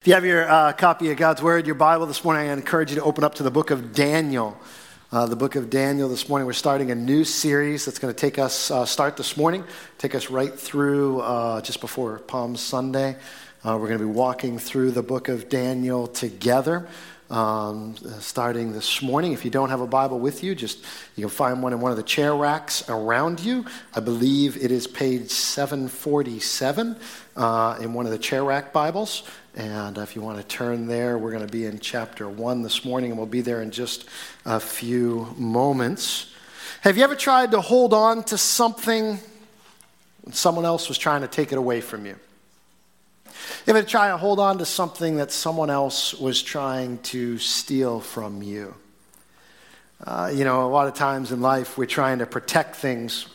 If 0.00 0.06
you 0.06 0.14
have 0.14 0.24
your 0.24 0.48
uh, 0.48 0.72
copy 0.72 1.10
of 1.10 1.18
God's 1.18 1.42
Word, 1.42 1.66
your 1.66 1.74
Bible 1.74 2.06
this 2.06 2.24
morning, 2.24 2.48
I 2.48 2.54
encourage 2.54 2.88
you 2.88 2.96
to 2.96 3.02
open 3.02 3.22
up 3.22 3.34
to 3.34 3.42
the 3.42 3.50
book 3.50 3.70
of 3.70 3.92
Daniel. 3.92 4.58
Uh, 5.12 5.26
the 5.26 5.36
book 5.36 5.56
of 5.56 5.68
Daniel 5.68 6.08
this 6.08 6.26
morning. 6.26 6.46
We're 6.46 6.54
starting 6.54 6.90
a 6.90 6.94
new 6.94 7.22
series 7.22 7.84
that's 7.84 7.98
going 7.98 8.14
to 8.14 8.18
take 8.18 8.38
us, 8.38 8.70
uh, 8.70 8.86
start 8.86 9.18
this 9.18 9.36
morning, 9.36 9.62
take 9.98 10.14
us 10.14 10.30
right 10.30 10.58
through 10.58 11.20
uh, 11.20 11.60
just 11.60 11.82
before 11.82 12.18
Palm 12.20 12.56
Sunday. 12.56 13.14
Uh, 13.62 13.76
we're 13.78 13.88
going 13.88 13.98
to 13.98 14.06
be 14.06 14.10
walking 14.10 14.58
through 14.58 14.92
the 14.92 15.02
book 15.02 15.28
of 15.28 15.50
Daniel 15.50 16.06
together. 16.06 16.88
Um, 17.28 17.94
starting 18.18 18.72
this 18.72 19.02
morning. 19.02 19.34
If 19.34 19.44
you 19.44 19.52
don't 19.52 19.68
have 19.68 19.80
a 19.80 19.86
Bible 19.86 20.18
with 20.18 20.42
you, 20.42 20.56
just 20.56 20.84
you 21.14 21.22
can 21.22 21.30
find 21.30 21.62
one 21.62 21.72
in 21.72 21.80
one 21.80 21.92
of 21.92 21.96
the 21.96 22.02
chair 22.02 22.34
racks 22.34 22.88
around 22.88 23.38
you. 23.38 23.66
I 23.94 24.00
believe 24.00 24.56
it 24.56 24.72
is 24.72 24.88
page 24.88 25.30
747 25.30 26.96
uh, 27.36 27.78
in 27.80 27.94
one 27.94 28.06
of 28.06 28.10
the 28.10 28.18
chair 28.18 28.42
rack 28.42 28.72
Bibles. 28.72 29.22
And 29.56 29.98
if 29.98 30.14
you 30.14 30.22
want 30.22 30.38
to 30.38 30.44
turn 30.44 30.86
there, 30.86 31.18
we're 31.18 31.32
going 31.32 31.46
to 31.46 31.50
be 31.50 31.66
in 31.66 31.80
chapter 31.80 32.28
1 32.28 32.62
this 32.62 32.84
morning, 32.84 33.10
and 33.10 33.18
we'll 33.18 33.26
be 33.26 33.40
there 33.40 33.62
in 33.62 33.72
just 33.72 34.08
a 34.46 34.60
few 34.60 35.34
moments. 35.36 36.32
Have 36.82 36.96
you 36.96 37.02
ever 37.02 37.16
tried 37.16 37.50
to 37.50 37.60
hold 37.60 37.92
on 37.92 38.22
to 38.24 38.38
something 38.38 39.18
when 40.22 40.32
someone 40.32 40.64
else 40.64 40.88
was 40.88 40.98
trying 40.98 41.22
to 41.22 41.28
take 41.28 41.50
it 41.50 41.58
away 41.58 41.80
from 41.80 42.06
you? 42.06 42.16
You 43.66 43.74
ever 43.74 43.82
try 43.82 44.08
to 44.08 44.16
hold 44.16 44.38
on 44.38 44.58
to 44.58 44.64
something 44.64 45.16
that 45.16 45.32
someone 45.32 45.68
else 45.68 46.14
was 46.14 46.42
trying 46.42 46.98
to 46.98 47.38
steal 47.38 48.00
from 48.00 48.42
you? 48.42 48.74
Uh, 50.06 50.30
you 50.32 50.44
know, 50.44 50.64
a 50.64 50.70
lot 50.70 50.86
of 50.86 50.94
times 50.94 51.32
in 51.32 51.40
life, 51.40 51.76
we're 51.76 51.86
trying 51.86 52.20
to 52.20 52.26
protect 52.26 52.76
things 52.76 53.26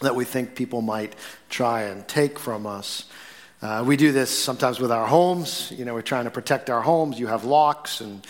that 0.00 0.14
we 0.14 0.24
think 0.24 0.54
people 0.54 0.80
might 0.82 1.16
try 1.50 1.82
and 1.82 2.06
take 2.06 2.38
from 2.38 2.64
us. 2.64 3.04
Uh, 3.60 3.82
we 3.84 3.96
do 3.96 4.12
this 4.12 4.30
sometimes 4.30 4.78
with 4.78 4.92
our 4.92 5.06
homes. 5.06 5.72
You 5.76 5.84
know, 5.84 5.94
we're 5.94 6.02
trying 6.02 6.26
to 6.26 6.30
protect 6.30 6.70
our 6.70 6.80
homes. 6.80 7.18
You 7.18 7.26
have 7.26 7.44
locks 7.44 8.00
and 8.00 8.24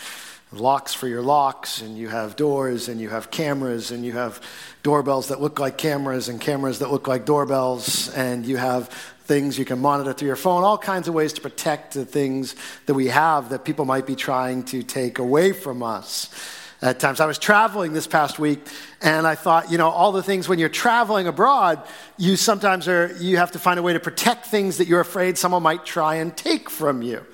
locks 0.51 0.95
for 0.95 1.07
your 1.07 1.21
locks, 1.21 1.83
and 1.83 1.95
you 1.95 2.07
have 2.07 2.35
doors, 2.35 2.89
and 2.89 2.99
you 2.99 3.09
have 3.09 3.29
cameras, 3.29 3.91
and 3.91 4.03
you 4.03 4.13
have 4.13 4.41
doorbells 4.81 5.27
that 5.27 5.39
look 5.39 5.59
like 5.59 5.77
cameras, 5.77 6.29
and 6.29 6.41
cameras 6.41 6.79
that 6.79 6.91
look 6.91 7.07
like 7.07 7.25
doorbells, 7.25 8.09
and 8.15 8.43
you 8.43 8.57
have 8.57 8.87
things 9.25 9.59
you 9.59 9.65
can 9.65 9.77
monitor 9.77 10.13
through 10.13 10.25
your 10.25 10.35
phone, 10.35 10.63
all 10.63 10.79
kinds 10.79 11.07
of 11.07 11.13
ways 11.13 11.33
to 11.33 11.41
protect 11.41 11.93
the 11.93 12.05
things 12.05 12.55
that 12.87 12.95
we 12.95 13.05
have 13.05 13.49
that 13.49 13.63
people 13.63 13.85
might 13.85 14.07
be 14.07 14.15
trying 14.15 14.63
to 14.63 14.81
take 14.81 15.19
away 15.19 15.51
from 15.51 15.83
us 15.83 16.33
at 16.81 16.99
times. 16.99 17.19
I 17.19 17.25
was 17.25 17.37
traveling 17.37 17.93
this 17.93 18.07
past 18.07 18.39
week, 18.39 18.65
and 19.01 19.27
I 19.27 19.35
thought, 19.35 19.71
you 19.71 19.77
know, 19.77 19.89
all 19.89 20.11
the 20.11 20.23
things 20.23 20.47
when 20.47 20.59
you're 20.59 20.69
traveling 20.69 21.27
abroad, 21.27 21.81
you 22.17 22.35
sometimes 22.35 22.87
are, 22.87 23.15
you 23.17 23.37
have 23.37 23.51
to 23.51 23.59
find 23.59 23.79
a 23.79 23.83
way 23.83 23.93
to 23.93 23.99
protect 23.99 24.45
things 24.45 24.77
that 24.77 24.87
you're 24.87 25.01
afraid 25.01 25.37
someone 25.37 25.63
might 25.63 25.85
try 25.85 26.15
and 26.15 26.35
take 26.35 26.69
from 26.69 27.01
you, 27.01 27.25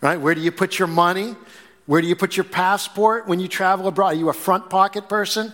right? 0.00 0.20
Where 0.20 0.34
do 0.34 0.40
you 0.40 0.52
put 0.52 0.78
your 0.78 0.88
money? 0.88 1.34
Where 1.86 2.00
do 2.00 2.06
you 2.06 2.14
put 2.14 2.36
your 2.36 2.44
passport 2.44 3.26
when 3.26 3.40
you 3.40 3.48
travel 3.48 3.88
abroad? 3.88 4.08
Are 4.08 4.14
you 4.14 4.28
a 4.28 4.34
front 4.34 4.70
pocket 4.70 5.08
person? 5.08 5.52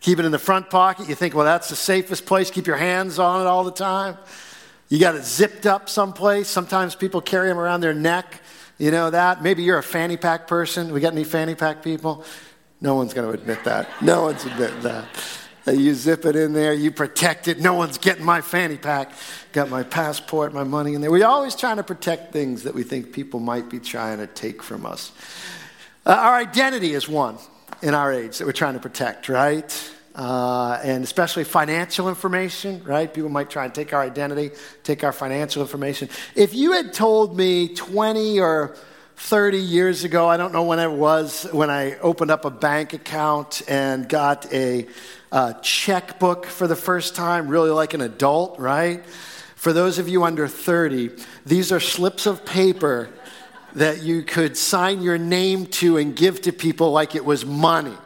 Keep 0.00 0.20
it 0.20 0.24
in 0.24 0.32
the 0.32 0.38
front 0.38 0.70
pocket. 0.70 1.08
You 1.08 1.14
think, 1.14 1.34
well, 1.34 1.44
that's 1.44 1.68
the 1.68 1.76
safest 1.76 2.24
place. 2.24 2.50
Keep 2.50 2.66
your 2.66 2.76
hands 2.76 3.18
on 3.18 3.42
it 3.42 3.46
all 3.46 3.64
the 3.64 3.72
time. 3.72 4.16
You 4.88 4.98
got 4.98 5.14
it 5.16 5.24
zipped 5.24 5.66
up 5.66 5.88
someplace. 5.90 6.48
Sometimes 6.48 6.94
people 6.94 7.20
carry 7.20 7.48
them 7.48 7.58
around 7.58 7.80
their 7.80 7.92
neck. 7.92 8.40
You 8.78 8.90
know 8.90 9.10
that? 9.10 9.42
Maybe 9.42 9.64
you're 9.64 9.78
a 9.78 9.82
fanny 9.82 10.16
pack 10.16 10.46
person. 10.46 10.92
We 10.92 11.00
got 11.00 11.12
any 11.12 11.24
fanny 11.24 11.54
pack 11.54 11.82
people? 11.82 12.24
No 12.80 12.94
one's 12.94 13.12
going 13.14 13.26
to 13.26 13.40
admit 13.40 13.64
that. 13.64 13.88
No 14.00 14.22
one's 14.22 14.44
admitting 14.44 14.80
that. 14.82 15.06
You 15.66 15.92
zip 15.94 16.24
it 16.24 16.34
in 16.34 16.54
there, 16.54 16.72
you 16.72 16.90
protect 16.90 17.46
it. 17.46 17.60
No 17.60 17.74
one's 17.74 17.98
getting 17.98 18.24
my 18.24 18.40
fanny 18.40 18.78
pack. 18.78 19.12
Got 19.52 19.68
my 19.68 19.82
passport, 19.82 20.54
my 20.54 20.64
money 20.64 20.94
in 20.94 21.02
there. 21.02 21.10
We're 21.10 21.26
always 21.26 21.54
trying 21.54 21.76
to 21.76 21.82
protect 21.82 22.32
things 22.32 22.62
that 22.62 22.74
we 22.74 22.84
think 22.84 23.12
people 23.12 23.40
might 23.40 23.68
be 23.68 23.78
trying 23.78 24.18
to 24.18 24.26
take 24.26 24.62
from 24.62 24.86
us. 24.86 25.12
Uh, 26.06 26.12
our 26.12 26.36
identity 26.36 26.94
is 26.94 27.06
one 27.06 27.36
in 27.82 27.94
our 27.94 28.12
age 28.12 28.38
that 28.38 28.46
we're 28.46 28.52
trying 28.52 28.74
to 28.74 28.80
protect, 28.80 29.28
right? 29.28 29.92
Uh, 30.14 30.80
and 30.82 31.04
especially 31.04 31.44
financial 31.44 32.08
information, 32.08 32.82
right? 32.84 33.12
People 33.12 33.30
might 33.30 33.50
try 33.50 33.64
and 33.64 33.74
take 33.74 33.92
our 33.92 34.02
identity, 34.02 34.50
take 34.82 35.04
our 35.04 35.12
financial 35.12 35.60
information. 35.60 36.08
If 36.34 36.54
you 36.54 36.72
had 36.72 36.94
told 36.94 37.36
me 37.36 37.74
20 37.74 38.40
or 38.40 38.74
30 39.18 39.58
years 39.58 40.04
ago, 40.04 40.28
I 40.28 40.36
don't 40.36 40.52
know 40.52 40.62
when 40.62 40.78
it 40.78 40.90
was, 40.90 41.42
when 41.50 41.70
I 41.70 41.98
opened 41.98 42.30
up 42.30 42.44
a 42.44 42.50
bank 42.50 42.92
account 42.92 43.62
and 43.66 44.08
got 44.08 44.50
a 44.52 44.86
uh, 45.32 45.54
checkbook 45.54 46.46
for 46.46 46.68
the 46.68 46.76
first 46.76 47.16
time, 47.16 47.48
really 47.48 47.70
like 47.70 47.94
an 47.94 48.00
adult, 48.00 48.60
right? 48.60 49.04
For 49.56 49.72
those 49.72 49.98
of 49.98 50.08
you 50.08 50.22
under 50.22 50.46
30, 50.46 51.10
these 51.44 51.72
are 51.72 51.80
slips 51.80 52.26
of 52.26 52.46
paper 52.46 53.10
that 53.74 54.02
you 54.02 54.22
could 54.22 54.56
sign 54.56 55.02
your 55.02 55.18
name 55.18 55.66
to 55.66 55.96
and 55.96 56.14
give 56.14 56.42
to 56.42 56.52
people 56.52 56.92
like 56.92 57.16
it 57.16 57.24
was 57.24 57.44
money. 57.44 57.96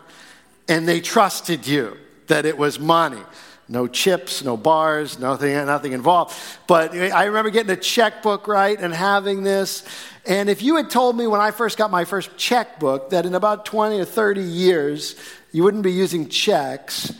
And 0.67 0.89
they 0.89 1.03
trusted 1.03 1.67
you 1.67 1.99
that 2.29 2.47
it 2.47 2.57
was 2.57 2.81
money. 2.81 3.23
No 3.73 3.87
chips, 3.87 4.45
no 4.45 4.59
bars, 4.59 5.19
nothing, 5.19 5.55
nothing 5.55 5.93
involved. 5.93 6.37
But 6.67 6.93
I 6.93 7.25
remember 7.25 7.49
getting 7.49 7.71
a 7.71 7.77
checkbook, 7.77 8.47
right, 8.47 8.79
and 8.79 8.93
having 8.93 9.45
this. 9.45 9.83
And 10.27 10.51
if 10.51 10.61
you 10.61 10.77
had 10.77 10.91
told 10.91 11.17
me 11.17 11.27
when 11.27 11.41
I 11.41 11.53
first 11.53 11.79
got 11.79 11.91
my 11.91 12.05
first 12.05 12.37
checkbook 12.37 13.09
that 13.11 13.25
in 13.25 13.35
about 13.35 13.65
20 13.65 13.99
or 13.99 14.05
30 14.05 14.43
years 14.43 15.17
you 15.53 15.65
wouldn't 15.65 15.85
be 15.85 15.93
using 15.93 16.29
checks, 16.29 17.15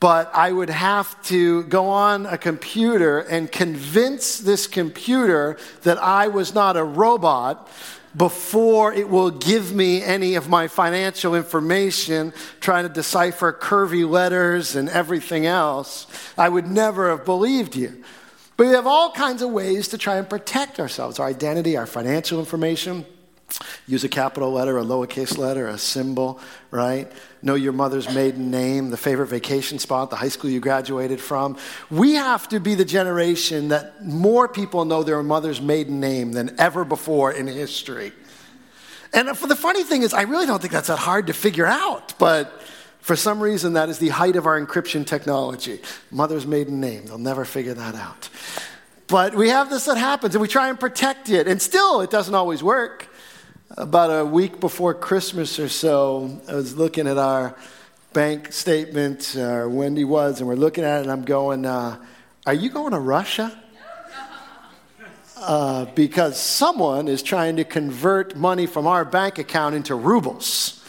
but 0.00 0.30
I 0.34 0.52
would 0.52 0.70
have 0.70 1.20
to 1.24 1.64
go 1.64 1.86
on 1.86 2.26
a 2.26 2.36
computer 2.36 3.20
and 3.20 3.50
convince 3.50 4.38
this 4.38 4.66
computer 4.66 5.56
that 5.82 5.98
I 5.98 6.28
was 6.28 6.54
not 6.54 6.76
a 6.76 6.84
robot 6.84 7.70
before 8.16 8.92
it 8.92 9.08
will 9.08 9.30
give 9.30 9.74
me 9.74 10.02
any 10.02 10.36
of 10.36 10.48
my 10.48 10.68
financial 10.68 11.34
information, 11.34 12.32
trying 12.60 12.84
to 12.84 12.92
decipher 12.92 13.52
curvy 13.52 14.08
letters 14.08 14.76
and 14.76 14.88
everything 14.88 15.46
else, 15.46 16.06
I 16.38 16.48
would 16.48 16.66
never 16.66 17.10
have 17.10 17.24
believed 17.24 17.74
you. 17.74 18.04
But 18.56 18.68
we 18.68 18.72
have 18.74 18.86
all 18.86 19.10
kinds 19.10 19.42
of 19.42 19.50
ways 19.50 19.88
to 19.88 19.98
try 19.98 20.16
and 20.16 20.30
protect 20.30 20.78
ourselves 20.78 21.18
our 21.18 21.26
identity, 21.26 21.76
our 21.76 21.86
financial 21.86 22.38
information. 22.38 23.04
Use 23.86 24.02
a 24.02 24.08
capital 24.08 24.50
letter, 24.50 24.78
a 24.78 24.82
lowercase 24.82 25.36
letter, 25.36 25.68
a 25.68 25.78
symbol, 25.78 26.40
right? 26.70 27.10
Know 27.42 27.54
your 27.54 27.72
mother's 27.72 28.12
maiden 28.12 28.50
name, 28.50 28.90
the 28.90 28.96
favorite 28.96 29.26
vacation 29.26 29.78
spot, 29.78 30.10
the 30.10 30.16
high 30.16 30.28
school 30.28 30.50
you 30.50 30.60
graduated 30.60 31.20
from. 31.20 31.58
We 31.90 32.14
have 32.14 32.48
to 32.48 32.60
be 32.60 32.74
the 32.74 32.84
generation 32.84 33.68
that 33.68 34.04
more 34.04 34.48
people 34.48 34.84
know 34.84 35.02
their 35.02 35.22
mother's 35.22 35.60
maiden 35.60 36.00
name 36.00 36.32
than 36.32 36.58
ever 36.58 36.84
before 36.84 37.32
in 37.32 37.46
history. 37.46 38.12
And 39.12 39.36
for 39.36 39.46
the 39.46 39.56
funny 39.56 39.84
thing 39.84 40.02
is, 40.02 40.12
I 40.12 40.22
really 40.22 40.46
don't 40.46 40.60
think 40.60 40.72
that's 40.72 40.88
that 40.88 40.98
hard 40.98 41.28
to 41.28 41.32
figure 41.32 41.66
out, 41.66 42.18
but 42.18 42.62
for 43.00 43.14
some 43.14 43.38
reason, 43.38 43.74
that 43.74 43.90
is 43.90 43.98
the 43.98 44.08
height 44.08 44.34
of 44.34 44.46
our 44.46 44.58
encryption 44.58 45.06
technology. 45.06 45.80
Mother's 46.10 46.46
maiden 46.46 46.80
name, 46.80 47.04
they'll 47.04 47.18
never 47.18 47.44
figure 47.44 47.74
that 47.74 47.94
out. 47.94 48.30
But 49.06 49.34
we 49.34 49.50
have 49.50 49.68
this 49.68 49.84
that 49.84 49.98
happens, 49.98 50.34
and 50.34 50.40
we 50.40 50.48
try 50.48 50.70
and 50.70 50.80
protect 50.80 51.28
it, 51.28 51.46
and 51.46 51.60
still, 51.60 52.00
it 52.00 52.10
doesn't 52.10 52.34
always 52.34 52.62
work. 52.62 53.08
About 53.76 54.10
a 54.10 54.24
week 54.24 54.60
before 54.60 54.94
Christmas 54.94 55.58
or 55.58 55.68
so, 55.68 56.40
I 56.48 56.54
was 56.54 56.76
looking 56.76 57.08
at 57.08 57.18
our 57.18 57.56
bank 58.12 58.52
statement, 58.52 59.34
uh, 59.36 59.66
Wendy 59.68 60.04
was, 60.04 60.38
and 60.38 60.46
we're 60.46 60.54
looking 60.54 60.84
at 60.84 60.98
it, 60.98 61.02
and 61.02 61.10
I'm 61.10 61.24
going, 61.24 61.66
uh, 61.66 61.96
Are 62.46 62.54
you 62.54 62.70
going 62.70 62.92
to 62.92 63.00
Russia? 63.00 63.60
Uh, 65.36 65.86
because 65.86 66.38
someone 66.38 67.08
is 67.08 67.20
trying 67.20 67.56
to 67.56 67.64
convert 67.64 68.36
money 68.36 68.66
from 68.66 68.86
our 68.86 69.04
bank 69.04 69.38
account 69.38 69.74
into 69.74 69.96
rubles. 69.96 70.83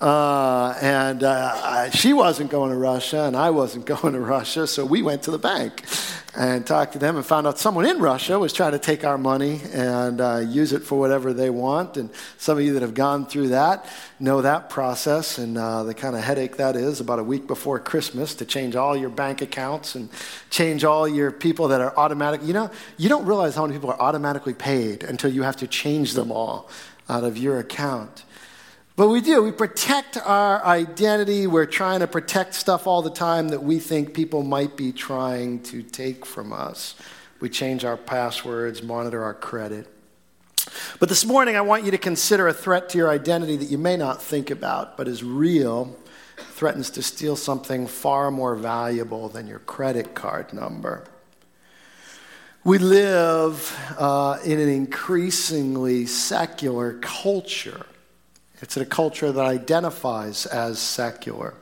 Uh, 0.00 0.74
and 0.80 1.22
uh, 1.22 1.90
she 1.90 2.14
wasn't 2.14 2.50
going 2.50 2.70
to 2.70 2.76
Russia, 2.76 3.24
and 3.24 3.36
I 3.36 3.50
wasn't 3.50 3.84
going 4.02 4.14
to 4.14 4.20
Russia, 4.20 4.66
so 4.66 4.84
we 4.84 5.02
went 5.02 5.24
to 5.24 5.30
the 5.30 5.38
bank 5.38 5.84
and 6.34 6.64
talked 6.64 6.92
to 6.92 6.98
them 6.98 7.16
and 7.16 7.26
found 7.26 7.46
out 7.46 7.58
someone 7.58 7.84
in 7.84 7.98
Russia 7.98 8.38
was 8.38 8.52
trying 8.52 8.72
to 8.72 8.78
take 8.78 9.04
our 9.04 9.18
money 9.18 9.60
and 9.72 10.20
uh, 10.20 10.38
use 10.38 10.72
it 10.72 10.82
for 10.82 10.98
whatever 10.98 11.32
they 11.32 11.50
want. 11.50 11.96
And 11.96 12.08
some 12.38 12.56
of 12.56 12.64
you 12.64 12.74
that 12.74 12.82
have 12.82 12.94
gone 12.94 13.26
through 13.26 13.48
that 13.48 13.86
know 14.20 14.40
that 14.40 14.70
process 14.70 15.38
and 15.38 15.58
uh, 15.58 15.82
the 15.82 15.94
kind 15.94 16.14
of 16.14 16.22
headache 16.22 16.56
that 16.58 16.76
is 16.76 17.00
about 17.00 17.18
a 17.18 17.24
week 17.24 17.46
before 17.46 17.80
Christmas 17.80 18.34
to 18.36 18.44
change 18.44 18.76
all 18.76 18.96
your 18.96 19.10
bank 19.10 19.42
accounts 19.42 19.96
and 19.96 20.08
change 20.50 20.84
all 20.84 21.08
your 21.08 21.32
people 21.32 21.68
that 21.68 21.80
are 21.80 21.96
automatic. 21.98 22.40
You 22.44 22.52
know, 22.52 22.70
you 22.96 23.08
don't 23.08 23.26
realize 23.26 23.56
how 23.56 23.62
many 23.62 23.74
people 23.74 23.90
are 23.90 24.00
automatically 24.00 24.54
paid 24.54 25.02
until 25.02 25.32
you 25.32 25.42
have 25.42 25.56
to 25.56 25.66
change 25.66 26.14
them 26.14 26.30
all 26.30 26.70
out 27.08 27.24
of 27.24 27.36
your 27.36 27.58
account. 27.58 28.24
But 28.96 29.08
we 29.08 29.20
do. 29.20 29.42
We 29.42 29.52
protect 29.52 30.18
our 30.18 30.62
identity. 30.64 31.46
We're 31.46 31.66
trying 31.66 32.00
to 32.00 32.06
protect 32.06 32.54
stuff 32.54 32.86
all 32.86 33.02
the 33.02 33.10
time 33.10 33.48
that 33.48 33.62
we 33.62 33.78
think 33.78 34.14
people 34.14 34.42
might 34.42 34.76
be 34.76 34.92
trying 34.92 35.62
to 35.64 35.82
take 35.82 36.26
from 36.26 36.52
us. 36.52 36.94
We 37.40 37.48
change 37.48 37.84
our 37.84 37.96
passwords, 37.96 38.82
monitor 38.82 39.22
our 39.22 39.34
credit. 39.34 39.86
But 40.98 41.08
this 41.08 41.24
morning, 41.24 41.56
I 41.56 41.62
want 41.62 41.84
you 41.84 41.90
to 41.92 41.98
consider 41.98 42.48
a 42.48 42.52
threat 42.52 42.90
to 42.90 42.98
your 42.98 43.08
identity 43.08 43.56
that 43.56 43.70
you 43.70 43.78
may 43.78 43.96
not 43.96 44.22
think 44.22 44.50
about, 44.50 44.96
but 44.96 45.08
is 45.08 45.24
real, 45.24 45.96
threatens 46.36 46.90
to 46.90 47.02
steal 47.02 47.36
something 47.36 47.86
far 47.86 48.30
more 48.30 48.54
valuable 48.54 49.28
than 49.28 49.46
your 49.46 49.60
credit 49.60 50.14
card 50.14 50.52
number. 50.52 51.04
We 52.62 52.76
live 52.76 53.74
uh, 53.96 54.38
in 54.44 54.60
an 54.60 54.68
increasingly 54.68 56.04
secular 56.04 56.98
culture. 57.00 57.86
It's 58.62 58.76
a 58.76 58.84
culture 58.84 59.32
that 59.32 59.44
identifies 59.44 60.46
as 60.46 60.78
secular. 60.78 61.54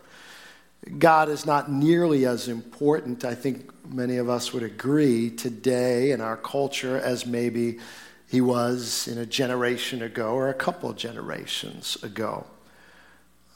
God 0.99 1.29
is 1.29 1.47
not 1.47 1.71
nearly 1.71 2.27
as 2.27 2.49
important, 2.49 3.25
I 3.25 3.35
think 3.35 3.71
many 3.89 4.17
of 4.17 4.29
us 4.29 4.53
would 4.53 4.63
agree, 4.63 5.31
today 5.31 6.11
in 6.11 6.21
our 6.21 6.37
culture 6.37 6.99
as 6.99 7.27
maybe 7.27 7.79
he 8.29 8.41
was 8.41 9.09
in 9.09 9.19
a 9.19 9.27
generation 9.27 10.03
ago 10.03 10.33
or 10.33 10.49
a 10.49 10.55
couple 10.55 10.93
generations 10.93 11.97
ago. 12.03 12.47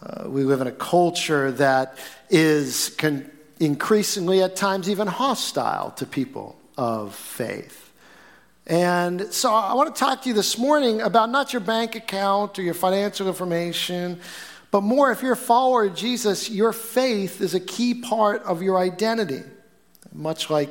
Uh, 0.02 0.28
we 0.28 0.44
live 0.44 0.60
in 0.60 0.66
a 0.66 0.72
culture 0.72 1.52
that 1.52 1.96
is 2.30 2.94
con- 2.98 3.30
increasingly, 3.60 4.42
at 4.42 4.56
times, 4.56 4.88
even 4.88 5.06
hostile 5.06 5.90
to 5.92 6.06
people 6.06 6.58
of 6.76 7.14
faith. 7.14 7.81
And 8.66 9.32
so 9.32 9.52
I 9.52 9.74
want 9.74 9.94
to 9.94 9.98
talk 9.98 10.22
to 10.22 10.28
you 10.28 10.34
this 10.34 10.56
morning 10.56 11.00
about 11.00 11.30
not 11.30 11.52
your 11.52 11.60
bank 11.60 11.96
account 11.96 12.58
or 12.58 12.62
your 12.62 12.74
financial 12.74 13.26
information, 13.26 14.20
but 14.70 14.82
more 14.82 15.10
if 15.10 15.22
you're 15.22 15.32
a 15.32 15.36
follower 15.36 15.84
of 15.84 15.96
Jesus, 15.96 16.48
your 16.48 16.72
faith 16.72 17.40
is 17.40 17.54
a 17.54 17.60
key 17.60 17.94
part 17.94 18.42
of 18.44 18.62
your 18.62 18.78
identity. 18.78 19.42
Much 20.12 20.48
like 20.48 20.70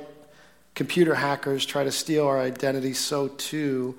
computer 0.73 1.15
hackers 1.15 1.65
try 1.65 1.83
to 1.83 1.91
steal 1.91 2.25
our 2.25 2.39
identity, 2.39 2.93
so 2.93 3.27
too 3.27 3.97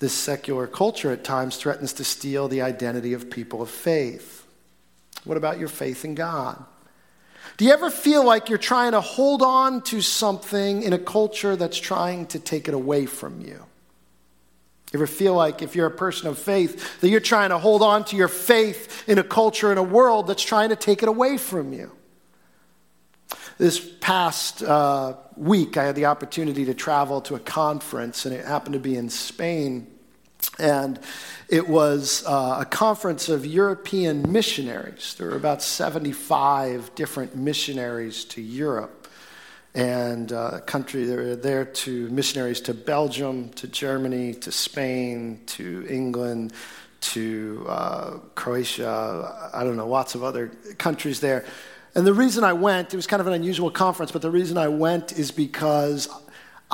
this 0.00 0.12
secular 0.12 0.66
culture 0.66 1.10
at 1.10 1.24
times 1.24 1.56
threatens 1.56 1.94
to 1.94 2.04
steal 2.04 2.46
the 2.46 2.60
identity 2.60 3.14
of 3.14 3.30
people 3.30 3.62
of 3.62 3.70
faith. 3.70 4.46
What 5.24 5.38
about 5.38 5.58
your 5.58 5.68
faith 5.68 6.04
in 6.04 6.14
God? 6.14 6.62
Do 7.56 7.64
you 7.64 7.72
ever 7.72 7.90
feel 7.90 8.24
like 8.24 8.48
you're 8.48 8.58
trying 8.58 8.92
to 8.92 9.00
hold 9.00 9.42
on 9.42 9.82
to 9.82 10.00
something 10.00 10.82
in 10.82 10.92
a 10.92 10.98
culture 10.98 11.54
that's 11.54 11.78
trying 11.78 12.26
to 12.26 12.38
take 12.38 12.66
it 12.66 12.74
away 12.74 13.06
from 13.06 13.40
you? 13.40 13.64
Ever 14.92 15.06
feel 15.08 15.34
like, 15.34 15.60
if 15.60 15.74
you're 15.74 15.86
a 15.86 15.90
person 15.90 16.28
of 16.28 16.38
faith, 16.38 17.00
that 17.00 17.08
you're 17.08 17.18
trying 17.18 17.50
to 17.50 17.58
hold 17.58 17.82
on 17.82 18.04
to 18.06 18.16
your 18.16 18.28
faith 18.28 19.08
in 19.08 19.18
a 19.18 19.24
culture, 19.24 19.72
in 19.72 19.78
a 19.78 19.82
world 19.82 20.28
that's 20.28 20.42
trying 20.42 20.68
to 20.68 20.76
take 20.76 21.02
it 21.02 21.08
away 21.08 21.36
from 21.36 21.72
you? 21.72 21.90
This 23.58 23.80
past 24.00 24.62
uh, 24.62 25.14
week, 25.36 25.76
I 25.76 25.84
had 25.84 25.96
the 25.96 26.06
opportunity 26.06 26.64
to 26.66 26.74
travel 26.74 27.20
to 27.22 27.34
a 27.34 27.40
conference, 27.40 28.24
and 28.24 28.34
it 28.34 28.44
happened 28.44 28.74
to 28.74 28.80
be 28.80 28.96
in 28.96 29.10
Spain. 29.10 29.88
And 30.58 30.98
it 31.48 31.68
was 31.68 32.24
uh, 32.26 32.58
a 32.60 32.64
conference 32.64 33.28
of 33.28 33.44
European 33.44 34.30
missionaries. 34.30 35.14
There 35.18 35.28
were 35.28 35.36
about 35.36 35.62
75 35.62 36.94
different 36.94 37.36
missionaries 37.36 38.24
to 38.26 38.40
Europe. 38.40 39.08
And 39.74 40.32
uh, 40.32 40.60
country, 40.60 41.04
they 41.04 41.16
were 41.16 41.36
there 41.36 41.64
to 41.64 42.08
missionaries 42.10 42.60
to 42.62 42.74
Belgium, 42.74 43.50
to 43.54 43.66
Germany, 43.66 44.34
to 44.34 44.52
Spain, 44.52 45.40
to 45.46 45.84
England, 45.90 46.52
to 47.00 47.66
uh, 47.68 48.10
Croatia, 48.34 49.50
I 49.52 49.64
don't 49.64 49.76
know, 49.76 49.88
lots 49.88 50.14
of 50.14 50.22
other 50.22 50.48
countries 50.78 51.20
there. 51.20 51.44
And 51.94 52.06
the 52.06 52.14
reason 52.14 52.42
I 52.42 52.54
went, 52.54 52.92
it 52.92 52.96
was 52.96 53.06
kind 53.06 53.20
of 53.20 53.26
an 53.26 53.34
unusual 53.34 53.70
conference, 53.70 54.10
but 54.10 54.22
the 54.22 54.30
reason 54.30 54.58
I 54.58 54.68
went 54.68 55.12
is 55.12 55.30
because 55.30 56.08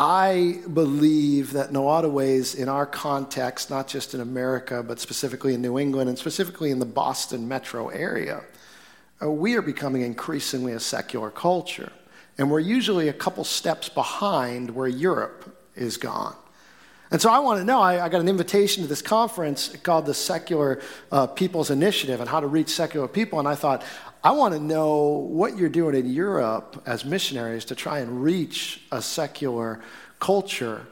I 0.00 0.61
believe 0.73 1.52
that 1.52 1.69
in 1.69 1.76
a 1.76 1.82
lot 1.82 2.06
of 2.06 2.12
ways, 2.12 2.55
in 2.55 2.70
our 2.70 2.87
context, 2.87 3.69
not 3.69 3.87
just 3.87 4.14
in 4.14 4.23
America, 4.23 4.82
but 4.82 4.99
specifically 4.99 5.52
in 5.52 5.61
New 5.61 5.79
England 5.79 6.08
and 6.08 6.19
specifically 6.19 6.70
in 6.70 6.79
the 6.79 6.87
Boston 6.87 7.47
metro 7.47 7.91
area, 7.91 8.41
uh, 9.23 9.31
we 9.31 9.56
are 9.56 9.62
becoming 9.62 10.00
increasingly 10.00 10.73
a 10.73 10.81
secular 10.81 11.31
culture. 11.31 11.93
And 12.38 12.50
we're 12.50 12.61
usually 12.61 13.08
a 13.08 13.12
couple 13.12 13.44
steps 13.44 13.91
behind 13.91 14.70
where 14.70 14.88
Europe 14.88 15.55
is 15.76 15.99
gone. 15.99 16.35
And 17.11 17.20
so 17.20 17.29
I 17.29 17.41
want 17.41 17.58
to 17.58 17.64
know 17.67 17.82
I, 17.82 18.02
I, 18.02 18.08
got 18.08 18.23
an 18.23 18.29
invitation 18.29 18.82
to 18.82 18.88
this 18.88 19.02
conference 19.02 19.76
called 19.82 20.06
the 20.06 20.14
Secular 20.14 20.81
uh, 21.12 21.26
People's 21.26 21.69
Initiative 21.69 22.20
and 22.20 22.29
how 22.29 22.41
to 22.41 22.47
reach 22.47 22.70
secular 22.70 23.08
people. 23.08 23.38
And 23.38 23.47
I 23.47 23.55
thought, 23.55 23.82
I 24.23 24.33
want 24.33 24.53
to 24.53 24.61
know 24.61 25.29
what 25.31 25.57
you're 25.57 25.71
doing 25.71 25.95
in 25.95 26.13
Europe 26.13 26.83
as 26.85 27.07
missionaries 27.07 27.65
to 27.67 27.75
try 27.75 28.01
and 28.01 28.23
reach 28.23 28.83
a 28.93 29.01
secular 29.01 29.81
culture. 30.19 30.87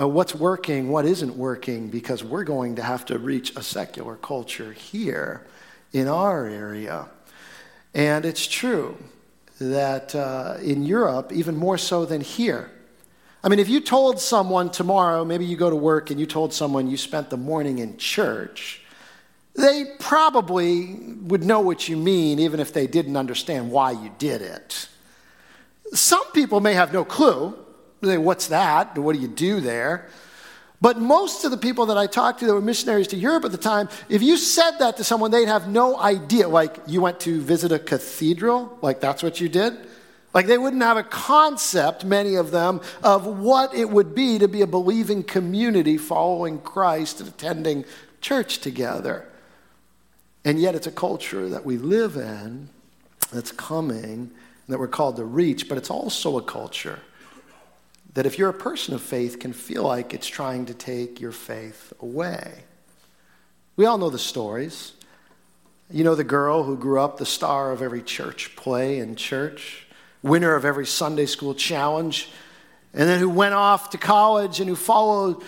Uh, 0.00 0.08
what's 0.08 0.34
working, 0.34 0.88
what 0.88 1.04
isn't 1.04 1.36
working, 1.36 1.88
because 1.88 2.24
we're 2.24 2.42
going 2.44 2.76
to 2.76 2.82
have 2.82 3.04
to 3.06 3.18
reach 3.18 3.54
a 3.56 3.62
secular 3.62 4.16
culture 4.16 4.72
here 4.72 5.46
in 5.92 6.08
our 6.08 6.46
area. 6.46 7.06
And 7.92 8.24
it's 8.24 8.46
true 8.46 8.96
that 9.60 10.14
uh, 10.14 10.56
in 10.62 10.84
Europe, 10.84 11.32
even 11.32 11.56
more 11.56 11.76
so 11.76 12.06
than 12.06 12.22
here, 12.22 12.70
I 13.42 13.50
mean, 13.50 13.58
if 13.58 13.68
you 13.68 13.80
told 13.80 14.18
someone 14.18 14.70
tomorrow, 14.70 15.22
maybe 15.22 15.44
you 15.44 15.58
go 15.58 15.68
to 15.68 15.76
work 15.76 16.10
and 16.10 16.18
you 16.18 16.24
told 16.24 16.54
someone 16.54 16.88
you 16.88 16.96
spent 16.96 17.28
the 17.28 17.36
morning 17.36 17.78
in 17.80 17.98
church, 17.98 18.80
they 19.54 19.84
probably 19.98 20.94
would 21.22 21.44
know 21.44 21.60
what 21.60 21.88
you 21.88 21.96
mean, 21.96 22.38
even 22.40 22.60
if 22.60 22.72
they 22.72 22.86
didn't 22.86 23.16
understand 23.16 23.70
why 23.70 23.92
you 23.92 24.10
did 24.18 24.42
it. 24.42 24.88
Some 25.92 26.24
people 26.32 26.60
may 26.60 26.74
have 26.74 26.92
no 26.92 27.04
clue. 27.04 27.56
They, 28.00 28.18
What's 28.18 28.48
that? 28.48 28.98
What 28.98 29.14
do 29.14 29.22
you 29.22 29.28
do 29.28 29.60
there? 29.60 30.08
But 30.80 30.98
most 30.98 31.44
of 31.44 31.50
the 31.50 31.56
people 31.56 31.86
that 31.86 31.96
I 31.96 32.06
talked 32.06 32.40
to 32.40 32.46
that 32.46 32.52
were 32.52 32.60
missionaries 32.60 33.08
to 33.08 33.16
Europe 33.16 33.44
at 33.44 33.52
the 33.52 33.58
time, 33.58 33.88
if 34.08 34.22
you 34.22 34.36
said 34.36 34.72
that 34.80 34.98
to 34.98 35.04
someone, 35.04 35.30
they'd 35.30 35.48
have 35.48 35.68
no 35.68 35.98
idea. 35.98 36.48
Like, 36.48 36.76
you 36.86 37.00
went 37.00 37.20
to 37.20 37.40
visit 37.40 37.72
a 37.72 37.78
cathedral? 37.78 38.76
Like, 38.82 39.00
that's 39.00 39.22
what 39.22 39.40
you 39.40 39.48
did? 39.48 39.78
Like, 40.34 40.46
they 40.46 40.58
wouldn't 40.58 40.82
have 40.82 40.96
a 40.96 41.04
concept, 41.04 42.04
many 42.04 42.34
of 42.34 42.50
them, 42.50 42.80
of 43.02 43.24
what 43.24 43.72
it 43.72 43.88
would 43.88 44.14
be 44.14 44.38
to 44.40 44.48
be 44.48 44.62
a 44.62 44.66
believing 44.66 45.22
community 45.22 45.96
following 45.96 46.60
Christ 46.60 47.20
and 47.20 47.28
attending 47.28 47.84
church 48.20 48.58
together. 48.58 49.28
And 50.44 50.60
yet, 50.60 50.74
it's 50.74 50.86
a 50.86 50.92
culture 50.92 51.48
that 51.48 51.64
we 51.64 51.78
live 51.78 52.16
in 52.16 52.68
that's 53.32 53.52
coming 53.52 54.30
that 54.68 54.78
we're 54.78 54.88
called 54.88 55.16
to 55.16 55.24
reach, 55.24 55.68
but 55.68 55.78
it's 55.78 55.90
also 55.90 56.38
a 56.38 56.42
culture 56.42 57.00
that 58.14 58.26
if 58.26 58.38
you're 58.38 58.48
a 58.48 58.54
person 58.54 58.94
of 58.94 59.02
faith 59.02 59.40
can 59.40 59.52
feel 59.52 59.82
like 59.82 60.14
it's 60.14 60.26
trying 60.26 60.66
to 60.66 60.74
take 60.74 61.20
your 61.20 61.32
faith 61.32 61.92
away. 62.00 62.62
We 63.76 63.86
all 63.86 63.98
know 63.98 64.10
the 64.10 64.20
stories. 64.20 64.92
You 65.90 66.04
know 66.04 66.14
the 66.14 66.24
girl 66.24 66.62
who 66.62 66.76
grew 66.76 67.00
up 67.00 67.18
the 67.18 67.26
star 67.26 67.72
of 67.72 67.82
every 67.82 68.02
church 68.02 68.54
play 68.56 68.98
in 68.98 69.16
church, 69.16 69.86
winner 70.22 70.54
of 70.54 70.64
every 70.64 70.86
Sunday 70.86 71.26
school 71.26 71.54
challenge, 71.54 72.30
and 72.94 73.08
then 73.08 73.18
who 73.18 73.28
went 73.28 73.54
off 73.54 73.90
to 73.90 73.98
college 73.98 74.60
and 74.60 74.68
who 74.68 74.76
followed 74.76 75.42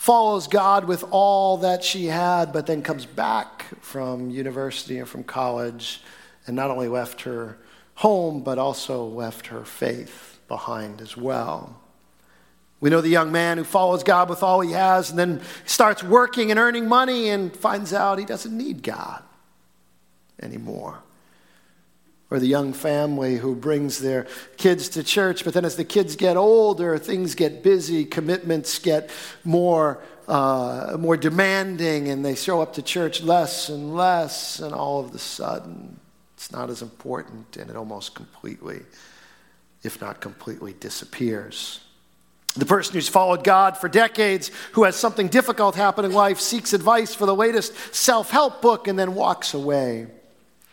follows 0.00 0.46
God 0.46 0.86
with 0.86 1.04
all 1.10 1.58
that 1.58 1.84
she 1.84 2.06
had, 2.06 2.54
but 2.54 2.66
then 2.66 2.80
comes 2.80 3.04
back 3.04 3.66
from 3.82 4.30
university 4.30 4.98
and 4.98 5.06
from 5.06 5.22
college 5.22 6.00
and 6.46 6.56
not 6.56 6.70
only 6.70 6.88
left 6.88 7.20
her 7.20 7.58
home, 7.96 8.42
but 8.42 8.58
also 8.58 9.04
left 9.04 9.48
her 9.48 9.62
faith 9.62 10.40
behind 10.48 11.02
as 11.02 11.18
well. 11.18 11.82
We 12.80 12.88
know 12.88 13.02
the 13.02 13.10
young 13.10 13.30
man 13.30 13.58
who 13.58 13.64
follows 13.64 14.02
God 14.02 14.30
with 14.30 14.42
all 14.42 14.62
he 14.62 14.72
has 14.72 15.10
and 15.10 15.18
then 15.18 15.42
starts 15.66 16.02
working 16.02 16.50
and 16.50 16.58
earning 16.58 16.88
money 16.88 17.28
and 17.28 17.54
finds 17.54 17.92
out 17.92 18.18
he 18.18 18.24
doesn't 18.24 18.56
need 18.56 18.82
God 18.82 19.22
anymore 20.40 21.02
or 22.30 22.38
the 22.38 22.46
young 22.46 22.72
family 22.72 23.36
who 23.36 23.54
brings 23.54 23.98
their 23.98 24.26
kids 24.56 24.88
to 24.90 25.02
church, 25.02 25.44
but 25.44 25.52
then 25.52 25.64
as 25.64 25.76
the 25.76 25.84
kids 25.84 26.14
get 26.14 26.36
older, 26.36 26.96
things 26.96 27.34
get 27.34 27.62
busy, 27.62 28.04
commitments 28.04 28.78
get 28.78 29.10
more, 29.42 30.00
uh, 30.28 30.96
more 30.98 31.16
demanding, 31.16 32.08
and 32.08 32.24
they 32.24 32.36
show 32.36 32.62
up 32.62 32.72
to 32.74 32.82
church 32.82 33.20
less 33.20 33.68
and 33.68 33.94
less, 33.94 34.60
and 34.60 34.72
all 34.72 35.00
of 35.00 35.12
a 35.12 35.18
sudden, 35.18 35.98
it's 36.34 36.52
not 36.52 36.70
as 36.70 36.82
important, 36.82 37.56
and 37.56 37.68
it 37.68 37.76
almost 37.76 38.14
completely, 38.14 38.80
if 39.82 40.00
not 40.00 40.20
completely, 40.20 40.72
disappears. 40.74 41.80
The 42.54 42.66
person 42.66 42.94
who's 42.94 43.08
followed 43.08 43.44
God 43.44 43.76
for 43.76 43.88
decades, 43.88 44.50
who 44.72 44.84
has 44.84 44.96
something 44.96 45.28
difficult 45.28 45.74
happen 45.74 46.04
in 46.04 46.12
life, 46.12 46.40
seeks 46.40 46.72
advice 46.72 47.14
for 47.14 47.26
the 47.26 47.34
latest 47.34 47.74
self 47.94 48.30
help 48.30 48.62
book, 48.62 48.86
and 48.86 48.98
then 48.98 49.14
walks 49.14 49.52
away 49.52 50.06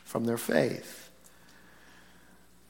from 0.04 0.26
their 0.26 0.38
faith. 0.38 0.97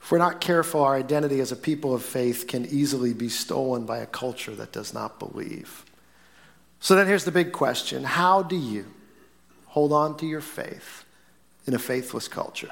If 0.08 0.12
we're 0.12 0.16
not 0.16 0.40
careful, 0.40 0.84
our 0.84 0.96
identity 0.96 1.38
as 1.40 1.52
a 1.52 1.56
people 1.56 1.94
of 1.94 2.02
faith 2.02 2.46
can 2.46 2.64
easily 2.64 3.12
be 3.12 3.28
stolen 3.28 3.84
by 3.84 3.98
a 3.98 4.06
culture 4.06 4.54
that 4.54 4.72
does 4.72 4.94
not 4.94 5.18
believe. 5.18 5.84
So 6.80 6.96
then 6.96 7.06
here's 7.06 7.26
the 7.26 7.30
big 7.30 7.52
question 7.52 8.04
How 8.04 8.42
do 8.42 8.56
you 8.56 8.86
hold 9.66 9.92
on 9.92 10.16
to 10.16 10.26
your 10.26 10.40
faith 10.40 11.04
in 11.66 11.74
a 11.74 11.78
faithless 11.78 12.26
culture? 12.26 12.70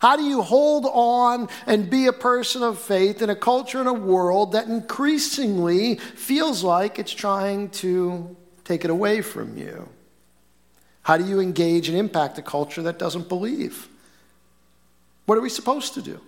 How 0.00 0.16
do 0.16 0.24
you 0.24 0.42
hold 0.42 0.86
on 0.86 1.48
and 1.66 1.88
be 1.88 2.08
a 2.08 2.12
person 2.12 2.64
of 2.64 2.80
faith 2.80 3.22
in 3.22 3.30
a 3.30 3.36
culture 3.36 3.78
and 3.78 3.88
a 3.88 3.92
world 3.92 4.54
that 4.54 4.66
increasingly 4.66 5.98
feels 5.98 6.64
like 6.64 6.98
it's 6.98 7.12
trying 7.12 7.68
to 7.84 8.36
take 8.64 8.84
it 8.84 8.90
away 8.90 9.22
from 9.22 9.56
you? 9.56 9.88
How 11.02 11.16
do 11.16 11.24
you 11.24 11.38
engage 11.38 11.88
and 11.88 11.96
impact 11.96 12.38
a 12.38 12.42
culture 12.42 12.82
that 12.82 12.98
doesn't 12.98 13.28
believe? 13.28 13.88
What 15.26 15.38
are 15.38 15.40
we 15.40 15.48
supposed 15.48 15.94
to 15.94 16.02
do? 16.02 16.20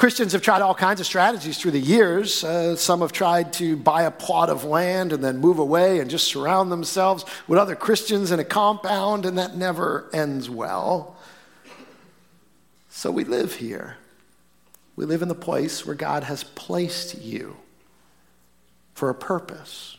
Christians 0.00 0.32
have 0.32 0.40
tried 0.40 0.62
all 0.62 0.74
kinds 0.74 0.98
of 1.00 1.04
strategies 1.04 1.58
through 1.58 1.72
the 1.72 1.78
years. 1.78 2.42
Uh, 2.42 2.74
some 2.74 3.00
have 3.00 3.12
tried 3.12 3.52
to 3.54 3.76
buy 3.76 4.04
a 4.04 4.10
plot 4.10 4.48
of 4.48 4.64
land 4.64 5.12
and 5.12 5.22
then 5.22 5.36
move 5.36 5.58
away 5.58 6.00
and 6.00 6.08
just 6.08 6.26
surround 6.26 6.72
themselves 6.72 7.26
with 7.46 7.58
other 7.58 7.76
Christians 7.76 8.30
in 8.30 8.40
a 8.40 8.44
compound, 8.44 9.26
and 9.26 9.36
that 9.36 9.58
never 9.58 10.08
ends 10.14 10.48
well. 10.48 11.16
So 12.88 13.10
we 13.10 13.24
live 13.24 13.56
here. 13.56 13.98
We 14.96 15.04
live 15.04 15.20
in 15.20 15.28
the 15.28 15.34
place 15.34 15.84
where 15.84 15.94
God 15.94 16.24
has 16.24 16.44
placed 16.44 17.20
you 17.20 17.58
for 18.94 19.10
a 19.10 19.14
purpose. 19.14 19.98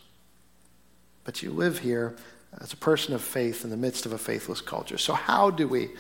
But 1.25 1.43
you 1.43 1.51
live 1.51 1.77
here 1.77 2.15
as 2.59 2.73
a 2.73 2.77
person 2.77 3.13
of 3.13 3.21
faith 3.21 3.63
in 3.63 3.69
the 3.69 3.77
midst 3.77 4.07
of 4.07 4.13
a 4.13 4.17
faithless 4.17 4.61
culture. 4.61 4.97
So, 4.97 5.13
how 5.13 5.51
do 5.51 5.67
we 5.67 5.91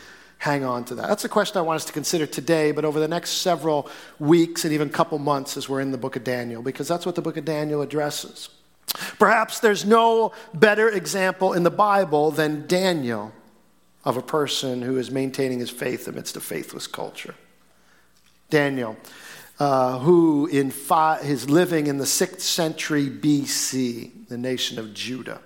hang 0.41 0.63
on 0.63 0.83
to 0.83 0.95
that? 0.95 1.07
That's 1.07 1.23
a 1.23 1.29
question 1.29 1.59
I 1.59 1.61
want 1.61 1.75
us 1.75 1.85
to 1.85 1.93
consider 1.93 2.25
today, 2.25 2.71
but 2.71 2.83
over 2.83 2.99
the 2.99 3.07
next 3.07 3.43
several 3.43 3.87
weeks 4.17 4.65
and 4.65 4.73
even 4.73 4.89
couple 4.89 5.19
months 5.19 5.55
as 5.55 5.69
we're 5.69 5.81
in 5.81 5.91
the 5.91 5.99
book 5.99 6.15
of 6.15 6.23
Daniel, 6.23 6.63
because 6.63 6.87
that's 6.87 7.05
what 7.05 7.13
the 7.13 7.21
book 7.21 7.37
of 7.37 7.45
Daniel 7.45 7.83
addresses. 7.83 8.49
Perhaps 9.19 9.59
there's 9.59 9.85
no 9.85 10.33
better 10.51 10.89
example 10.89 11.53
in 11.53 11.61
the 11.61 11.69
Bible 11.69 12.31
than 12.31 12.65
Daniel 12.65 13.31
of 14.03 14.17
a 14.17 14.21
person 14.23 14.81
who 14.81 14.97
is 14.97 15.11
maintaining 15.11 15.59
his 15.59 15.69
faith 15.69 16.07
amidst 16.07 16.35
a 16.35 16.39
faithless 16.39 16.87
culture. 16.87 17.35
Daniel, 18.49 18.97
uh, 19.59 19.99
who 19.99 20.47
in 20.47 20.71
five, 20.71 21.23
is 21.23 21.51
living 21.51 21.85
in 21.85 21.99
the 21.99 22.07
sixth 22.07 22.41
century 22.41 23.11
BC, 23.11 24.27
the 24.27 24.39
nation 24.39 24.79
of 24.79 24.91
Judah. 24.95 25.39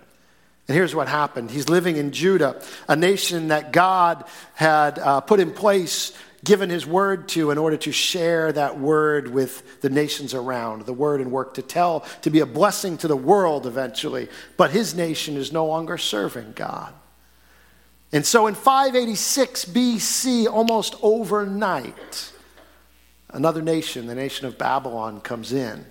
And 0.68 0.76
here's 0.76 0.96
what 0.96 1.08
happened 1.08 1.52
He's 1.52 1.70
living 1.70 1.98
in 1.98 2.12
Judah, 2.12 2.62
a 2.88 2.96
nation 2.96 3.50
that 3.50 3.72
God 3.72 4.26
had 4.54 4.98
uh, 5.00 5.22
put 5.22 5.40
in 5.40 5.52
place, 5.52 6.12
given 6.44 6.70
his 6.70 6.86
word 6.86 7.28
to, 7.30 7.52
in 7.52 7.58
order 7.58 7.78
to 7.78 7.92
share 7.92 8.52
that 8.52 8.80
word 8.80 9.28
with 9.28 9.82
the 9.82 9.90
nations 9.90 10.34
around, 10.34 10.86
the 10.86 10.94
word 10.94 11.22
and 11.22 11.32
work 11.32 11.56
to 11.56 11.62
tell, 11.62 12.02
to 12.22 12.30
be 12.30 12.40
a 12.40 12.46
blessing 12.46 12.98
to 13.00 13.08
the 13.08 13.18
world 13.18 13.66
eventually. 13.66 14.28
But 14.58 14.72
his 14.72 14.96
nation 14.96 15.38
is 15.38 15.52
no 15.52 15.66
longer 15.66 15.98
serving 15.98 16.54
God. 16.56 16.94
And 18.12 18.26
so 18.26 18.48
in 18.48 18.56
586 18.56 19.66
BC, 19.66 20.48
almost 20.48 20.96
overnight, 21.02 22.32
another 23.30 23.62
nation, 23.62 24.06
the 24.08 24.16
nation 24.16 24.48
of 24.48 24.58
Babylon, 24.58 25.22
comes 25.22 25.52
in, 25.52 25.86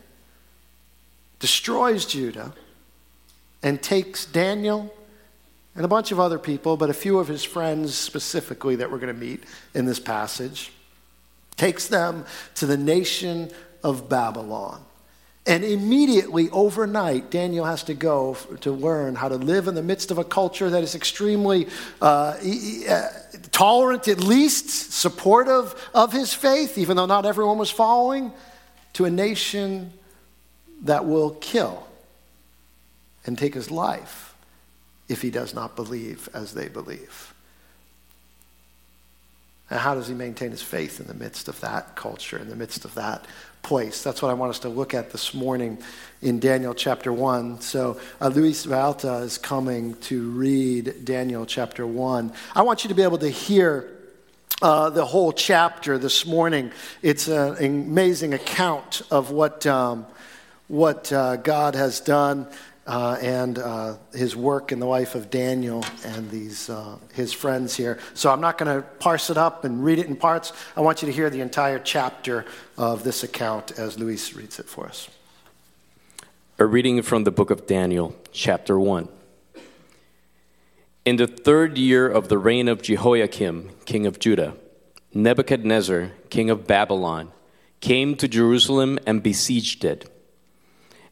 destroys 1.38 2.06
Judah 2.06 2.54
and 3.64 3.82
takes 3.82 4.26
Daniel 4.26 4.94
and 5.74 5.84
a 5.84 5.88
bunch 5.88 6.12
of 6.12 6.20
other 6.20 6.38
people, 6.38 6.76
but 6.76 6.90
a 6.90 6.94
few 6.94 7.18
of 7.18 7.26
his 7.26 7.42
friends 7.42 7.94
specifically 7.94 8.76
that 8.76 8.92
we're 8.92 8.98
going 8.98 9.12
to 9.12 9.20
meet 9.20 9.42
in 9.72 9.86
this 9.86 9.98
passage, 9.98 10.70
takes 11.56 11.88
them 11.88 12.26
to 12.56 12.66
the 12.66 12.76
nation 12.76 13.50
of 13.82 14.08
Babylon. 14.08 14.84
And 15.46 15.64
immediately, 15.64 16.48
overnight, 16.50 17.30
Daniel 17.30 17.64
has 17.64 17.82
to 17.84 17.94
go 17.94 18.34
to 18.60 18.70
learn 18.70 19.14
how 19.14 19.28
to 19.28 19.36
live 19.36 19.66
in 19.66 19.74
the 19.74 19.82
midst 19.82 20.10
of 20.10 20.18
a 20.18 20.24
culture 20.24 20.70
that 20.70 20.82
is 20.82 20.94
extremely 20.94 21.66
uh, 22.00 22.36
uh, 22.88 23.08
tolerant, 23.50 24.08
at 24.08 24.20
least, 24.20 24.92
supportive 24.92 25.74
of 25.94 26.12
his 26.12 26.32
faith, 26.32 26.78
even 26.78 26.96
though 26.96 27.06
not 27.06 27.26
everyone 27.26 27.58
was 27.58 27.70
following, 27.70 28.32
to 28.94 29.04
a 29.06 29.10
nation 29.10 29.92
that 30.82 31.04
will 31.06 31.30
kill 31.30 31.86
and 33.26 33.38
take 33.38 33.54
his 33.54 33.70
life 33.70 34.34
if 35.08 35.22
he 35.22 35.30
does 35.30 35.54
not 35.54 35.76
believe 35.76 36.28
as 36.34 36.54
they 36.54 36.68
believe. 36.68 37.34
And 39.70 39.80
how 39.80 39.94
does 39.94 40.08
he 40.08 40.14
maintain 40.14 40.50
his 40.50 40.62
faith 40.62 41.00
in 41.00 41.06
the 41.06 41.14
midst 41.14 41.48
of 41.48 41.60
that 41.60 41.96
culture, 41.96 42.38
in 42.38 42.48
the 42.48 42.56
midst 42.56 42.84
of 42.84 42.94
that 42.94 43.24
place? 43.62 44.02
That's 44.02 44.20
what 44.20 44.30
I 44.30 44.34
want 44.34 44.50
us 44.50 44.58
to 44.60 44.68
look 44.68 44.92
at 44.92 45.10
this 45.10 45.32
morning 45.32 45.78
in 46.20 46.38
Daniel 46.38 46.74
chapter 46.74 47.12
1. 47.12 47.60
So, 47.60 47.98
uh, 48.20 48.28
Luis 48.28 48.64
Valta 48.64 49.14
is 49.22 49.38
coming 49.38 49.94
to 50.02 50.30
read 50.30 51.04
Daniel 51.04 51.46
chapter 51.46 51.86
1. 51.86 52.32
I 52.54 52.62
want 52.62 52.84
you 52.84 52.88
to 52.88 52.94
be 52.94 53.02
able 53.02 53.18
to 53.18 53.28
hear 53.30 53.90
uh, 54.60 54.90
the 54.90 55.04
whole 55.04 55.32
chapter 55.32 55.98
this 55.98 56.26
morning. 56.26 56.70
It's 57.02 57.26
an 57.28 57.56
amazing 57.64 58.34
account 58.34 59.02
of 59.10 59.30
what, 59.30 59.66
um, 59.66 60.06
what 60.68 61.10
uh, 61.10 61.36
God 61.36 61.74
has 61.74 62.00
done 62.00 62.46
uh, 62.86 63.16
and 63.20 63.58
uh, 63.58 63.96
his 64.12 64.36
work 64.36 64.72
in 64.72 64.78
the 64.78 64.86
life 64.86 65.14
of 65.14 65.30
Daniel 65.30 65.84
and 66.04 66.30
these, 66.30 66.68
uh, 66.68 66.98
his 67.12 67.32
friends 67.32 67.74
here. 67.74 67.98
So 68.12 68.30
I'm 68.30 68.40
not 68.40 68.58
going 68.58 68.74
to 68.74 68.86
parse 68.98 69.30
it 69.30 69.38
up 69.38 69.64
and 69.64 69.84
read 69.84 69.98
it 69.98 70.06
in 70.06 70.16
parts. 70.16 70.52
I 70.76 70.80
want 70.82 71.02
you 71.02 71.06
to 71.06 71.12
hear 71.12 71.30
the 71.30 71.40
entire 71.40 71.78
chapter 71.78 72.44
of 72.76 73.04
this 73.04 73.22
account 73.22 73.78
as 73.78 73.98
Luis 73.98 74.34
reads 74.34 74.58
it 74.58 74.66
for 74.66 74.86
us. 74.86 75.08
A 76.58 76.66
reading 76.66 77.02
from 77.02 77.24
the 77.24 77.32
book 77.32 77.50
of 77.50 77.66
Daniel, 77.66 78.14
chapter 78.32 78.78
1. 78.78 79.08
In 81.04 81.16
the 81.16 81.26
third 81.26 81.76
year 81.76 82.08
of 82.08 82.28
the 82.28 82.38
reign 82.38 82.68
of 82.68 82.80
Jehoiakim, 82.80 83.70
king 83.84 84.06
of 84.06 84.18
Judah, 84.18 84.54
Nebuchadnezzar, 85.12 86.12
king 86.30 86.50
of 86.50 86.66
Babylon, 86.66 87.32
came 87.80 88.16
to 88.16 88.28
Jerusalem 88.28 88.98
and 89.06 89.22
besieged 89.22 89.84
it. 89.84 90.10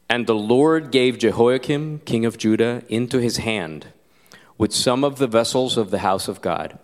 And 0.09 0.27
the 0.27 0.35
Lord 0.35 0.91
gave 0.91 1.17
Jehoiakim, 1.17 1.99
king 2.05 2.25
of 2.25 2.37
Judah, 2.37 2.83
into 2.87 3.19
his 3.19 3.37
hand 3.37 3.87
with 4.57 4.73
some 4.73 5.03
of 5.03 5.17
the 5.17 5.27
vessels 5.27 5.77
of 5.77 5.91
the 5.91 5.99
house 5.99 6.27
of 6.27 6.41
God. 6.41 6.77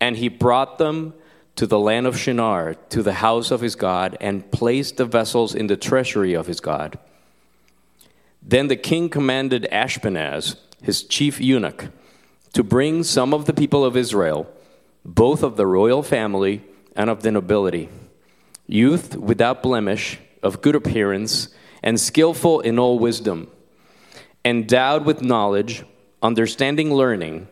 And 0.00 0.16
he 0.16 0.28
brought 0.28 0.78
them 0.78 1.14
to 1.56 1.66
the 1.66 1.78
land 1.78 2.06
of 2.06 2.18
Shinar, 2.18 2.74
to 2.90 3.02
the 3.02 3.14
house 3.14 3.50
of 3.50 3.60
his 3.60 3.74
God, 3.74 4.16
and 4.20 4.50
placed 4.50 4.96
the 4.96 5.04
vessels 5.04 5.54
in 5.54 5.68
the 5.68 5.76
treasury 5.76 6.34
of 6.34 6.46
his 6.46 6.60
God. 6.60 6.98
Then 8.42 8.66
the 8.68 8.76
king 8.76 9.08
commanded 9.08 9.66
Ashpenaz, 9.72 10.56
his 10.82 11.02
chief 11.02 11.40
eunuch, 11.40 11.88
to 12.52 12.62
bring 12.62 13.02
some 13.02 13.32
of 13.32 13.46
the 13.46 13.54
people 13.54 13.84
of 13.84 13.96
Israel, 13.96 14.46
both 15.04 15.42
of 15.42 15.56
the 15.56 15.66
royal 15.66 16.02
family 16.02 16.62
and 16.94 17.08
of 17.08 17.22
the 17.22 17.32
nobility, 17.32 17.88
youth 18.66 19.16
without 19.16 19.62
blemish, 19.62 20.18
of 20.42 20.60
good 20.60 20.74
appearance, 20.74 21.48
and 21.84 22.00
skillful 22.00 22.60
in 22.60 22.78
all 22.78 22.98
wisdom, 22.98 23.46
endowed 24.42 25.04
with 25.04 25.20
knowledge, 25.20 25.84
understanding 26.22 26.92
learning, 26.92 27.46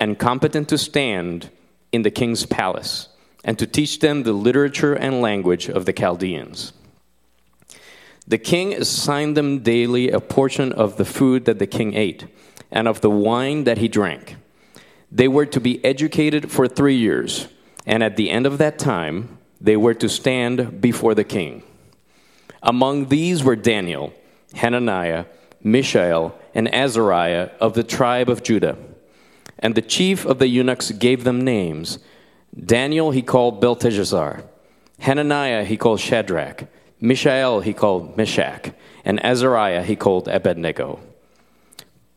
and 0.00 0.18
competent 0.18 0.70
to 0.70 0.78
stand 0.78 1.50
in 1.92 2.00
the 2.00 2.10
king's 2.10 2.46
palace, 2.46 3.08
and 3.44 3.58
to 3.58 3.66
teach 3.66 4.00
them 4.00 4.22
the 4.22 4.32
literature 4.32 4.94
and 4.94 5.20
language 5.20 5.68
of 5.68 5.84
the 5.84 5.92
Chaldeans. 5.92 6.72
The 8.26 8.38
king 8.38 8.72
assigned 8.72 9.36
them 9.36 9.60
daily 9.60 10.10
a 10.10 10.18
portion 10.18 10.72
of 10.72 10.96
the 10.96 11.04
food 11.04 11.44
that 11.44 11.58
the 11.58 11.66
king 11.66 11.92
ate, 11.92 12.24
and 12.70 12.88
of 12.88 13.02
the 13.02 13.10
wine 13.10 13.64
that 13.64 13.76
he 13.76 13.86
drank. 13.86 14.36
They 15.12 15.28
were 15.28 15.46
to 15.46 15.60
be 15.60 15.84
educated 15.84 16.50
for 16.50 16.66
three 16.66 16.96
years, 16.96 17.48
and 17.84 18.02
at 18.02 18.16
the 18.16 18.30
end 18.30 18.46
of 18.46 18.56
that 18.56 18.78
time, 18.78 19.36
they 19.60 19.76
were 19.76 19.94
to 19.94 20.08
stand 20.08 20.80
before 20.80 21.14
the 21.14 21.22
king. 21.22 21.62
Among 22.64 23.08
these 23.10 23.44
were 23.44 23.56
Daniel, 23.56 24.14
Hananiah, 24.54 25.26
Mishael, 25.62 26.34
and 26.54 26.74
Azariah 26.74 27.50
of 27.60 27.74
the 27.74 27.84
tribe 27.84 28.30
of 28.30 28.42
Judah. 28.42 28.78
And 29.58 29.74
the 29.74 29.82
chief 29.82 30.24
of 30.24 30.38
the 30.38 30.48
eunuchs 30.48 30.90
gave 30.90 31.24
them 31.24 31.44
names. 31.44 31.98
Daniel 32.58 33.10
he 33.10 33.20
called 33.20 33.60
Belteshazzar, 33.60 34.44
Hananiah 35.00 35.64
he 35.64 35.76
called 35.76 36.00
Shadrach, 36.00 36.66
Mishael 37.00 37.60
he 37.60 37.74
called 37.74 38.16
Meshach, 38.16 38.72
and 39.04 39.22
Azariah 39.22 39.82
he 39.82 39.94
called 39.94 40.26
Abednego. 40.28 41.00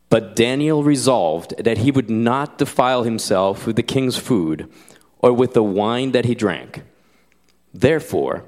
But 0.08 0.34
Daniel 0.34 0.82
resolved 0.82 1.62
that 1.62 1.78
he 1.78 1.90
would 1.90 2.08
not 2.08 2.56
defile 2.56 3.02
himself 3.02 3.66
with 3.66 3.76
the 3.76 3.82
king's 3.82 4.16
food 4.16 4.70
or 5.18 5.34
with 5.34 5.52
the 5.52 5.62
wine 5.62 6.12
that 6.12 6.24
he 6.24 6.34
drank. 6.34 6.82
Therefore, 7.74 8.47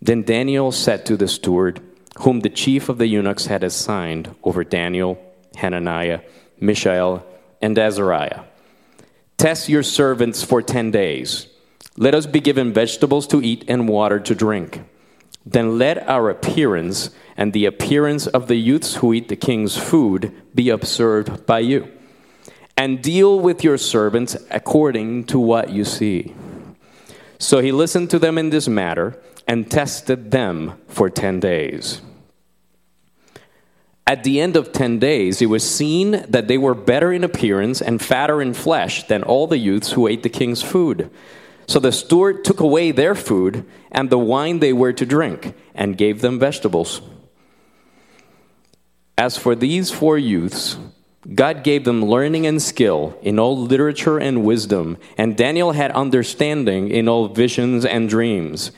Then 0.00 0.22
Daniel 0.22 0.72
said 0.72 1.06
to 1.06 1.16
the 1.16 1.28
steward, 1.28 1.80
whom 2.20 2.40
the 2.40 2.50
chief 2.50 2.88
of 2.88 2.98
the 2.98 3.06
eunuchs 3.06 3.46
had 3.46 3.62
assigned 3.62 4.34
over 4.42 4.64
Daniel, 4.64 5.18
Hananiah, 5.56 6.20
Mishael, 6.60 7.26
and 7.60 7.78
Azariah 7.78 8.42
Test 9.36 9.68
your 9.68 9.82
servants 9.82 10.42
for 10.42 10.62
ten 10.62 10.90
days. 10.90 11.46
Let 11.98 12.14
us 12.14 12.26
be 12.26 12.40
given 12.40 12.72
vegetables 12.72 13.26
to 13.28 13.42
eat 13.42 13.64
and 13.68 13.88
water 13.88 14.18
to 14.18 14.34
drink. 14.34 14.82
Then 15.44 15.78
let 15.78 16.08
our 16.08 16.30
appearance 16.30 17.10
and 17.36 17.52
the 17.52 17.66
appearance 17.66 18.26
of 18.26 18.48
the 18.48 18.56
youths 18.56 18.96
who 18.96 19.12
eat 19.12 19.28
the 19.28 19.36
king's 19.36 19.76
food 19.76 20.32
be 20.54 20.70
observed 20.70 21.44
by 21.44 21.60
you. 21.60 21.86
And 22.78 23.02
deal 23.02 23.38
with 23.38 23.62
your 23.62 23.78
servants 23.78 24.36
according 24.50 25.24
to 25.24 25.38
what 25.38 25.70
you 25.70 25.84
see. 25.84 26.34
So 27.38 27.60
he 27.60 27.72
listened 27.72 28.10
to 28.10 28.18
them 28.18 28.38
in 28.38 28.50
this 28.50 28.68
matter 28.68 29.20
and 29.46 29.70
tested 29.70 30.30
them 30.30 30.74
for 30.88 31.08
10 31.08 31.40
days. 31.40 32.00
At 34.06 34.22
the 34.22 34.40
end 34.40 34.56
of 34.56 34.72
10 34.72 35.00
days, 35.00 35.42
it 35.42 35.46
was 35.46 35.68
seen 35.68 36.24
that 36.28 36.46
they 36.46 36.58
were 36.58 36.74
better 36.74 37.12
in 37.12 37.24
appearance 37.24 37.82
and 37.82 38.00
fatter 38.00 38.40
in 38.40 38.54
flesh 38.54 39.06
than 39.08 39.24
all 39.24 39.46
the 39.46 39.58
youths 39.58 39.92
who 39.92 40.06
ate 40.06 40.22
the 40.22 40.28
king's 40.28 40.62
food. 40.62 41.10
So 41.66 41.80
the 41.80 41.90
steward 41.90 42.44
took 42.44 42.60
away 42.60 42.92
their 42.92 43.16
food 43.16 43.64
and 43.90 44.08
the 44.08 44.18
wine 44.18 44.60
they 44.60 44.72
were 44.72 44.92
to 44.92 45.04
drink 45.04 45.54
and 45.74 45.98
gave 45.98 46.20
them 46.20 46.38
vegetables. 46.38 47.00
As 49.18 49.36
for 49.36 49.56
these 49.56 49.90
four 49.90 50.18
youths, 50.18 50.76
God 51.34 51.64
gave 51.64 51.84
them 51.84 52.04
learning 52.04 52.46
and 52.46 52.62
skill 52.62 53.18
in 53.22 53.38
all 53.40 53.58
literature 53.58 54.18
and 54.18 54.44
wisdom, 54.44 54.96
and 55.18 55.36
Daniel 55.36 55.72
had 55.72 55.90
understanding 55.92 56.88
in 56.90 57.08
all 57.08 57.26
visions 57.26 57.84
and 57.84 58.08
dreams. 58.08 58.70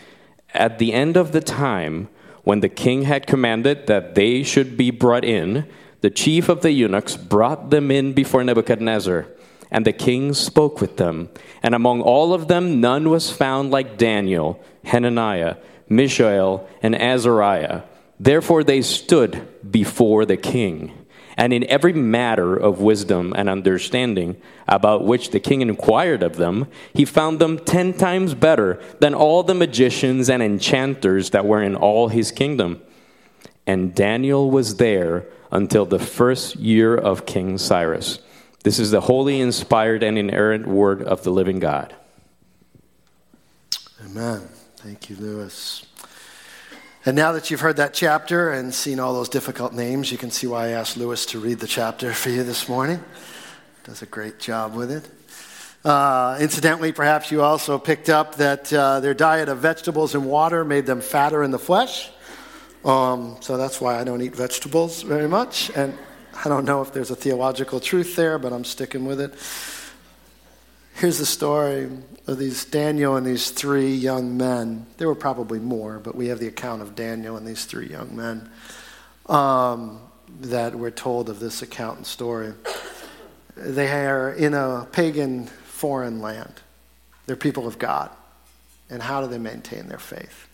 At 0.55 0.78
the 0.78 0.93
end 0.93 1.17
of 1.17 1.33
the 1.33 1.40
time, 1.40 2.09
when 2.45 2.61
the 2.61 2.69
king 2.69 3.02
had 3.02 3.26
commanded 3.26 3.87
that 3.87 4.14
they 4.14 4.43
should 4.43 4.76
be 4.76 4.90
brought 4.90 5.25
in, 5.25 5.67
the 6.00 6.11
chief 6.11 6.49
of 6.49 6.62
the 6.62 6.73
eunuchs 6.73 7.17
brought 7.17 7.71
them 7.71 7.90
in 7.90 8.12
before 8.12 8.43
Nebuchadnezzar. 8.45 9.26
And 9.71 9.85
the 9.85 9.93
king 9.93 10.33
spoke 10.33 10.81
with 10.81 10.97
them. 10.97 11.28
And 11.62 11.75
among 11.75 12.00
all 12.00 12.33
of 12.33 12.49
them, 12.49 12.81
none 12.81 13.11
was 13.11 13.31
found 13.31 13.71
like 13.71 13.99
Daniel, 13.99 14.62
Hananiah, 14.85 15.57
Mishael, 15.88 16.67
and 16.83 16.95
Azariah. 16.95 17.83
Therefore 18.19 18.64
they 18.64 18.81
stood 18.81 19.47
before 19.71 20.25
the 20.25 20.38
king. 20.38 20.93
And 21.38 21.52
in 21.52 21.62
every 21.71 21.92
matter 21.92 22.57
of 22.57 22.80
wisdom 22.80 23.33
and 23.37 23.49
understanding 23.49 24.42
about 24.66 25.04
which 25.04 25.30
the 25.30 25.38
king 25.38 25.62
inquired 25.62 26.21
of 26.25 26.35
them, 26.35 26.66
he 26.92 27.04
found 27.04 27.38
them 27.38 27.61
ten 27.61 27.92
times 27.92 28.35
better 28.35 28.83
than 28.99 29.14
all 29.14 29.45
the 29.45 29.54
magicians 29.54 30.28
and 30.28 30.42
enchanters 30.42 31.30
that 31.30 31.47
were 31.47 31.62
in 31.62 31.76
all 31.76 32.09
his 32.09 32.33
kingdom. 32.33 32.83
And 33.68 33.95
Daniel 33.95 34.50
was 34.50 34.78
there 34.78 35.26
until 35.52 35.87
the 35.87 36.00
first 36.00 36.57
year 36.57 36.97
of 36.97 37.25
King 37.25 37.57
Cyrus. 37.57 38.18
This 38.64 38.80
is 38.80 38.90
the 38.90 39.02
holy, 39.02 39.40
inspired, 39.40 40.02
and 40.02 40.18
inerrant 40.18 40.66
word 40.66 41.02
of 41.04 41.23
the 41.23 41.30
living 41.30 41.61
God. 41.61 41.95
Amen. 44.04 44.49
Thank 44.76 45.09
you, 45.09 45.16
Lewis. 45.16 45.87
And 47.07 47.14
now 47.17 47.31
that 47.33 47.49
you've 47.50 47.61
heard 47.61 47.76
that 47.76 47.95
chapter 47.95 48.50
and 48.50 48.75
seen 48.75 48.99
all 48.99 49.14
those 49.14 49.28
difficult 49.28 49.73
names, 49.73 50.11
you 50.11 50.19
can 50.19 50.33
see 50.33 50.49
why 50.49 50.67
I 50.67 50.69
asked 50.71 50.97
Lewis 50.97 51.26
to 51.26 51.38
read 51.38 51.61
the 51.61 51.69
chapter 51.69 52.12
for 52.12 52.28
you 52.28 52.43
this 52.43 52.69
morning. 52.69 53.02
Does 53.85 54.02
a 54.02 54.07
great 54.07 54.40
job 54.40 54.75
with 54.75 54.90
it. 54.90 55.09
Uh, 55.85 56.37
incidentally, 56.40 56.90
perhaps 56.90 57.31
you 57.31 57.40
also 57.40 57.78
picked 57.78 58.09
up 58.09 58.35
that 58.35 58.73
uh, 58.73 58.99
their 58.99 59.14
diet 59.14 59.49
of 59.49 59.59
vegetables 59.59 60.17
and 60.17 60.26
water 60.26 60.64
made 60.64 60.87
them 60.87 61.00
fatter 61.00 61.45
in 61.45 61.52
the 61.52 61.59
flesh. 61.59 62.11
Um, 62.85 63.37
so 63.40 63.57
that's 63.57 63.81
why 63.81 63.99
I 63.99 64.02
don't 64.02 64.21
eat 64.21 64.35
vegetables 64.35 65.02
very 65.02 65.28
much. 65.28 65.71
And 65.76 65.97
I 66.45 66.49
don't 66.49 66.64
know 66.64 66.83
if 66.83 66.93
there's 66.93 67.12
a 67.12 67.17
theological 67.17 67.78
truth 67.78 68.17
there, 68.17 68.40
but 68.40 68.52
I'm 68.52 68.64
sticking 68.64 69.05
with 69.05 69.21
it. 69.21 69.35
Here's 70.99 71.19
the 71.19 71.26
story 71.26 71.88
of 72.26 72.38
these 72.38 72.64
Daniel 72.64 73.14
and 73.14 73.25
these 73.25 73.52
three 73.52 73.95
young 73.95 74.37
men. 74.37 74.85
There 74.97 75.07
were 75.07 75.14
probably 75.14 75.61
more, 75.61 76.00
but 76.00 76.17
we 76.17 76.26
have 76.26 76.40
the 76.40 76.49
account 76.49 76.83
of 76.83 76.97
Daniel 76.97 77.37
and 77.37 77.47
these 77.47 77.67
three 77.67 77.87
young 77.87 78.17
men 78.17 78.50
um, 79.26 80.00
that 80.40 80.75
we're 80.75 80.90
told 80.90 81.28
of 81.28 81.38
this 81.38 81.62
account 81.62 81.99
and 81.99 82.07
story. 82.07 82.52
They 83.57 83.87
are 84.07 84.33
in 84.33 84.55
a 84.55 84.88
pagan 84.90 85.47
foreign 85.47 86.21
land. 86.21 86.55
They're 87.26 87.37
people 87.37 87.69
of 87.69 87.78
God. 87.78 88.11
And 88.91 89.00
how 89.00 89.21
do 89.21 89.28
they 89.28 89.39
maintain 89.39 89.87
their 89.87 90.00
faith? 90.00 90.49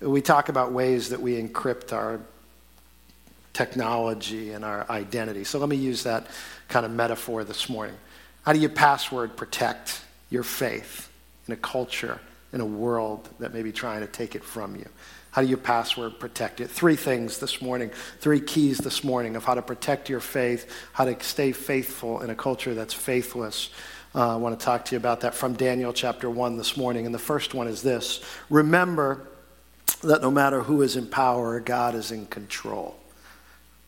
We 0.00 0.22
talk 0.22 0.48
about 0.48 0.72
ways 0.72 1.10
that 1.10 1.20
we 1.20 1.38
encrypt 1.38 1.92
our 1.92 2.20
technology 3.52 4.52
and 4.52 4.64
our 4.64 4.86
identity. 4.88 5.44
So 5.44 5.58
let 5.58 5.68
me 5.68 5.76
use 5.76 6.04
that 6.04 6.28
kind 6.68 6.86
of 6.86 6.92
metaphor 6.92 7.44
this 7.44 7.68
morning. 7.68 7.96
How 8.46 8.52
do 8.52 8.60
you 8.60 8.68
password 8.68 9.36
protect 9.36 10.00
your 10.30 10.44
faith 10.44 11.10
in 11.48 11.52
a 11.52 11.56
culture, 11.56 12.20
in 12.52 12.60
a 12.60 12.64
world 12.64 13.28
that 13.40 13.52
may 13.52 13.64
be 13.64 13.72
trying 13.72 14.02
to 14.02 14.06
take 14.06 14.36
it 14.36 14.44
from 14.44 14.76
you? 14.76 14.88
How 15.32 15.42
do 15.42 15.48
you 15.48 15.56
password 15.56 16.20
protect 16.20 16.60
it? 16.60 16.70
Three 16.70 16.94
things 16.94 17.40
this 17.40 17.60
morning, 17.60 17.90
three 18.20 18.38
keys 18.38 18.78
this 18.78 19.02
morning 19.02 19.34
of 19.34 19.44
how 19.44 19.54
to 19.54 19.62
protect 19.62 20.08
your 20.08 20.20
faith, 20.20 20.72
how 20.92 21.06
to 21.06 21.20
stay 21.24 21.50
faithful 21.50 22.20
in 22.20 22.30
a 22.30 22.36
culture 22.36 22.72
that's 22.72 22.94
faithless. 22.94 23.70
Uh, 24.14 24.34
I 24.34 24.36
want 24.36 24.56
to 24.56 24.64
talk 24.64 24.84
to 24.84 24.94
you 24.94 24.98
about 24.98 25.22
that 25.22 25.34
from 25.34 25.54
Daniel 25.54 25.92
chapter 25.92 26.30
1 26.30 26.56
this 26.56 26.76
morning. 26.76 27.04
And 27.04 27.12
the 27.12 27.18
first 27.18 27.52
one 27.52 27.66
is 27.66 27.82
this 27.82 28.22
Remember 28.48 29.26
that 30.04 30.22
no 30.22 30.30
matter 30.30 30.62
who 30.62 30.82
is 30.82 30.94
in 30.94 31.08
power, 31.08 31.58
God 31.58 31.96
is 31.96 32.12
in 32.12 32.26
control. 32.26 32.96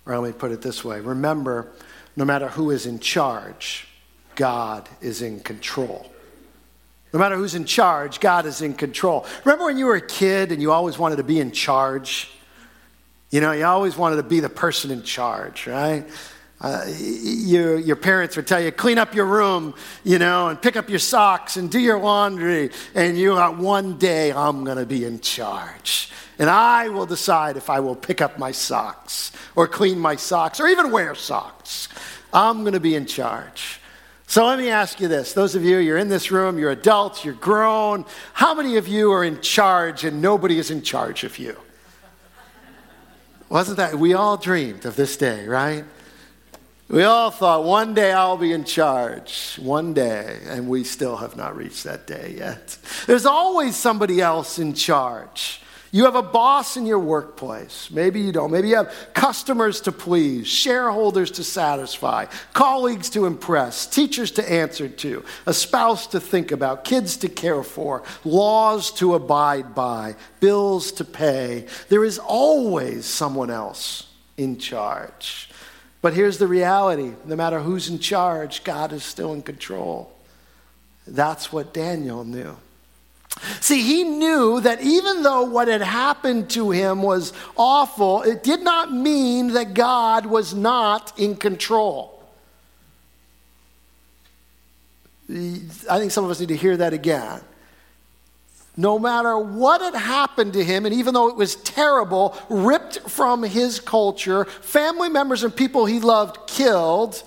Or 0.04 0.18
let 0.18 0.34
me 0.34 0.36
put 0.36 0.50
it 0.50 0.62
this 0.62 0.84
way 0.84 0.98
remember, 0.98 1.70
no 2.16 2.24
matter 2.24 2.48
who 2.48 2.72
is 2.72 2.86
in 2.86 2.98
charge, 2.98 3.84
God 4.38 4.88
is 5.00 5.20
in 5.20 5.40
control. 5.40 6.06
No 7.12 7.18
matter 7.18 7.34
who's 7.34 7.56
in 7.56 7.64
charge, 7.64 8.20
God 8.20 8.46
is 8.46 8.62
in 8.62 8.74
control. 8.74 9.26
Remember 9.44 9.64
when 9.64 9.76
you 9.76 9.86
were 9.86 9.96
a 9.96 10.06
kid 10.06 10.52
and 10.52 10.62
you 10.62 10.70
always 10.70 10.96
wanted 10.96 11.16
to 11.16 11.24
be 11.24 11.40
in 11.40 11.50
charge? 11.50 12.30
You 13.30 13.40
know, 13.40 13.50
you 13.50 13.64
always 13.64 13.96
wanted 13.96 14.16
to 14.16 14.22
be 14.22 14.38
the 14.38 14.48
person 14.48 14.92
in 14.92 15.02
charge, 15.02 15.66
right? 15.66 16.06
Uh, 16.60 16.84
you, 16.86 17.78
your 17.78 17.96
parents 17.96 18.36
would 18.36 18.46
tell 18.46 18.60
you, 18.60 18.70
clean 18.70 18.96
up 18.96 19.12
your 19.12 19.26
room, 19.26 19.74
you 20.04 20.20
know, 20.20 20.48
and 20.48 20.62
pick 20.62 20.76
up 20.76 20.88
your 20.88 21.00
socks 21.00 21.56
and 21.56 21.68
do 21.68 21.80
your 21.80 21.98
laundry. 21.98 22.70
And 22.94 23.18
you 23.18 23.34
got 23.34 23.58
one 23.58 23.98
day, 23.98 24.30
I'm 24.32 24.62
going 24.62 24.78
to 24.78 24.86
be 24.86 25.04
in 25.04 25.18
charge. 25.18 26.12
And 26.38 26.48
I 26.48 26.90
will 26.90 27.06
decide 27.06 27.56
if 27.56 27.70
I 27.70 27.80
will 27.80 27.96
pick 27.96 28.20
up 28.20 28.38
my 28.38 28.52
socks 28.52 29.32
or 29.56 29.66
clean 29.66 29.98
my 29.98 30.14
socks 30.14 30.60
or 30.60 30.68
even 30.68 30.92
wear 30.92 31.16
socks. 31.16 31.88
I'm 32.32 32.60
going 32.60 32.74
to 32.74 32.80
be 32.80 32.94
in 32.94 33.06
charge. 33.06 33.77
So 34.28 34.44
let 34.46 34.58
me 34.58 34.68
ask 34.68 35.00
you 35.00 35.08
this. 35.08 35.32
Those 35.32 35.54
of 35.54 35.64
you, 35.64 35.78
you're 35.78 35.96
in 35.96 36.10
this 36.10 36.30
room, 36.30 36.58
you're 36.58 36.70
adults, 36.70 37.24
you're 37.24 37.32
grown. 37.32 38.04
How 38.34 38.54
many 38.54 38.76
of 38.76 38.86
you 38.86 39.10
are 39.10 39.24
in 39.24 39.40
charge 39.40 40.04
and 40.04 40.20
nobody 40.20 40.58
is 40.58 40.70
in 40.70 40.82
charge 40.82 41.24
of 41.24 41.38
you? 41.38 41.56
Wasn't 43.48 43.78
that? 43.78 43.94
We 43.94 44.12
all 44.12 44.36
dreamed 44.36 44.84
of 44.84 44.96
this 44.96 45.16
day, 45.16 45.46
right? 45.46 45.82
We 46.88 47.04
all 47.04 47.30
thought 47.30 47.64
one 47.64 47.94
day 47.94 48.12
I'll 48.12 48.36
be 48.36 48.52
in 48.52 48.64
charge, 48.64 49.56
one 49.62 49.94
day, 49.94 50.40
and 50.44 50.68
we 50.68 50.84
still 50.84 51.16
have 51.16 51.34
not 51.34 51.56
reached 51.56 51.84
that 51.84 52.06
day 52.06 52.34
yet. 52.36 52.76
There's 53.06 53.24
always 53.24 53.76
somebody 53.76 54.20
else 54.20 54.58
in 54.58 54.74
charge. 54.74 55.62
You 55.90 56.04
have 56.04 56.16
a 56.16 56.22
boss 56.22 56.76
in 56.76 56.84
your 56.84 56.98
workplace. 56.98 57.90
Maybe 57.90 58.20
you 58.20 58.30
don't. 58.30 58.50
Maybe 58.50 58.68
you 58.68 58.76
have 58.76 58.94
customers 59.14 59.80
to 59.82 59.92
please, 59.92 60.46
shareholders 60.46 61.30
to 61.32 61.44
satisfy, 61.44 62.26
colleagues 62.52 63.08
to 63.10 63.24
impress, 63.24 63.86
teachers 63.86 64.30
to 64.32 64.50
answer 64.50 64.88
to, 64.88 65.24
a 65.46 65.54
spouse 65.54 66.06
to 66.08 66.20
think 66.20 66.52
about, 66.52 66.84
kids 66.84 67.16
to 67.18 67.28
care 67.28 67.62
for, 67.62 68.02
laws 68.24 68.90
to 68.92 69.14
abide 69.14 69.74
by, 69.74 70.14
bills 70.40 70.92
to 70.92 71.04
pay. 71.04 71.66
There 71.88 72.04
is 72.04 72.18
always 72.18 73.06
someone 73.06 73.50
else 73.50 74.06
in 74.36 74.58
charge. 74.58 75.48
But 76.02 76.14
here's 76.14 76.38
the 76.38 76.46
reality 76.46 77.12
no 77.24 77.34
matter 77.34 77.60
who's 77.60 77.88
in 77.88 77.98
charge, 77.98 78.62
God 78.62 78.92
is 78.92 79.02
still 79.02 79.32
in 79.32 79.42
control. 79.42 80.12
That's 81.06 81.50
what 81.50 81.72
Daniel 81.72 82.24
knew. 82.24 82.56
See, 83.60 83.82
he 83.82 84.04
knew 84.04 84.60
that 84.60 84.80
even 84.80 85.22
though 85.22 85.44
what 85.44 85.68
had 85.68 85.82
happened 85.82 86.50
to 86.50 86.70
him 86.70 87.02
was 87.02 87.32
awful, 87.56 88.22
it 88.22 88.42
did 88.42 88.60
not 88.60 88.92
mean 88.92 89.54
that 89.54 89.74
God 89.74 90.26
was 90.26 90.54
not 90.54 91.18
in 91.18 91.36
control. 91.36 92.22
I 95.30 95.98
think 95.98 96.10
some 96.10 96.24
of 96.24 96.30
us 96.30 96.40
need 96.40 96.48
to 96.48 96.56
hear 96.56 96.76
that 96.78 96.92
again. 96.92 97.40
No 98.76 98.98
matter 98.98 99.36
what 99.36 99.80
had 99.80 99.94
happened 99.94 100.52
to 100.52 100.64
him, 100.64 100.86
and 100.86 100.94
even 100.94 101.12
though 101.12 101.28
it 101.28 101.36
was 101.36 101.56
terrible, 101.56 102.36
ripped 102.48 103.00
from 103.10 103.42
his 103.42 103.80
culture, 103.80 104.44
family 104.44 105.08
members 105.08 105.42
and 105.42 105.54
people 105.54 105.84
he 105.84 105.98
loved 105.98 106.46
killed, 106.46 107.22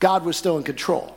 God 0.00 0.24
was 0.24 0.36
still 0.36 0.56
in 0.56 0.64
control. 0.64 1.16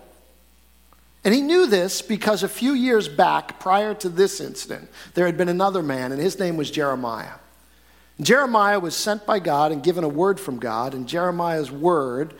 And 1.26 1.34
he 1.34 1.42
knew 1.42 1.66
this 1.66 2.04
because 2.04 2.44
a 2.44 2.48
few 2.48 2.74
years 2.74 3.10
back, 3.10 3.60
prior 3.60 3.96
to 3.96 4.10
this 4.10 4.40
incident, 4.40 4.90
there 5.16 5.26
had 5.26 5.38
been 5.38 5.50
another 5.50 5.82
man, 5.82 6.12
and 6.12 6.22
his 6.22 6.38
name 6.38 6.56
was 6.56 6.70
Jeremiah. 6.70 7.34
Jeremiah 8.22 8.80
was 8.80 8.96
sent 8.96 9.26
by 9.26 9.40
God 9.40 9.72
and 9.72 9.84
given 9.84 10.04
a 10.04 10.10
word 10.10 10.40
from 10.40 10.60
God, 10.60 10.94
and 10.94 11.08
Jeremiah's 11.08 11.72
word 11.72 12.36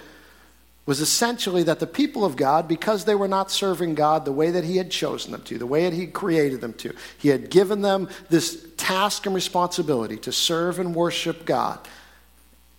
was 0.86 1.02
essentially 1.02 1.64
that 1.64 1.80
the 1.80 1.88
people 1.88 2.24
of 2.24 2.36
God, 2.36 2.68
because 2.68 3.06
they 3.06 3.16
were 3.16 3.28
not 3.28 3.50
serving 3.50 3.96
God 3.96 4.24
the 4.24 4.32
way 4.32 4.52
that 4.52 4.64
He 4.64 4.78
had 4.78 4.92
chosen 4.92 5.32
them 5.32 5.42
to, 5.42 5.58
the 5.58 5.66
way 5.66 5.90
that 5.90 5.96
He 5.96 6.06
created 6.06 6.62
them 6.62 6.74
to, 6.74 6.94
He 7.18 7.30
had 7.30 7.50
given 7.50 7.82
them 7.82 8.08
this 8.30 8.68
task 8.78 9.26
and 9.26 9.34
responsibility 9.34 10.18
to 10.18 10.32
serve 10.32 10.78
and 10.78 10.94
worship 10.94 11.44
God 11.44 11.80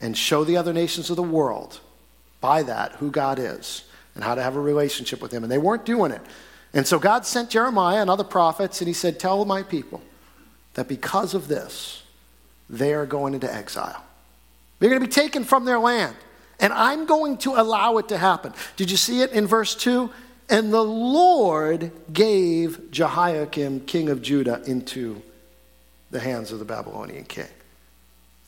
and 0.01 0.17
show 0.17 0.45
the 0.45 0.57
other 0.57 0.73
nations 0.73 1.11
of 1.11 1.17
the 1.17 1.23
world 1.25 1.81
by 2.41 2.63
that 2.63 2.93
who 2.93 3.11
God 3.11 3.41
is 3.41 3.83
and 4.17 4.25
how 4.25 4.35
to 4.35 4.43
have 4.43 4.57
a 4.57 4.61
relationship 4.61 5.23
with 5.23 5.31
Him. 5.31 5.45
And 5.45 5.53
they 5.53 5.59
weren't 5.59 5.85
doing 5.85 6.11
it. 6.11 6.23
And 6.75 6.87
so 6.87 6.99
God 6.99 7.25
sent 7.25 7.51
Jeremiah 7.51 8.01
and 8.01 8.11
other 8.11 8.25
prophets, 8.25 8.81
and 8.81 8.89
He 8.89 8.95
said, 8.95 9.21
Tell 9.21 9.45
my 9.45 9.63
people 9.63 10.03
that 10.75 10.89
because 10.89 11.35
of 11.35 11.47
this, 11.47 12.03
they 12.69 12.95
are 12.95 13.07
going 13.07 13.35
into 13.35 13.53
exile. 13.53 14.03
They're 14.79 14.91
going 14.91 15.01
to 15.01 15.07
be 15.07 15.13
taken 15.13 15.45
from 15.45 15.65
their 15.65 15.79
land. 15.79 16.17
And 16.59 16.73
I'm 16.73 17.07
going 17.07 17.37
to 17.39 17.53
allow 17.53 17.99
it 17.99 18.09
to 18.09 18.19
happen. 18.19 18.53
Did 18.77 18.91
you 18.91 18.97
see 18.97 19.21
it 19.21 19.33
in 19.33 19.47
verse 19.47 19.75
2? 19.75 20.11
And 20.49 20.73
the 20.73 20.83
Lord 20.83 21.93
gave 22.13 22.91
Jehoiakim, 22.91 23.81
king 23.81 24.09
of 24.09 24.23
Judah, 24.23 24.63
into 24.67 25.23
the 26.11 26.21
hands 26.21 26.53
of 26.53 26.59
the 26.59 26.65
Babylonian 26.65 27.25
king. 27.25 27.49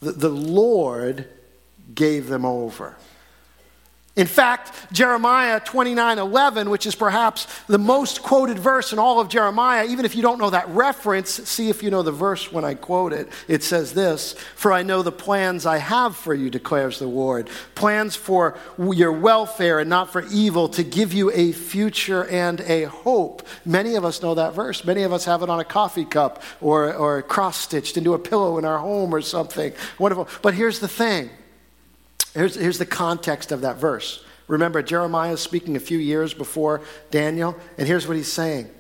The, 0.01 0.13
the 0.13 0.29
Lord 0.29 1.29
gave 1.95 2.29
them 2.29 2.45
over. 2.45 2.97
In 4.19 4.27
fact, 4.27 4.93
Jeremiah 4.93 5.61
29 5.61 6.19
11, 6.19 6.71
which 6.71 6.87
is 6.87 6.97
perhaps 6.97 7.47
the 7.69 7.79
most 7.79 8.21
quoted 8.21 8.59
verse 8.59 8.93
in 8.93 8.99
all 8.99 9.21
of 9.21 9.29
Jeremiah, 9.29 9.87
even 9.87 10.05
if 10.05 10.17
you 10.17 10.23
don't 10.23 10.41
know 10.41 10.51
that 10.51 10.69
reference, 10.71 11.31
see 11.31 11.71
if 11.71 11.85
you 11.85 11.91
know 11.91 12.03
the 12.03 12.11
verse 12.11 12.51
when 12.51 12.65
I 12.65 12.75
quote 12.75 13.13
it. 13.13 13.29
It 13.47 13.63
says 13.63 13.95
this 13.95 14.33
For 14.57 14.73
I 14.73 14.83
know 14.83 15.03
the 15.03 15.13
plans 15.13 15.67
I 15.67 15.79
have 15.79 16.17
for 16.17 16.35
you, 16.35 16.51
declares 16.51 16.99
the 16.99 17.07
Lord 17.07 17.49
plans 17.77 18.17
for 18.17 18.59
your 18.77 19.13
welfare 19.13 19.79
and 19.79 19.89
not 19.89 20.11
for 20.11 20.25
evil, 20.33 20.69
to 20.71 20.83
give 20.83 21.13
you 21.13 21.31
a 21.33 21.53
future 21.53 22.25
and 22.25 22.61
a 22.63 22.85
hope. 22.87 23.47
Many 23.65 23.95
of 23.95 24.05
us 24.05 24.21
know 24.21 24.35
that 24.35 24.53
verse. 24.53 24.85
Many 24.85 25.05
of 25.05 25.13
us 25.13 25.27
have 25.27 25.45
it 25.45 25.49
on 25.49 25.61
a 25.61 25.65
coffee 25.65 26.05
cup 26.05 26.43
or, 26.61 26.93
or 26.93 27.23
cross 27.23 27.57
stitched 27.57 27.97
into 27.97 28.15
a 28.15 28.19
pillow 28.19 28.59
in 28.59 28.65
our 28.65 28.79
home 28.79 29.15
or 29.15 29.21
something. 29.21 29.73
Wonderful. 29.97 30.27
But 30.43 30.55
here's 30.55 30.81
the 30.81 30.89
thing 30.89 31.31
Here's, 32.39 32.55
here's 32.55 32.79
the 32.79 32.87
context 32.87 33.51
of 33.51 33.63
that 33.63 33.79
verse. 33.79 34.25
Remember, 34.47 34.81
Jeremiah 34.81 35.33
is 35.33 35.41
speaking 35.41 35.75
a 35.75 35.81
few 35.81 35.99
years 35.99 36.33
before 36.33 36.83
Daniel, 37.11 37.57
and 37.77 37.89
here's 37.89 38.07
what 38.07 38.17
he's 38.17 38.33
saying 38.33 38.71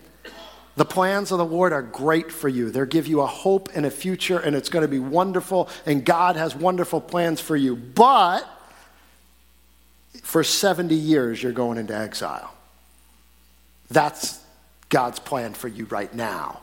The 0.76 0.84
plans 0.84 1.32
of 1.32 1.38
the 1.38 1.44
Lord 1.44 1.72
are 1.72 1.82
great 1.82 2.30
for 2.30 2.48
you. 2.48 2.70
They'll 2.70 2.84
give 2.84 3.08
you 3.08 3.20
a 3.20 3.26
hope 3.26 3.68
and 3.74 3.84
a 3.84 3.90
future, 3.90 4.38
and 4.38 4.54
it's 4.54 4.68
going 4.68 4.84
to 4.84 4.88
be 4.88 5.00
wonderful, 5.00 5.68
and 5.86 6.04
God 6.04 6.36
has 6.36 6.54
wonderful 6.54 7.00
plans 7.00 7.40
for 7.40 7.56
you. 7.56 7.74
But 7.74 8.48
for 10.22 10.44
70 10.44 10.94
years, 10.94 11.42
you're 11.42 11.50
going 11.50 11.78
into 11.78 11.96
exile. 11.96 12.54
That's 13.90 14.40
God's 14.88 15.18
plan 15.18 15.54
for 15.54 15.66
you 15.66 15.86
right 15.86 16.14
now 16.14 16.60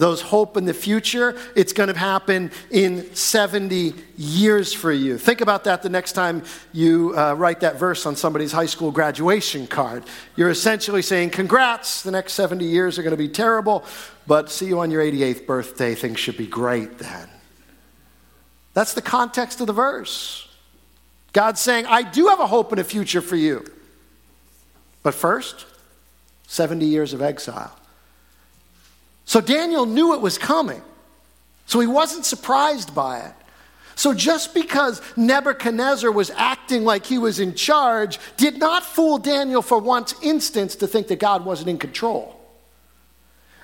those 0.00 0.22
hope 0.22 0.56
in 0.56 0.64
the 0.64 0.74
future, 0.74 1.36
it's 1.54 1.72
going 1.72 1.92
to 1.92 1.98
happen 1.98 2.50
in 2.70 3.14
70 3.14 3.94
years 4.16 4.72
for 4.72 4.90
you. 4.90 5.18
Think 5.18 5.42
about 5.42 5.64
that 5.64 5.82
the 5.82 5.90
next 5.90 6.12
time 6.12 6.42
you 6.72 7.16
uh, 7.16 7.34
write 7.34 7.60
that 7.60 7.78
verse 7.78 8.06
on 8.06 8.16
somebody's 8.16 8.50
high 8.50 8.66
school 8.66 8.90
graduation 8.90 9.66
card. 9.66 10.04
You're 10.36 10.50
essentially 10.50 11.02
saying, 11.02 11.30
Congrats, 11.30 12.02
the 12.02 12.10
next 12.10 12.32
70 12.32 12.64
years 12.64 12.98
are 12.98 13.02
going 13.02 13.12
to 13.12 13.18
be 13.18 13.28
terrible, 13.28 13.84
but 14.26 14.50
see 14.50 14.66
you 14.66 14.80
on 14.80 14.90
your 14.90 15.02
88th 15.02 15.46
birthday. 15.46 15.94
Things 15.94 16.18
should 16.18 16.36
be 16.36 16.46
great 16.46 16.98
then. 16.98 17.28
That's 18.72 18.94
the 18.94 19.02
context 19.02 19.60
of 19.60 19.66
the 19.66 19.72
verse. 19.72 20.48
God's 21.32 21.60
saying, 21.60 21.86
I 21.86 22.02
do 22.02 22.28
have 22.28 22.40
a 22.40 22.46
hope 22.46 22.72
and 22.72 22.80
a 22.80 22.84
future 22.84 23.20
for 23.20 23.36
you. 23.36 23.64
But 25.02 25.14
first, 25.14 25.66
70 26.46 26.86
years 26.86 27.12
of 27.12 27.22
exile. 27.22 27.79
So 29.30 29.40
Daniel 29.40 29.86
knew 29.86 30.12
it 30.14 30.20
was 30.20 30.38
coming. 30.38 30.82
So 31.66 31.78
he 31.78 31.86
wasn't 31.86 32.24
surprised 32.24 32.96
by 32.96 33.20
it. 33.20 33.34
So 33.94 34.12
just 34.12 34.54
because 34.54 35.00
Nebuchadnezzar 35.16 36.10
was 36.10 36.30
acting 36.30 36.84
like 36.84 37.06
he 37.06 37.16
was 37.16 37.38
in 37.38 37.54
charge 37.54 38.18
did 38.36 38.58
not 38.58 38.82
fool 38.82 39.18
Daniel 39.18 39.62
for 39.62 39.78
one 39.78 40.04
instance 40.20 40.74
to 40.74 40.88
think 40.88 41.06
that 41.06 41.20
God 41.20 41.44
wasn't 41.44 41.68
in 41.68 41.78
control. 41.78 42.40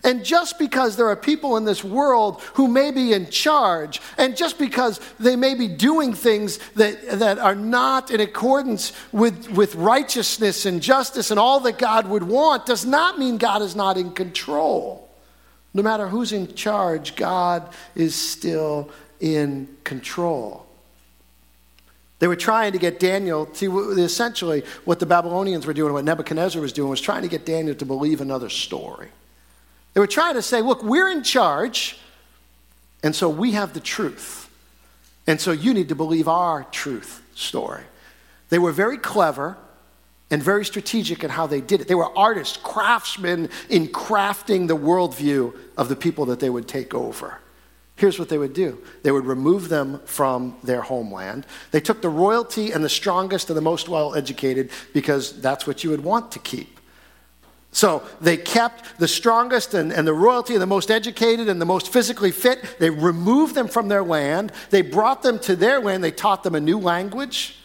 And 0.05 0.25
just 0.25 0.57
because 0.57 0.95
there 0.97 1.09
are 1.09 1.17
people 1.17 1.57
in 1.57 1.65
this 1.65 1.83
world 1.83 2.41
who 2.55 2.69
may 2.69 2.93
be 2.93 3.13
in 3.13 3.29
charge, 3.29 4.01
and 4.17 4.37
just 4.37 4.61
because 4.61 5.01
they 5.19 5.35
may 5.35 5.57
be 5.57 5.67
doing 5.67 6.13
things 6.13 6.59
that, 6.77 7.19
that 7.19 7.41
are 7.41 7.57
not 7.57 8.13
in 8.13 8.21
accordance 8.21 8.93
with, 9.11 9.51
with 9.51 9.75
righteousness 9.75 10.65
and 10.65 10.81
justice 10.81 11.33
and 11.33 11.41
all 11.41 11.59
that 11.59 11.77
God 11.77 12.07
would 12.07 12.23
want, 12.23 12.67
does 12.67 12.87
not 12.87 13.19
mean 13.19 13.37
God 13.37 13.63
is 13.63 13.75
not 13.75 13.97
in 13.97 14.13
control. 14.13 15.06
No 15.77 15.83
matter 15.83 16.09
who's 16.09 16.33
in 16.33 16.55
charge, 16.55 17.17
God 17.17 17.69
is 17.95 18.15
still 18.15 18.89
in 19.21 19.69
control. 19.85 20.65
They 22.19 22.29
were 22.29 22.35
trying 22.35 22.73
to 22.73 22.79
get 22.79 22.99
Daniel, 22.99 23.47
see, 23.53 23.67
essentially 23.67 24.65
what 24.87 25.01
the 25.01 25.05
Babylonians 25.05 25.67
were 25.67 25.75
doing, 25.75 25.93
what 25.93 26.07
Nebuchadnezzar 26.07 26.63
was 26.63 26.73
doing, 26.73 26.89
was 26.89 27.03
trying 27.03 27.21
to 27.23 27.29
get 27.29 27.45
Daniel 27.45 27.75
to 27.75 27.85
believe 27.85 28.23
another 28.23 28.49
story. 28.49 29.09
They 29.93 30.01
were 30.01 30.07
trying 30.07 30.33
to 30.37 30.41
say, 30.41 30.63
look, 30.63 30.83
we're 30.83 31.11
in 31.11 31.23
charge, 31.23 31.99
and 33.03 33.15
so 33.15 33.29
we 33.29 33.53
have 33.53 33.75
the 33.75 33.81
truth. 33.81 34.49
And 35.27 35.39
so 35.39 35.53
you 35.53 35.75
need 35.75 35.91
to 35.91 35.95
believe 35.95 36.27
our 36.27 36.65
truth 36.65 37.23
story. 37.35 37.83
They 38.49 38.59
were 38.59 38.73
very 38.73 38.97
clever 38.97 39.59
and 40.31 40.43
very 40.43 40.65
strategic 40.65 41.23
in 41.23 41.31
how 41.31 41.47
they 41.47 41.61
did 41.61 41.81
it. 41.81 41.89
They 41.89 41.95
were 41.95 42.17
artists, 42.19 42.57
craftsmen 42.57 43.49
in 43.69 43.89
crafting 43.89 44.67
the 44.67 44.77
worldview 44.77 45.57
of 45.77 45.89
the 45.89 45.97
people 45.97 46.27
that 46.27 46.41
they 46.41 46.51
would 46.51 46.67
take 46.67 46.95
over. 46.95 47.39
Here's 47.97 48.19
what 48.19 48.29
they 48.29 48.37
would 48.37 48.53
do 48.53 48.79
they 49.03 49.11
would 49.11 49.25
remove 49.25 49.69
them 49.69 50.01
from 50.05 50.57
their 50.63 50.83
homeland. 50.83 51.47
They 51.71 51.81
took 51.81 52.03
the 52.03 52.09
royalty 52.09 52.73
and 52.73 52.85
the 52.85 52.89
strongest 52.89 53.49
and 53.49 53.57
the 53.57 53.63
most 53.63 53.89
well 53.89 54.15
educated 54.15 54.71
because 54.93 55.41
that's 55.41 55.67
what 55.67 55.83
you 55.83 55.91
would 55.91 56.05
want 56.05 56.33
to 56.33 56.39
keep. 56.39 56.77
So 57.73 58.03
they 58.23 58.39
kept 58.39 58.99
the 58.99 59.09
strongest 59.09 59.75
and, 59.75 59.93
and 59.93 60.07
the 60.07 60.15
royalty 60.15 60.55
and 60.55 60.63
the 60.63 60.67
most 60.67 60.91
educated 60.91 61.49
and 61.49 61.61
the 61.61 61.67
most 61.67 61.93
physically 61.93 62.31
fit. 62.31 62.79
They 62.79 62.89
removed 62.89 63.55
them 63.55 63.69
from 63.69 63.89
their 63.89 64.03
land. 64.03 64.53
They 64.71 64.81
brought 64.81 65.23
them 65.23 65.39
to 65.41 65.57
their 65.57 65.81
land. 65.81 66.03
They 66.03 66.11
taught 66.11 66.43
them 66.43 66.55
a 66.55 66.61
new 66.61 66.79
language. 66.79 67.57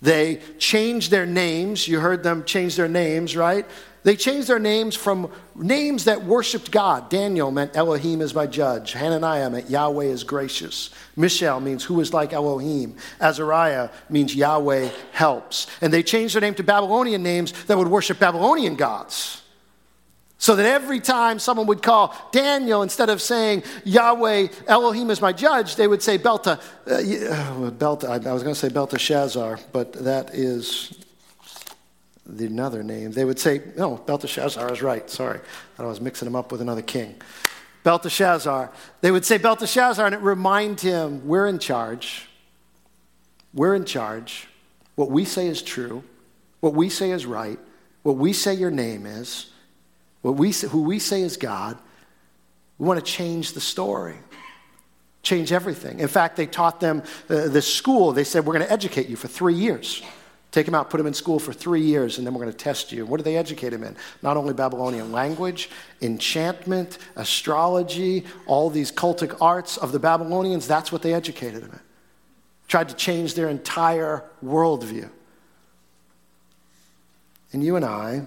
They 0.00 0.40
changed 0.58 1.10
their 1.10 1.26
names. 1.26 1.88
You 1.88 2.00
heard 2.00 2.22
them 2.22 2.44
change 2.44 2.76
their 2.76 2.88
names, 2.88 3.36
right? 3.36 3.66
They 4.04 4.16
changed 4.16 4.48
their 4.48 4.60
names 4.60 4.94
from 4.94 5.30
names 5.56 6.04
that 6.04 6.24
worshiped 6.24 6.70
God. 6.70 7.10
Daniel 7.10 7.50
meant 7.50 7.76
Elohim 7.76 8.20
is 8.20 8.34
my 8.34 8.46
judge. 8.46 8.92
Hananiah 8.92 9.50
meant 9.50 9.68
Yahweh 9.68 10.04
is 10.04 10.24
gracious. 10.24 10.90
Mishael 11.16 11.60
means 11.60 11.84
who 11.84 12.00
is 12.00 12.14
like 12.14 12.32
Elohim. 12.32 12.96
Azariah 13.20 13.90
means 14.08 14.34
Yahweh 14.34 14.90
helps. 15.12 15.66
And 15.80 15.92
they 15.92 16.02
changed 16.02 16.34
their 16.34 16.40
name 16.40 16.54
to 16.54 16.62
Babylonian 16.62 17.22
names 17.22 17.52
that 17.64 17.76
would 17.76 17.88
worship 17.88 18.20
Babylonian 18.20 18.76
gods. 18.76 19.42
So 20.40 20.54
that 20.54 20.66
every 20.66 21.00
time 21.00 21.40
someone 21.40 21.66
would 21.66 21.82
call 21.82 22.14
Daniel, 22.30 22.82
instead 22.82 23.10
of 23.10 23.20
saying 23.20 23.64
Yahweh 23.84 24.48
Elohim 24.68 25.10
is 25.10 25.20
my 25.20 25.32
judge, 25.32 25.74
they 25.74 25.88
would 25.88 26.00
say 26.00 26.16
Belta. 26.16 26.60
Uh, 26.86 26.94
uh 26.94 27.70
Belta 27.70 28.08
I 28.08 28.32
was 28.32 28.44
going 28.44 28.54
to 28.54 28.60
say 28.60 28.68
Belteshazzar, 28.68 29.58
but 29.72 29.92
that 30.04 30.34
is 30.34 30.96
the 32.24 32.46
another 32.46 32.84
name. 32.84 33.10
They 33.10 33.24
would 33.24 33.40
say, 33.40 33.62
no, 33.76 33.96
Belteshazzar 33.96 34.72
is 34.72 34.80
right. 34.80 35.10
Sorry, 35.10 35.40
I 35.76 35.84
was 35.84 36.00
mixing 36.00 36.28
him 36.28 36.36
up 36.36 36.52
with 36.52 36.60
another 36.60 36.82
king. 36.82 37.16
Belteshazzar. 37.82 38.70
They 39.00 39.10
would 39.10 39.24
say 39.24 39.38
Belteshazzar, 39.38 40.06
and 40.06 40.14
it 40.14 40.20
remind 40.20 40.80
him, 40.80 41.26
we're 41.26 41.46
in 41.46 41.58
charge. 41.58 42.28
We're 43.52 43.74
in 43.74 43.84
charge. 43.86 44.46
What 44.94 45.10
we 45.10 45.24
say 45.24 45.48
is 45.48 45.62
true. 45.62 46.04
What 46.60 46.74
we 46.74 46.90
say 46.90 47.10
is 47.10 47.26
right. 47.26 47.58
What 48.02 48.16
we 48.16 48.32
say 48.32 48.54
your 48.54 48.70
name 48.70 49.04
is 49.06 49.50
what 50.22 50.36
we, 50.36 50.52
who 50.52 50.82
we 50.82 50.98
say 50.98 51.22
is 51.22 51.36
God, 51.36 51.78
we 52.78 52.86
want 52.86 53.04
to 53.04 53.12
change 53.12 53.52
the 53.52 53.60
story, 53.60 54.16
change 55.22 55.52
everything. 55.52 56.00
In 56.00 56.08
fact, 56.08 56.36
they 56.36 56.46
taught 56.46 56.80
them 56.80 57.02
uh, 57.28 57.48
the 57.48 57.62
school, 57.62 58.12
they 58.12 58.24
said, 58.24 58.44
We're 58.44 58.54
going 58.54 58.66
to 58.66 58.72
educate 58.72 59.08
you 59.08 59.16
for 59.16 59.28
three 59.28 59.54
years. 59.54 60.02
Take 60.50 60.64
them 60.64 60.74
out, 60.74 60.88
put 60.88 60.96
them 60.96 61.06
in 61.06 61.12
school 61.12 61.38
for 61.38 61.52
three 61.52 61.82
years, 61.82 62.16
and 62.16 62.26
then 62.26 62.32
we're 62.32 62.40
going 62.40 62.52
to 62.52 62.56
test 62.56 62.90
you. 62.90 63.04
What 63.04 63.18
do 63.18 63.22
they 63.22 63.36
educate 63.36 63.68
them 63.68 63.84
in? 63.84 63.94
Not 64.22 64.38
only 64.38 64.54
Babylonian 64.54 65.12
language, 65.12 65.68
enchantment, 66.00 66.96
astrology, 67.16 68.24
all 68.46 68.70
these 68.70 68.90
cultic 68.90 69.36
arts 69.42 69.76
of 69.76 69.92
the 69.92 69.98
Babylonians, 69.98 70.66
that's 70.66 70.90
what 70.90 71.02
they 71.02 71.12
educated 71.12 71.62
them 71.64 71.72
in. 71.72 71.80
Tried 72.66 72.88
to 72.88 72.94
change 72.94 73.34
their 73.34 73.50
entire 73.50 74.24
worldview. 74.42 75.10
And 77.52 77.62
you 77.62 77.76
and 77.76 77.84
I, 77.84 78.22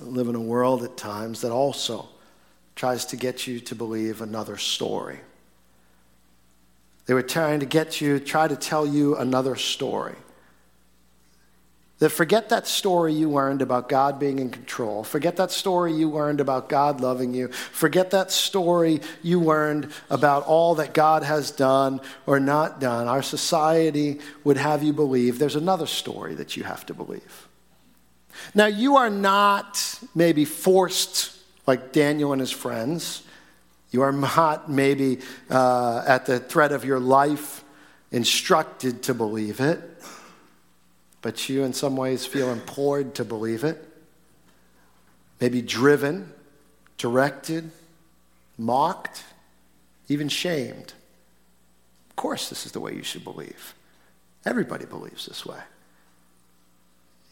live 0.00 0.28
in 0.28 0.34
a 0.34 0.40
world 0.40 0.82
at 0.82 0.96
times 0.96 1.40
that 1.40 1.52
also 1.52 2.08
tries 2.74 3.06
to 3.06 3.16
get 3.16 3.46
you 3.46 3.60
to 3.60 3.74
believe 3.74 4.20
another 4.20 4.56
story. 4.56 5.18
They 7.06 7.14
were 7.14 7.22
trying 7.22 7.60
to 7.60 7.66
get 7.66 8.00
you, 8.00 8.20
try 8.20 8.48
to 8.48 8.56
tell 8.56 8.86
you 8.86 9.16
another 9.16 9.56
story. 9.56 10.16
That 11.98 12.10
forget 12.10 12.50
that 12.50 12.66
story 12.66 13.14
you 13.14 13.30
learned 13.30 13.62
about 13.62 13.88
God 13.88 14.18
being 14.18 14.38
in 14.38 14.50
control. 14.50 15.02
Forget 15.02 15.36
that 15.36 15.50
story 15.50 15.94
you 15.94 16.10
learned 16.10 16.42
about 16.42 16.68
God 16.68 17.00
loving 17.00 17.32
you. 17.32 17.48
Forget 17.48 18.10
that 18.10 18.30
story 18.30 19.00
you 19.22 19.40
learned 19.40 19.90
about 20.10 20.44
all 20.44 20.74
that 20.74 20.92
God 20.92 21.22
has 21.22 21.50
done 21.50 22.02
or 22.26 22.38
not 22.38 22.80
done. 22.80 23.08
Our 23.08 23.22
society 23.22 24.20
would 24.44 24.58
have 24.58 24.82
you 24.82 24.92
believe 24.92 25.38
there's 25.38 25.56
another 25.56 25.86
story 25.86 26.34
that 26.34 26.54
you 26.54 26.64
have 26.64 26.84
to 26.86 26.92
believe. 26.92 27.48
Now, 28.54 28.66
you 28.66 28.96
are 28.96 29.10
not 29.10 30.00
maybe 30.14 30.44
forced 30.44 31.36
like 31.66 31.92
Daniel 31.92 32.32
and 32.32 32.40
his 32.40 32.50
friends. 32.50 33.22
You 33.90 34.02
are 34.02 34.12
not 34.12 34.70
maybe 34.70 35.20
uh, 35.50 36.04
at 36.06 36.26
the 36.26 36.38
threat 36.38 36.72
of 36.72 36.84
your 36.84 37.00
life 37.00 37.64
instructed 38.12 39.02
to 39.04 39.14
believe 39.14 39.60
it 39.60 39.96
but 41.26 41.48
you 41.48 41.64
in 41.64 41.72
some 41.72 41.96
ways 41.96 42.24
feel 42.24 42.52
implored 42.52 43.16
to 43.16 43.24
believe 43.24 43.64
it, 43.64 43.84
maybe 45.40 45.60
driven, 45.60 46.32
directed, 46.98 47.68
mocked, 48.56 49.24
even 50.06 50.28
shamed. 50.28 50.92
Of 52.08 52.14
course, 52.14 52.48
this 52.48 52.64
is 52.64 52.70
the 52.70 52.78
way 52.78 52.94
you 52.94 53.02
should 53.02 53.24
believe. 53.24 53.74
Everybody 54.44 54.84
believes 54.84 55.26
this 55.26 55.44
way. 55.44 55.58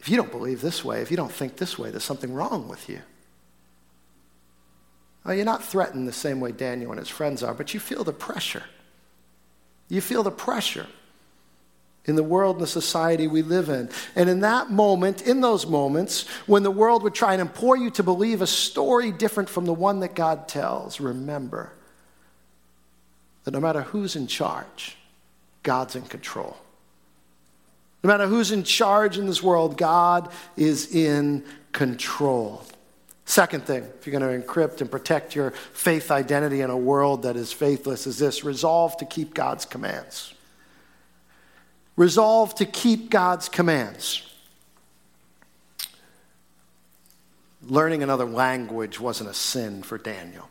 If 0.05 0.11
you 0.11 0.17
don't 0.17 0.29
believe 0.29 0.61
this 0.61 0.85
way, 0.85 1.01
if 1.01 1.09
you 1.09 1.17
don't 1.17 1.31
think 1.31 1.57
this 1.57 1.79
way, 1.79 1.89
there's 1.89 2.03
something 2.03 2.31
wrong 2.31 2.67
with 2.67 2.87
you. 2.89 3.01
You're 5.25 5.45
not 5.45 5.63
threatened 5.63 6.07
the 6.07 6.13
same 6.13 6.39
way 6.39 6.51
Daniel 6.51 6.91
and 6.91 6.99
his 6.99 7.09
friends 7.09 7.41
are, 7.41 7.55
but 7.55 7.73
you 7.73 7.79
feel 7.79 8.03
the 8.03 8.13
pressure. 8.13 8.61
You 9.89 10.01
feel 10.01 10.21
the 10.21 10.29
pressure 10.29 10.85
in 12.05 12.15
the 12.15 12.21
world 12.21 12.57
and 12.57 12.63
the 12.63 12.67
society 12.67 13.25
we 13.25 13.41
live 13.41 13.67
in. 13.67 13.89
And 14.15 14.29
in 14.29 14.41
that 14.41 14.69
moment, 14.69 15.23
in 15.23 15.41
those 15.41 15.65
moments, 15.65 16.27
when 16.45 16.61
the 16.61 16.69
world 16.69 17.01
would 17.01 17.15
try 17.15 17.33
and 17.33 17.41
implore 17.41 17.75
you 17.75 17.89
to 17.89 18.03
believe 18.03 18.43
a 18.43 18.47
story 18.47 19.11
different 19.11 19.49
from 19.49 19.65
the 19.65 19.73
one 19.73 20.01
that 20.01 20.13
God 20.13 20.47
tells, 20.47 20.99
remember 20.99 21.73
that 23.43 23.55
no 23.55 23.59
matter 23.59 23.81
who's 23.81 24.15
in 24.15 24.27
charge, 24.27 24.97
God's 25.63 25.95
in 25.95 26.03
control. 26.03 26.57
No 28.05 28.11
matter 28.11 28.27
who's 28.27 28.51
in 28.51 28.61
charge 28.61 29.17
in 29.17 29.25
this 29.25 29.41
world, 29.41 29.79
God 29.79 30.31
is 30.55 30.93
in 30.93 31.43
control. 31.71 32.61
Second 33.25 33.63
thing, 33.63 33.83
if 33.83 34.05
you're 34.05 34.19
going 34.19 34.43
to 34.43 34.47
encrypt 34.47 34.79
and 34.79 34.91
protect 34.91 35.33
your 35.35 35.49
faith 35.73 36.11
identity 36.11 36.61
in 36.61 36.69
a 36.69 36.77
world 36.77 37.23
that 37.23 37.35
is 37.35 37.51
faithless, 37.51 38.05
is 38.05 38.19
this 38.19 38.43
resolve 38.43 38.95
to 38.97 39.05
keep 39.05 39.33
God's 39.33 39.65
commands. 39.65 40.35
Resolve 41.95 42.53
to 42.53 42.67
keep 42.67 43.09
God's 43.09 43.49
commands. 43.49 44.21
Learning 47.63 48.03
another 48.03 48.25
language 48.25 48.99
wasn't 48.99 49.31
a 49.31 49.33
sin 49.33 49.81
for 49.81 49.97
Daniel. 49.97 50.47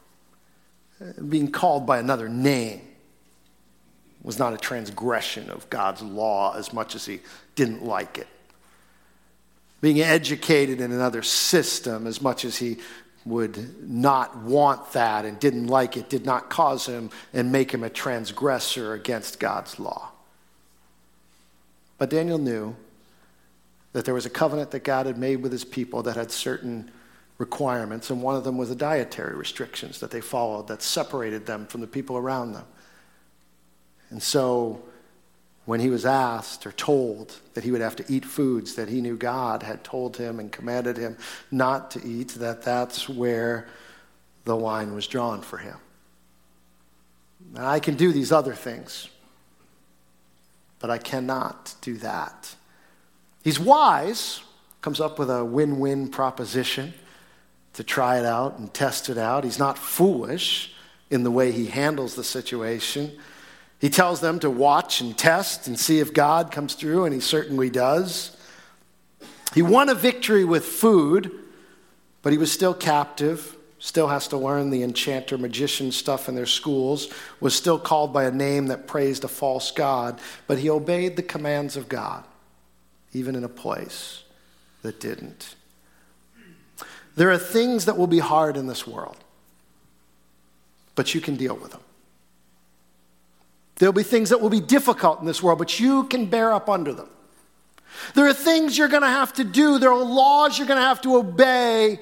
Being 1.29 1.53
called 1.53 1.87
by 1.87 2.01
another 2.01 2.29
name 2.29 2.81
was 4.25 4.39
not 4.39 4.55
a 4.55 4.59
transgression 4.59 5.51
of 5.51 5.69
God's 5.71 6.03
law 6.03 6.57
as 6.57 6.73
much 6.73 6.95
as 6.95 7.07
he 7.07 7.21
didn't 7.55 7.85
like 7.85 8.19
it. 8.19 8.27
Being 9.81 10.01
educated 10.01 10.81
in 10.81 10.91
another 10.91 11.23
system 11.23 12.07
as 12.07 12.23
much 12.23 12.45
as 12.45 12.57
he 12.57 12.79
would 13.27 13.89
not 13.89 14.37
want 14.39 14.93
that 14.93 15.25
and 15.25 15.39
didn't 15.39 15.67
like 15.67 15.97
it 15.97 16.09
did 16.09 16.25
not 16.27 16.51
cause 16.51 16.87
him 16.87 17.11
and 17.33 17.53
make 17.53 17.73
him 17.73 17.85
a 17.85 17.91
transgressor 17.91 18.95
against 18.95 19.39
God's 19.39 19.79
law. 19.79 20.11
But 21.99 22.11
Daniel 22.11 22.39
knew 22.39 22.75
that 23.93 24.05
there 24.05 24.15
was 24.15 24.27
a 24.27 24.31
covenant 24.31 24.73
that 24.73 24.85
God 24.85 25.07
had 25.07 25.17
made 25.17 25.37
with 25.37 25.53
his 25.53 25.65
people 25.65 26.03
that 26.03 26.17
had 26.17 26.31
certain 26.31 26.91
requirements, 27.39 28.11
and 28.11 28.23
one 28.23 28.37
of 28.37 28.45
them 28.45 28.59
was 28.59 28.69
the 28.69 28.75
dietary 28.75 29.37
restrictions 29.37 30.01
that 30.01 30.11
they 30.11 30.21
followed 30.21 30.69
that 30.69 30.83
separated 30.83 31.47
them 31.47 31.67
from 31.67 31.81
the 31.81 31.87
people 31.87 32.17
around 32.17 32.53
them. 32.53 32.65
And 34.14 34.22
so, 34.22 34.81
when 35.66 35.81
he 35.81 35.90
was 35.90 36.07
asked 36.07 36.66
or 36.66 36.72
told 36.72 37.38
that 37.53 37.64
he 37.64 37.70
would 37.70 37.83
have 37.83 37.96
to 37.96 38.05
eat 38.09 38.24
foods 38.24 38.77
that 38.77 38.88
he 38.88 39.03
knew 39.03 39.16
God 39.16 39.62
had 39.62 39.85
told 39.85 40.16
him 40.16 40.40
and 40.40 40.50
commanded 40.50 40.96
him 40.96 41.18
not 41.50 41.90
to 41.90 42.03
eat, 42.07 42.29
that 42.37 42.62
that's 42.62 43.11
where 43.11 43.68
the 44.44 44.57
wine 44.57 44.94
was 44.94 45.07
drawn 45.07 45.42
for 45.42 45.59
him. 45.59 45.77
Now, 47.53 47.68
I 47.68 47.81
can 47.81 47.96
do 47.96 48.11
these 48.11 48.33
other 48.33 48.55
things 48.55 49.09
but 50.85 50.90
I 50.90 50.98
cannot 50.98 51.77
do 51.81 51.96
that. 51.96 52.57
He's 53.42 53.59
wise, 53.59 54.42
comes 54.83 55.00
up 55.00 55.18
with 55.18 55.31
a 55.31 55.42
win 55.42 55.79
win 55.81 56.09
proposition 56.09 56.92
to 57.72 57.83
try 57.83 58.18
it 58.18 58.27
out 58.27 58.59
and 58.59 58.72
test 58.74 59.09
it 59.09 59.16
out. 59.16 59.44
He's 59.44 59.59
not 59.59 59.79
foolish 59.79 60.74
in 61.09 61.22
the 61.22 61.31
way 61.31 61.53
he 61.53 61.68
handles 61.68 62.16
the 62.16 62.22
situation. 62.22 63.12
He 63.85 63.90
tells 63.90 64.20
them 64.20 64.38
to 64.38 64.49
watch 64.49 65.03
and 65.03 65.14
test 65.16 65.66
and 65.66 65.79
see 65.79 66.01
if 66.01 66.14
God 66.14 66.51
comes 66.51 66.73
through, 66.73 67.05
and 67.05 67.12
he 67.12 67.20
certainly 67.20 67.68
does. 67.68 68.35
He 69.53 69.61
won 69.61 69.90
a 69.90 69.94
victory 69.94 70.42
with 70.42 70.64
food, 70.64 71.31
but 72.23 72.33
he 72.33 72.38
was 72.38 72.51
still 72.51 72.73
captive 72.73 73.55
still 73.85 74.09
has 74.09 74.29
to 74.29 74.38
learn 74.38 74.70
the 74.70 74.83
enchanter 74.83 75.37
magician 75.37 75.92
stuff 75.92 76.27
in 76.27 76.35
their 76.35 76.47
schools, 76.47 77.12
was 77.38 77.55
still 77.55 77.79
called 77.79 78.14
by 78.14 78.25
a 78.25 78.31
name 78.31 78.68
that 78.68 78.87
praised 78.87 79.25
a 79.25 79.29
false 79.29 79.70
God, 79.70 80.18
but 80.47 80.57
he 80.57 80.70
obeyed 80.70 81.16
the 81.16 81.23
commands 81.23 81.77
of 81.77 81.87
God, 81.87 82.25
even 83.12 83.37
in 83.37 83.44
a 83.44 83.49
place 83.49 84.23
that 84.81 85.01
didn't. 85.01 85.55
There 87.14 87.31
are 87.31 87.37
things 87.37 87.85
that 87.85 87.99
will 87.99 88.07
be 88.07 88.20
hard 88.20 88.57
in 88.57 88.68
this 88.68 88.87
world, 88.87 89.18
but 90.94 91.14
you 91.14 91.20
can 91.20 91.37
deal 91.37 91.55
with 91.55 91.73
them. 91.73 91.83
There'll 93.77 93.93
be 93.93 94.03
things 94.03 94.31
that 94.31 94.41
will 94.41 94.51
be 94.51 94.61
difficult 94.61 95.21
in 95.21 95.27
this 95.27 95.43
world, 95.43 95.59
but 95.59 95.81
you 95.81 96.05
can 96.05 96.27
bear 96.27 96.53
up 96.53 96.69
under 96.69 96.93
them. 96.93 97.09
There 98.15 98.27
are 98.27 98.35
things 98.35 98.77
you're 98.77 98.89
going 98.89 99.03
to 99.03 99.09
have 99.09 99.33
to 99.35 99.45
do. 99.45 99.79
There 99.79 99.93
are 99.93 100.05
laws 100.05 100.59
you're 100.59 100.67
going 100.67 100.81
to 100.81 100.87
have 100.87 101.01
to 101.03 101.17
obey 101.17 101.99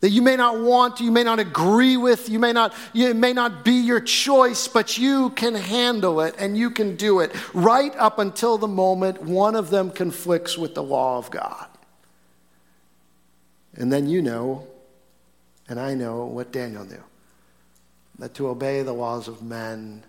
that 0.00 0.10
you 0.10 0.22
may 0.22 0.36
not 0.36 0.60
want, 0.60 1.00
you 1.00 1.10
may 1.10 1.24
not 1.24 1.40
agree 1.40 1.96
with, 1.96 2.28
you 2.28 2.38
may 2.38 2.52
not, 2.52 2.72
it 2.94 3.16
may 3.16 3.32
not 3.32 3.64
be 3.64 3.72
your 3.72 4.00
choice, 4.00 4.68
but 4.68 4.96
you 4.96 5.30
can 5.30 5.54
handle 5.56 6.20
it 6.20 6.36
and 6.38 6.56
you 6.56 6.70
can 6.70 6.94
do 6.94 7.18
it 7.18 7.32
right 7.52 7.94
up 7.96 8.20
until 8.20 8.58
the 8.58 8.68
moment 8.68 9.20
one 9.22 9.56
of 9.56 9.70
them 9.70 9.90
conflicts 9.90 10.56
with 10.56 10.74
the 10.74 10.82
law 10.82 11.18
of 11.18 11.30
God. 11.30 11.66
And 13.74 13.92
then 13.92 14.08
you 14.08 14.22
know, 14.22 14.66
and 15.68 15.80
I 15.80 15.94
know 15.94 16.26
what 16.26 16.52
Daniel 16.52 16.84
knew 16.84 17.02
that 18.20 18.34
to 18.34 18.48
obey 18.48 18.82
the 18.82 18.92
laws 18.92 19.28
of 19.28 19.42
men 19.42 20.04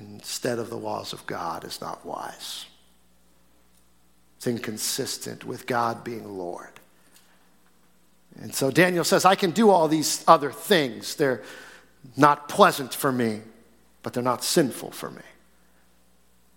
instead 0.00 0.58
of 0.58 0.70
the 0.70 0.76
laws 0.76 1.12
of 1.12 1.26
God 1.26 1.64
is 1.64 1.80
not 1.80 2.04
wise. 2.04 2.66
It's 4.36 4.46
inconsistent 4.46 5.44
with 5.44 5.66
God 5.66 6.02
being 6.02 6.38
Lord. 6.38 6.80
And 8.40 8.54
so 8.54 8.70
Daniel 8.70 9.04
says, 9.04 9.24
I 9.24 9.34
can 9.34 9.50
do 9.50 9.70
all 9.70 9.88
these 9.88 10.24
other 10.26 10.50
things. 10.50 11.14
They're 11.14 11.42
not 12.16 12.48
pleasant 12.48 12.94
for 12.94 13.12
me, 13.12 13.40
but 14.02 14.12
they're 14.12 14.22
not 14.22 14.42
sinful 14.42 14.92
for 14.92 15.10
me. 15.10 15.22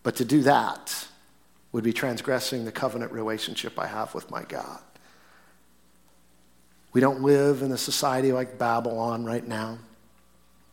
But 0.03 0.15
to 0.17 0.25
do 0.25 0.43
that 0.43 1.07
would 1.71 1.83
be 1.83 1.93
transgressing 1.93 2.65
the 2.65 2.71
covenant 2.71 3.11
relationship 3.11 3.77
I 3.77 3.87
have 3.87 4.13
with 4.13 4.29
my 4.31 4.43
God. 4.43 4.79
We 6.93 7.01
don't 7.01 7.23
live 7.23 7.63
in 7.63 7.71
a 7.71 7.77
society 7.77 8.31
like 8.31 8.57
Babylon 8.59 9.25
right 9.25 9.45
now 9.45 9.79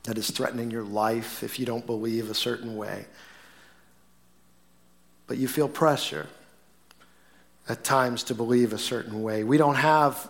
that 0.04 0.16
is 0.16 0.30
threatening 0.30 0.70
your 0.70 0.82
life 0.82 1.42
if 1.42 1.58
you 1.58 1.66
don't 1.66 1.86
believe 1.86 2.30
a 2.30 2.34
certain 2.34 2.76
way. 2.76 3.06
But 5.26 5.38
you 5.38 5.46
feel 5.46 5.68
pressure 5.68 6.26
at 7.68 7.84
times 7.84 8.24
to 8.24 8.34
believe 8.34 8.72
a 8.72 8.78
certain 8.78 9.22
way. 9.22 9.44
We 9.44 9.58
don't 9.58 9.76
have 9.76 10.28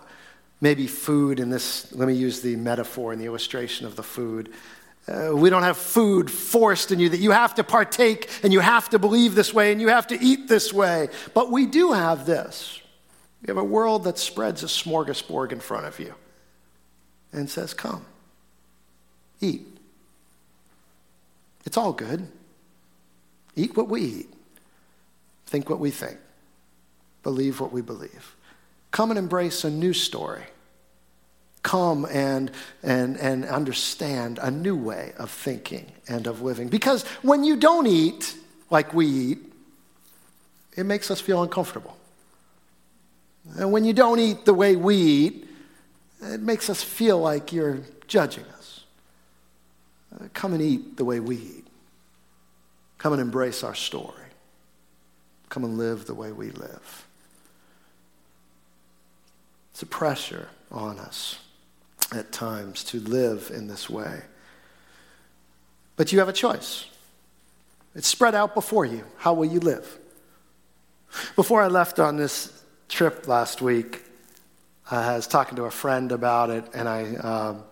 maybe 0.61 0.87
food 0.87 1.41
in 1.41 1.49
this, 1.51 1.91
let 1.93 2.07
me 2.07 2.15
use 2.15 2.43
the 2.43 2.57
metaphor 2.57 3.13
and 3.13 3.21
the 3.21 3.27
illustration 3.27 3.87
of 3.87 3.97
the 3.97 4.03
food. 4.03 4.53
Uh, 5.09 5.31
we 5.35 5.49
don't 5.49 5.63
have 5.63 5.79
food 5.79 6.31
forced 6.31 6.93
in 6.93 7.01
you 7.01 7.09
that 7.09 7.21
you 7.21 7.31
have 7.31 7.55
to 7.55 7.65
partake 7.65 8.29
and 8.43 8.53
you 8.53 8.61
have 8.61 8.91
to 8.91 8.99
believe 8.99 9.35
this 9.35 9.55
way 9.55 9.73
and 9.73 9.81
you 9.81 9.89
have 9.89 10.07
to 10.07 10.23
eat 10.23 10.49
this 10.49 10.73
way. 10.73 11.09
But 11.33 11.51
we 11.51 11.67
do 11.67 11.93
have 11.93 12.27
this. 12.27 12.81
We 13.43 13.47
have 13.47 13.57
a 13.57 13.65
world 13.65 14.05
that 14.05 14.19
spreads 14.19 14.63
a 14.63 14.67
smorgasbord 14.67 15.53
in 15.53 15.61
front 15.61 15.87
of 15.87 15.99
you 15.99 16.15
and 17.33 17.49
says, 17.49 17.73
Come, 17.73 18.05
eat. 19.40 19.66
It's 21.64 21.76
all 21.76 21.92
good. 21.92 22.26
Eat 23.57 23.76
what 23.76 23.88
we 23.88 24.03
eat, 24.03 24.35
think 25.46 25.68
what 25.68 25.81
we 25.81 25.90
think, 25.90 26.18
believe 27.22 27.61
what 27.61 27.72
we 27.72 27.83
believe. 27.83 28.37
Come 28.90 29.11
and 29.11 29.18
embrace 29.18 29.64
a 29.64 29.70
new 29.70 29.92
story. 29.92 30.44
Come 31.62 32.07
and, 32.11 32.50
and, 32.83 33.18
and 33.18 33.44
understand 33.44 34.38
a 34.40 34.50
new 34.50 34.76
way 34.76 35.12
of 35.18 35.31
thinking 35.31 35.92
and 36.09 36.26
of 36.26 36.40
living. 36.40 36.68
Because 36.68 37.05
when 37.22 37.44
you 37.44 37.57
don't 37.57 37.87
eat 37.87 38.35
like 38.70 38.94
we 38.94 39.07
eat, 39.07 39.38
it 40.76 40.85
makes 40.85 41.11
us 41.11 41.20
feel 41.20 41.42
uncomfortable. 41.42 41.96
And 43.59 43.72
when 43.72 43.85
you 43.85 43.92
don't 43.92 44.18
eat 44.18 44.44
the 44.44 44.55
way 44.55 44.76
we 44.76 44.96
eat, 44.96 45.48
it 46.22 46.40
makes 46.40 46.70
us 46.70 46.83
feel 46.83 47.18
like 47.18 47.53
you're 47.53 47.81
judging 48.07 48.44
us. 48.57 48.60
Uh, 50.14 50.25
come 50.35 50.53
and 50.53 50.62
eat 50.62 50.96
the 50.96 51.05
way 51.05 51.20
we 51.20 51.37
eat. 51.37 51.66
Come 52.99 53.12
and 53.12 53.23
embrace 53.23 53.62
our 53.62 53.75
story. 53.75 54.14
Come 55.49 55.64
and 55.64 55.79
live 55.79 56.07
the 56.07 56.14
way 56.14 56.33
we 56.33 56.51
live. 56.51 57.07
It's 59.73 59.83
a 59.83 59.87
pressure 59.87 60.49
on 60.70 60.99
us 60.99 61.38
at 62.12 62.33
times 62.33 62.85
to 62.85 63.01
live 63.01 63.51
in 63.55 63.68
this 63.68 63.88
way. 63.88 64.23
But 65.96 66.12
you 66.12 66.18
have 66.18 66.29
a 66.29 66.35
choice. 66.35 66.87
It's 67.94 68.09
spread 68.09 68.35
out 68.35 68.55
before 68.55 68.85
you. 68.85 69.05
How 69.18 69.33
will 69.33 69.46
you 69.46 69.61
live? 69.61 69.99
Before 71.35 71.62
I 71.62 71.66
left 71.66 71.99
on 71.99 72.16
this 72.16 72.62
trip 72.88 73.27
last 73.27 73.61
week, 73.61 74.03
I 74.90 75.16
was 75.16 75.27
talking 75.27 75.57
to 75.57 75.64
a 75.64 75.70
friend 75.70 76.12
about 76.12 76.51
it, 76.51 76.64
and 76.75 76.88
I, 76.88 77.14
um, 77.16 77.62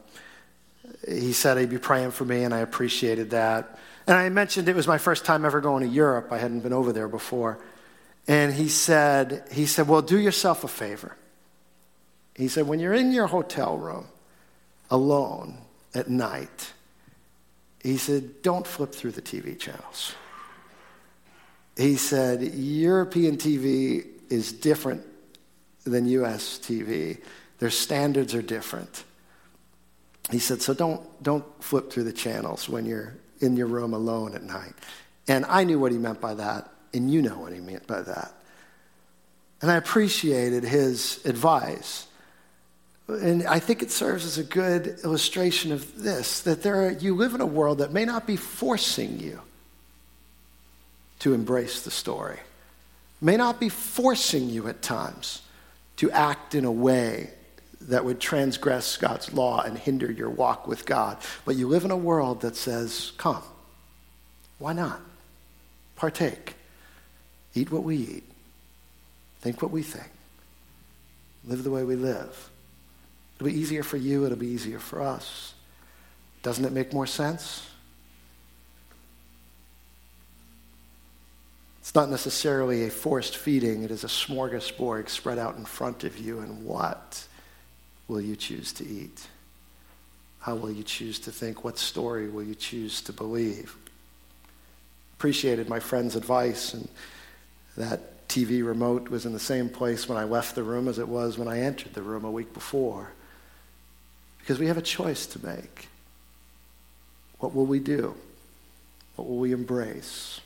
he 1.06 1.32
said 1.32 1.58
he'd 1.58 1.70
be 1.70 1.78
praying 1.78 2.12
for 2.12 2.24
me, 2.24 2.44
and 2.44 2.54
I 2.54 2.58
appreciated 2.58 3.30
that. 3.30 3.78
And 4.06 4.16
I 4.16 4.28
mentioned 4.30 4.68
it 4.68 4.76
was 4.76 4.86
my 4.86 4.98
first 4.98 5.24
time 5.24 5.44
ever 5.44 5.60
going 5.60 5.82
to 5.82 5.88
Europe. 5.88 6.32
I 6.32 6.38
hadn't 6.38 6.60
been 6.60 6.72
over 6.72 6.92
there 6.92 7.08
before. 7.08 7.58
And 8.26 8.52
he 8.52 8.68
said, 8.68 9.44
he 9.50 9.66
said, 9.66 9.88
well, 9.88 10.02
do 10.02 10.18
yourself 10.18 10.64
a 10.64 10.68
favor. 10.68 11.16
He 12.34 12.48
said, 12.48 12.66
when 12.66 12.78
you're 12.78 12.94
in 12.94 13.12
your 13.12 13.26
hotel 13.26 13.76
room 13.76 14.06
alone 14.90 15.58
at 15.94 16.08
night, 16.08 16.72
he 17.82 17.96
said, 17.96 18.42
don't 18.42 18.66
flip 18.66 18.92
through 18.92 19.12
the 19.12 19.22
TV 19.22 19.58
channels. 19.58 20.14
He 21.76 21.96
said, 21.96 22.42
European 22.42 23.36
TV 23.36 24.06
is 24.28 24.52
different 24.52 25.02
than 25.84 26.06
US 26.06 26.58
TV. 26.58 27.18
Their 27.58 27.70
standards 27.70 28.34
are 28.34 28.42
different. 28.42 29.04
He 30.30 30.38
said, 30.38 30.60
so 30.60 30.74
don't, 30.74 31.22
don't 31.22 31.44
flip 31.62 31.90
through 31.90 32.04
the 32.04 32.12
channels 32.12 32.68
when 32.68 32.84
you're 32.84 33.14
in 33.40 33.56
your 33.56 33.66
room 33.66 33.94
alone 33.94 34.34
at 34.34 34.42
night. 34.42 34.74
And 35.26 35.44
I 35.46 35.64
knew 35.64 35.78
what 35.78 35.92
he 35.92 35.98
meant 35.98 36.20
by 36.20 36.34
that, 36.34 36.70
and 36.92 37.10
you 37.10 37.22
know 37.22 37.38
what 37.38 37.52
he 37.52 37.60
meant 37.60 37.86
by 37.86 38.02
that. 38.02 38.32
And 39.60 39.70
I 39.70 39.76
appreciated 39.76 40.64
his 40.64 41.24
advice. 41.24 42.06
And 43.08 43.46
I 43.46 43.58
think 43.58 43.82
it 43.82 43.90
serves 43.90 44.26
as 44.26 44.38
a 44.38 44.44
good 44.44 44.98
illustration 45.02 45.72
of 45.72 46.02
this 46.02 46.40
that 46.40 46.62
there 46.62 46.86
are, 46.86 46.90
you 46.90 47.14
live 47.14 47.34
in 47.34 47.40
a 47.40 47.46
world 47.46 47.78
that 47.78 47.92
may 47.92 48.04
not 48.04 48.26
be 48.26 48.36
forcing 48.36 49.18
you 49.18 49.40
to 51.20 51.32
embrace 51.32 51.82
the 51.82 51.90
story, 51.90 52.38
may 53.20 53.36
not 53.36 53.58
be 53.58 53.68
forcing 53.68 54.48
you 54.50 54.68
at 54.68 54.82
times 54.82 55.42
to 55.96 56.10
act 56.10 56.54
in 56.54 56.64
a 56.64 56.70
way 56.70 57.30
that 57.80 58.04
would 58.04 58.20
transgress 58.20 58.96
God's 58.96 59.32
law 59.32 59.62
and 59.62 59.78
hinder 59.78 60.10
your 60.10 60.30
walk 60.30 60.66
with 60.66 60.84
God. 60.84 61.18
But 61.44 61.56
you 61.56 61.68
live 61.68 61.84
in 61.84 61.90
a 61.90 61.96
world 61.96 62.40
that 62.40 62.56
says, 62.56 63.12
come. 63.16 63.42
Why 64.58 64.72
not? 64.72 65.00
Partake. 65.96 66.54
Eat 67.54 67.70
what 67.70 67.84
we 67.84 67.96
eat. 67.96 68.24
Think 69.40 69.62
what 69.62 69.70
we 69.70 69.82
think. 69.82 70.10
Live 71.44 71.62
the 71.62 71.70
way 71.70 71.84
we 71.84 71.94
live. 71.94 72.50
It'll 73.36 73.46
be 73.46 73.58
easier 73.58 73.84
for 73.84 73.96
you, 73.96 74.26
it'll 74.26 74.36
be 74.36 74.48
easier 74.48 74.80
for 74.80 75.00
us. 75.00 75.54
Doesn't 76.42 76.64
it 76.64 76.72
make 76.72 76.92
more 76.92 77.06
sense? 77.06 77.68
It's 81.80 81.94
not 81.94 82.10
necessarily 82.10 82.84
a 82.84 82.90
forced 82.90 83.36
feeding, 83.36 83.84
it 83.84 83.92
is 83.92 84.02
a 84.02 84.08
smorgasbord 84.08 85.08
spread 85.08 85.38
out 85.38 85.56
in 85.56 85.64
front 85.64 86.02
of 86.02 86.18
you. 86.18 86.40
And 86.40 86.64
what 86.64 87.27
will 88.08 88.20
you 88.20 88.34
choose 88.34 88.72
to 88.72 88.86
eat? 88.86 89.28
How 90.40 90.54
will 90.54 90.70
you 90.70 90.82
choose 90.82 91.18
to 91.20 91.30
think? 91.30 91.62
What 91.62 91.78
story 91.78 92.28
will 92.28 92.42
you 92.42 92.54
choose 92.54 93.02
to 93.02 93.12
believe? 93.12 93.76
Appreciated 95.18 95.68
my 95.68 95.78
friend's 95.78 96.16
advice, 96.16 96.74
and 96.74 96.88
that 97.76 98.28
TV 98.28 98.64
remote 98.64 99.08
was 99.08 99.26
in 99.26 99.32
the 99.32 99.38
same 99.38 99.68
place 99.68 100.08
when 100.08 100.16
I 100.16 100.24
left 100.24 100.54
the 100.54 100.62
room 100.62 100.88
as 100.88 100.98
it 100.98 101.08
was 101.08 101.38
when 101.38 101.48
I 101.48 101.60
entered 101.60 101.94
the 101.94 102.02
room 102.02 102.24
a 102.24 102.30
week 102.30 102.54
before. 102.54 103.10
Because 104.38 104.58
we 104.58 104.66
have 104.66 104.78
a 104.78 104.82
choice 104.82 105.26
to 105.26 105.46
make. 105.46 105.88
What 107.38 107.54
will 107.54 107.66
we 107.66 107.78
do? 107.78 108.14
What 109.16 109.28
will 109.28 109.38
we 109.38 109.52
embrace? 109.52 110.40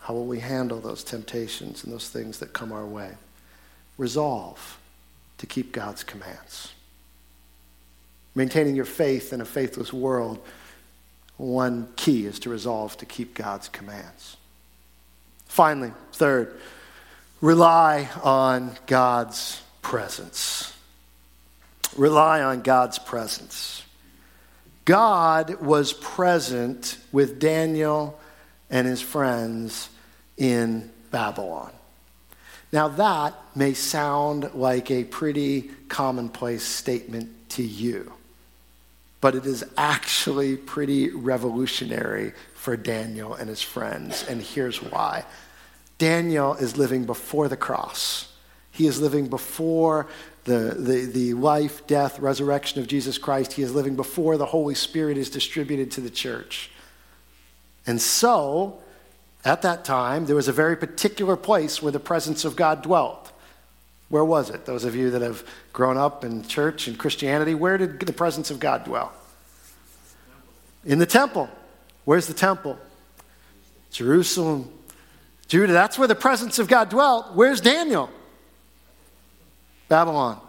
How 0.00 0.14
will 0.14 0.26
we 0.26 0.40
handle 0.40 0.80
those 0.80 1.04
temptations 1.04 1.84
and 1.84 1.92
those 1.92 2.08
things 2.08 2.38
that 2.38 2.52
come 2.52 2.72
our 2.72 2.86
way? 2.86 3.12
Resolve 3.98 4.78
to 5.42 5.46
keep 5.46 5.72
God's 5.72 6.02
commands. 6.02 6.72
Maintaining 8.34 8.74
your 8.74 8.86
faith 8.86 9.32
in 9.32 9.40
a 9.40 9.44
faithless 9.44 9.92
world, 9.92 10.42
one 11.36 11.88
key 11.96 12.24
is 12.24 12.40
to 12.40 12.50
resolve 12.50 12.96
to 12.96 13.06
keep 13.06 13.34
God's 13.34 13.68
commands. 13.68 14.36
Finally, 15.46 15.92
third, 16.12 16.58
rely 17.42 18.08
on 18.24 18.72
God's 18.86 19.60
presence 19.82 20.72
rely 21.96 22.42
on 22.42 22.62
God's 22.62 22.98
presence. 22.98 23.82
God 24.84 25.60
was 25.60 25.92
present 25.92 26.98
with 27.12 27.38
Daniel 27.38 28.18
and 28.70 28.86
his 28.86 29.00
friends 29.00 29.88
in 30.36 30.90
Babylon. 31.10 31.70
Now, 32.72 32.88
that 32.88 33.34
may 33.54 33.74
sound 33.74 34.54
like 34.54 34.90
a 34.90 35.04
pretty 35.04 35.70
commonplace 35.88 36.64
statement 36.64 37.50
to 37.50 37.62
you, 37.62 38.12
but 39.20 39.34
it 39.34 39.44
is 39.44 39.62
actually 39.76 40.56
pretty 40.56 41.10
revolutionary 41.10 42.32
for 42.54 42.76
Daniel 42.76 43.34
and 43.34 43.48
his 43.48 43.60
friends, 43.60 44.24
and 44.26 44.40
here's 44.40 44.82
why. 44.82 45.24
Daniel 45.98 46.54
is 46.54 46.76
living 46.78 47.04
before 47.04 47.48
the 47.48 47.56
cross. 47.56 48.32
He 48.70 48.86
is 48.86 49.00
living 49.00 49.28
before 49.28 50.06
the, 50.44 50.74
the, 50.78 51.04
the 51.06 51.34
life, 51.34 51.86
death, 51.86 52.18
resurrection 52.18 52.80
of 52.80 52.88
Jesus 52.88 53.18
Christ. 53.18 53.52
He 53.52 53.62
is 53.62 53.74
living 53.74 53.96
before 53.96 54.36
the 54.38 54.46
Holy 54.46 54.74
Spirit 54.74 55.18
is 55.18 55.28
distributed 55.28 55.90
to 55.92 56.00
the 56.00 56.10
church. 56.10 56.70
And 57.86 58.00
so, 58.00 58.80
at 59.44 59.62
that 59.62 59.84
time, 59.84 60.26
there 60.26 60.36
was 60.36 60.48
a 60.48 60.52
very 60.52 60.76
particular 60.76 61.36
place 61.36 61.82
where 61.82 61.92
the 61.92 62.00
presence 62.00 62.44
of 62.44 62.54
God 62.54 62.82
dwelt. 62.82 63.32
Where 64.08 64.24
was 64.24 64.50
it? 64.50 64.66
Those 64.66 64.84
of 64.84 64.94
you 64.94 65.10
that 65.10 65.22
have 65.22 65.42
grown 65.72 65.96
up 65.96 66.24
in 66.24 66.44
church 66.44 66.86
and 66.86 66.98
Christianity, 66.98 67.54
where 67.54 67.78
did 67.78 67.98
the 67.98 68.12
presence 68.12 68.50
of 68.50 68.60
God 68.60 68.84
dwell? 68.84 69.12
In 70.84 70.98
the 70.98 71.06
temple. 71.06 71.48
Where's 72.04 72.26
the 72.26 72.34
temple? 72.34 72.78
Jerusalem. 73.90 74.70
Judah, 75.48 75.72
that's 75.72 75.98
where 75.98 76.08
the 76.08 76.14
presence 76.14 76.58
of 76.58 76.68
God 76.68 76.88
dwelt. 76.88 77.34
Where's 77.34 77.60
Daniel? 77.60 78.10
Babylon. 79.88 80.40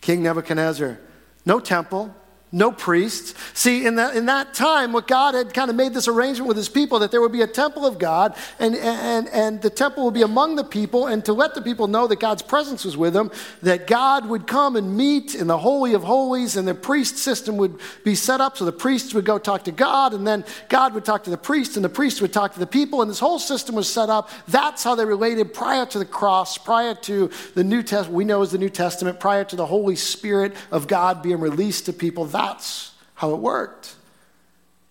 King 0.00 0.22
Nebuchadnezzar. 0.22 0.98
No 1.46 1.60
temple, 1.60 2.14
no 2.54 2.70
priests. 2.70 3.34
See, 3.52 3.84
in 3.84 3.96
that, 3.96 4.14
in 4.14 4.26
that 4.26 4.54
time, 4.54 4.92
what 4.92 5.08
God 5.08 5.34
had 5.34 5.52
kind 5.52 5.70
of 5.70 5.76
made 5.76 5.92
this 5.92 6.06
arrangement 6.06 6.46
with 6.46 6.56
his 6.56 6.68
people 6.68 7.00
that 7.00 7.10
there 7.10 7.20
would 7.20 7.32
be 7.32 7.42
a 7.42 7.48
temple 7.48 7.84
of 7.84 7.98
God, 7.98 8.36
and, 8.60 8.76
and, 8.76 9.28
and 9.28 9.60
the 9.60 9.70
temple 9.70 10.04
would 10.04 10.14
be 10.14 10.22
among 10.22 10.54
the 10.54 10.62
people, 10.62 11.08
and 11.08 11.24
to 11.24 11.32
let 11.32 11.56
the 11.56 11.60
people 11.60 11.88
know 11.88 12.06
that 12.06 12.20
God's 12.20 12.42
presence 12.42 12.84
was 12.84 12.96
with 12.96 13.12
them, 13.12 13.32
that 13.62 13.88
God 13.88 14.28
would 14.28 14.46
come 14.46 14.76
and 14.76 14.96
meet 14.96 15.34
in 15.34 15.48
the 15.48 15.58
Holy 15.58 15.94
of 15.94 16.04
Holies, 16.04 16.56
and 16.56 16.66
the 16.66 16.74
priest 16.74 17.18
system 17.18 17.56
would 17.56 17.80
be 18.04 18.14
set 18.14 18.40
up 18.40 18.56
so 18.56 18.64
the 18.64 18.72
priests 18.72 19.12
would 19.14 19.24
go 19.24 19.36
talk 19.36 19.64
to 19.64 19.72
God, 19.72 20.14
and 20.14 20.24
then 20.24 20.44
God 20.68 20.94
would 20.94 21.04
talk 21.04 21.24
to 21.24 21.30
the 21.30 21.36
priest, 21.36 21.74
and 21.74 21.84
the 21.84 21.88
priest 21.88 22.22
would 22.22 22.32
talk 22.32 22.52
to 22.54 22.60
the 22.60 22.68
people, 22.68 23.02
and 23.02 23.10
this 23.10 23.18
whole 23.18 23.40
system 23.40 23.74
was 23.74 23.92
set 23.92 24.08
up. 24.08 24.30
That's 24.46 24.84
how 24.84 24.94
they 24.94 25.04
related 25.04 25.52
prior 25.52 25.86
to 25.86 25.98
the 25.98 26.04
cross, 26.04 26.56
prior 26.56 26.94
to 26.94 27.30
the 27.54 27.64
New 27.64 27.82
Testament, 27.82 28.14
we 28.14 28.24
know 28.24 28.42
as 28.42 28.52
the 28.52 28.58
New 28.58 28.70
Testament, 28.70 29.18
prior 29.18 29.42
to 29.42 29.56
the 29.56 29.66
Holy 29.66 29.96
Spirit 29.96 30.54
of 30.70 30.86
God 30.86 31.20
being 31.20 31.40
released 31.40 31.86
to 31.86 31.92
people. 31.92 32.26
That 32.26 32.43
that's 32.46 32.92
how 33.14 33.32
it 33.32 33.38
worked. 33.38 33.96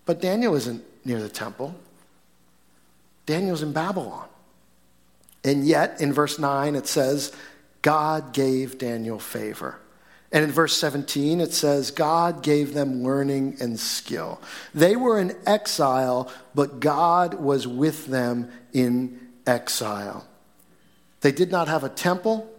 But 0.06 0.22
Daniel 0.22 0.56
isn't 0.56 0.84
near 1.06 1.22
the 1.22 1.30
temple, 1.30 1.76
Daniel's 3.26 3.64
in 3.64 3.74
Babylon. 3.74 4.28
And 5.46 5.66
yet, 5.66 6.00
in 6.00 6.14
verse 6.14 6.40
9, 6.40 6.76
it 6.76 6.88
says, 6.88 7.34
God 7.82 8.34
gave 8.34 8.78
Daniel 8.78 9.20
favor. 9.20 9.78
And 10.32 10.44
in 10.44 10.52
verse 10.52 10.76
17, 10.78 11.42
it 11.42 11.54
says, 11.54 11.92
God 11.92 12.42
gave 12.42 12.74
them 12.74 13.04
learning 13.04 13.58
and 13.60 13.80
skill. 13.80 14.42
They 14.74 14.96
were 14.96 15.20
in 15.20 15.36
exile, 15.46 16.32
but 16.56 16.80
God 16.80 17.36
was 17.36 17.68
with 17.68 18.08
them 18.08 18.50
in 18.72 19.20
exile. 19.46 20.26
They 21.22 21.32
did 21.32 21.52
not 21.52 21.68
have 21.68 21.84
a 21.84 21.90
temple, 21.90 22.50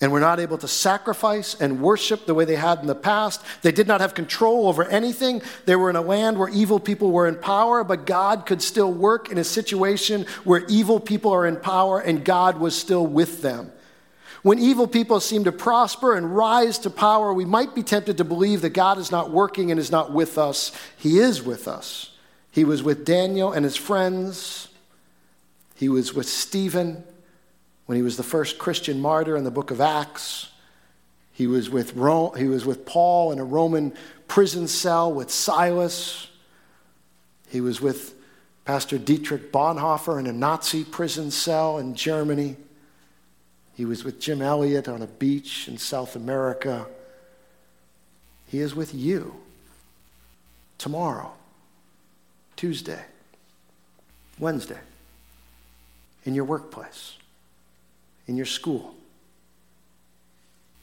and 0.00 0.10
were 0.10 0.20
not 0.20 0.40
able 0.40 0.58
to 0.58 0.68
sacrifice 0.68 1.54
and 1.60 1.80
worship 1.80 2.26
the 2.26 2.34
way 2.34 2.44
they 2.44 2.56
had 2.56 2.80
in 2.80 2.86
the 2.86 2.94
past. 2.94 3.42
They 3.62 3.72
did 3.72 3.86
not 3.86 4.00
have 4.00 4.14
control 4.14 4.68
over 4.68 4.84
anything. 4.84 5.40
They 5.66 5.76
were 5.76 5.88
in 5.88 5.96
a 5.96 6.02
land 6.02 6.38
where 6.38 6.48
evil 6.48 6.80
people 6.80 7.10
were 7.10 7.28
in 7.28 7.36
power, 7.36 7.84
but 7.84 8.04
God 8.04 8.44
could 8.44 8.60
still 8.60 8.92
work 8.92 9.30
in 9.30 9.38
a 9.38 9.44
situation 9.44 10.26
where 10.42 10.64
evil 10.66 10.98
people 10.98 11.32
are 11.32 11.46
in 11.46 11.56
power 11.56 12.00
and 12.00 12.24
God 12.24 12.58
was 12.58 12.76
still 12.76 13.06
with 13.06 13.40
them. 13.42 13.70
When 14.42 14.58
evil 14.58 14.86
people 14.86 15.20
seem 15.20 15.44
to 15.44 15.52
prosper 15.52 16.14
and 16.14 16.36
rise 16.36 16.78
to 16.80 16.90
power, 16.90 17.32
we 17.32 17.46
might 17.46 17.74
be 17.74 17.82
tempted 17.82 18.18
to 18.18 18.24
believe 18.24 18.60
that 18.60 18.74
God 18.74 18.98
is 18.98 19.10
not 19.10 19.30
working 19.30 19.70
and 19.70 19.80
is 19.80 19.90
not 19.90 20.12
with 20.12 20.36
us. 20.36 20.70
He 20.98 21.18
is 21.18 21.42
with 21.42 21.66
us. 21.66 22.10
He 22.50 22.64
was 22.64 22.82
with 22.82 23.06
Daniel 23.06 23.52
and 23.52 23.64
his 23.64 23.76
friends. 23.76 24.68
He 25.76 25.88
was 25.88 26.12
with 26.12 26.28
Stephen 26.28 27.04
when 27.86 27.96
he 27.96 28.02
was 28.02 28.16
the 28.16 28.22
first 28.22 28.58
Christian 28.58 29.00
martyr 29.00 29.36
in 29.36 29.44
the 29.44 29.50
book 29.50 29.70
of 29.70 29.80
Acts. 29.80 30.50
He 31.32 31.46
was 31.46 31.68
with, 31.68 31.94
Rome, 31.94 32.36
he 32.36 32.46
was 32.46 32.64
with 32.64 32.86
Paul 32.86 33.32
in 33.32 33.38
a 33.38 33.44
Roman 33.44 33.92
prison 34.28 34.68
cell 34.68 35.12
with 35.12 35.30
Silas. 35.30 36.28
He 37.48 37.60
was 37.60 37.80
with 37.80 38.14
Pastor 38.64 38.98
Dietrich 38.98 39.52
Bonhoeffer 39.52 40.18
in 40.18 40.26
a 40.26 40.32
Nazi 40.32 40.84
prison 40.84 41.30
cell 41.30 41.78
in 41.78 41.94
Germany. 41.94 42.56
He 43.74 43.84
was 43.84 44.04
with 44.04 44.20
Jim 44.20 44.40
Elliot 44.40 44.88
on 44.88 45.02
a 45.02 45.06
beach 45.06 45.68
in 45.68 45.76
South 45.76 46.16
America. 46.16 46.86
He 48.48 48.60
is 48.60 48.74
with 48.74 48.94
you 48.94 49.34
tomorrow, 50.78 51.32
Tuesday, 52.56 53.04
Wednesday, 54.38 54.78
in 56.24 56.34
your 56.34 56.44
workplace, 56.44 57.16
in 58.26 58.36
your 58.36 58.46
school, 58.46 58.94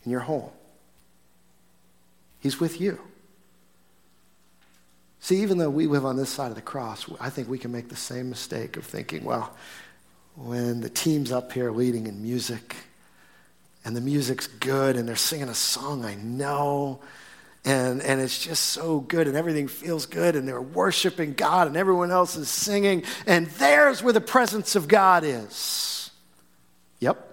in 0.05 0.11
your 0.11 0.21
home. 0.21 0.49
He's 2.39 2.59
with 2.59 2.81
you. 2.81 2.99
See, 5.19 5.43
even 5.43 5.59
though 5.59 5.69
we 5.69 5.85
live 5.85 6.05
on 6.05 6.17
this 6.17 6.29
side 6.29 6.49
of 6.49 6.55
the 6.55 6.61
cross, 6.61 7.05
I 7.19 7.29
think 7.29 7.47
we 7.47 7.59
can 7.59 7.71
make 7.71 7.89
the 7.89 7.95
same 7.95 8.29
mistake 8.29 8.75
of 8.75 8.85
thinking, 8.85 9.23
well, 9.23 9.55
when 10.35 10.81
the 10.81 10.89
team's 10.89 11.31
up 11.31 11.51
here 11.51 11.71
leading 11.71 12.07
in 12.07 12.23
music 12.23 12.75
and 13.85 13.95
the 13.95 14.01
music's 14.01 14.47
good 14.47 14.95
and 14.95 15.07
they're 15.07 15.15
singing 15.15 15.49
a 15.49 15.53
song 15.53 16.05
I 16.05 16.15
know 16.15 17.01
and, 17.63 18.01
and 18.01 18.19
it's 18.19 18.43
just 18.43 18.69
so 18.69 18.99
good 18.99 19.27
and 19.27 19.37
everything 19.37 19.67
feels 19.67 20.07
good 20.07 20.35
and 20.35 20.47
they're 20.47 20.61
worshiping 20.61 21.33
God 21.33 21.67
and 21.67 21.77
everyone 21.77 22.09
else 22.09 22.35
is 22.35 22.49
singing 22.49 23.03
and 23.27 23.45
there's 23.47 24.01
where 24.01 24.13
the 24.13 24.21
presence 24.21 24.75
of 24.75 24.87
God 24.87 25.23
is. 25.23 26.09
Yep, 26.99 27.30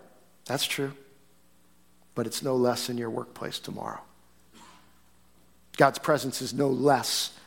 that's 0.49 0.67
true. 0.67 0.93
But 2.17 2.27
it's 2.27 2.43
no 2.43 2.57
less 2.57 2.91
in 2.91 2.99
your 2.99 3.11
workplace 3.11 3.61
tomorrow. 3.61 4.01
God's 5.77 6.01
presence 6.01 6.43
is 6.43 6.53
no 6.53 6.69
less 6.69 7.39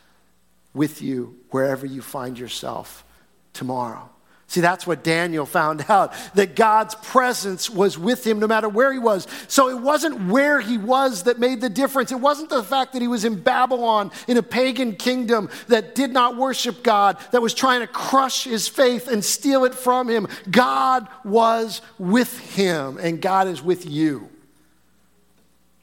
with 0.72 1.02
you 1.02 1.36
wherever 1.50 1.84
you 1.84 2.00
find 2.00 2.38
yourself 2.38 3.04
tomorrow. 3.52 4.08
See, 4.52 4.60
that's 4.60 4.86
what 4.86 5.02
Daniel 5.02 5.46
found 5.46 5.82
out 5.88 6.12
that 6.34 6.54
God's 6.54 6.94
presence 6.96 7.70
was 7.70 7.96
with 7.96 8.26
him 8.26 8.38
no 8.38 8.46
matter 8.46 8.68
where 8.68 8.92
he 8.92 8.98
was. 8.98 9.26
So 9.48 9.70
it 9.70 9.78
wasn't 9.78 10.30
where 10.30 10.60
he 10.60 10.76
was 10.76 11.22
that 11.22 11.38
made 11.38 11.62
the 11.62 11.70
difference. 11.70 12.12
It 12.12 12.20
wasn't 12.20 12.50
the 12.50 12.62
fact 12.62 12.92
that 12.92 13.00
he 13.00 13.08
was 13.08 13.24
in 13.24 13.40
Babylon 13.40 14.10
in 14.28 14.36
a 14.36 14.42
pagan 14.42 14.94
kingdom 14.94 15.48
that 15.68 15.94
did 15.94 16.12
not 16.12 16.36
worship 16.36 16.82
God, 16.82 17.16
that 17.30 17.40
was 17.40 17.54
trying 17.54 17.80
to 17.80 17.86
crush 17.86 18.44
his 18.44 18.68
faith 18.68 19.08
and 19.08 19.24
steal 19.24 19.64
it 19.64 19.74
from 19.74 20.06
him. 20.06 20.28
God 20.50 21.08
was 21.24 21.80
with 21.98 22.38
him, 22.38 22.98
and 22.98 23.22
God 23.22 23.48
is 23.48 23.62
with 23.62 23.86
you. 23.86 24.28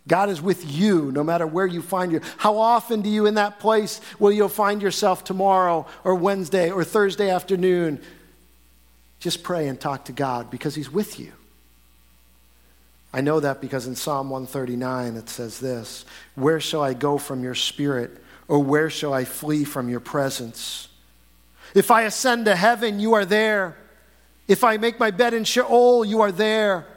God 0.07 0.29
is 0.29 0.43
with 0.43 0.71
you 0.71 1.11
no 1.11 1.23
matter 1.23 1.47
where 1.47 1.65
you 1.65 1.81
find 1.81 2.11
you. 2.11 2.21
How 2.37 2.59
often 2.59 3.01
do 3.01 3.09
you 3.09 3.25
in 3.25 3.33
that 3.33 3.59
place 3.59 3.99
will 4.19 4.31
you 4.31 4.47
find 4.47 4.79
yourself 4.79 5.23
tomorrow 5.23 5.87
or 6.03 6.13
Wednesday 6.13 6.69
or 6.69 6.83
Thursday 6.83 7.31
afternoon? 7.31 7.99
Just 9.19 9.43
pray 9.43 9.67
and 9.67 9.79
talk 9.79 10.05
to 10.05 10.11
God 10.11 10.49
because 10.49 10.75
He's 10.75 10.91
with 10.91 11.19
you. 11.19 11.33
I 13.11 13.21
know 13.21 13.39
that 13.39 13.59
because 13.59 13.87
in 13.87 13.95
Psalm 13.95 14.29
139 14.29 15.15
it 15.15 15.29
says 15.29 15.59
this 15.59 16.05
Where 16.35 16.59
shall 16.59 16.81
I 16.81 16.93
go 16.93 17.17
from 17.17 17.43
your 17.43 17.55
spirit, 17.55 18.11
or 18.47 18.59
where 18.59 18.89
shall 18.89 19.13
I 19.13 19.25
flee 19.25 19.63
from 19.63 19.89
your 19.89 19.99
presence? 19.99 20.87
If 21.75 21.91
I 21.91 22.03
ascend 22.03 22.45
to 22.45 22.55
heaven, 22.55 22.99
you 22.99 23.13
are 23.13 23.25
there. 23.25 23.75
If 24.47 24.63
I 24.63 24.77
make 24.77 24.99
my 24.99 25.11
bed 25.11 25.35
in 25.35 25.43
Sheol, 25.43 26.03
you 26.03 26.21
are 26.21 26.31
there. 26.31 26.87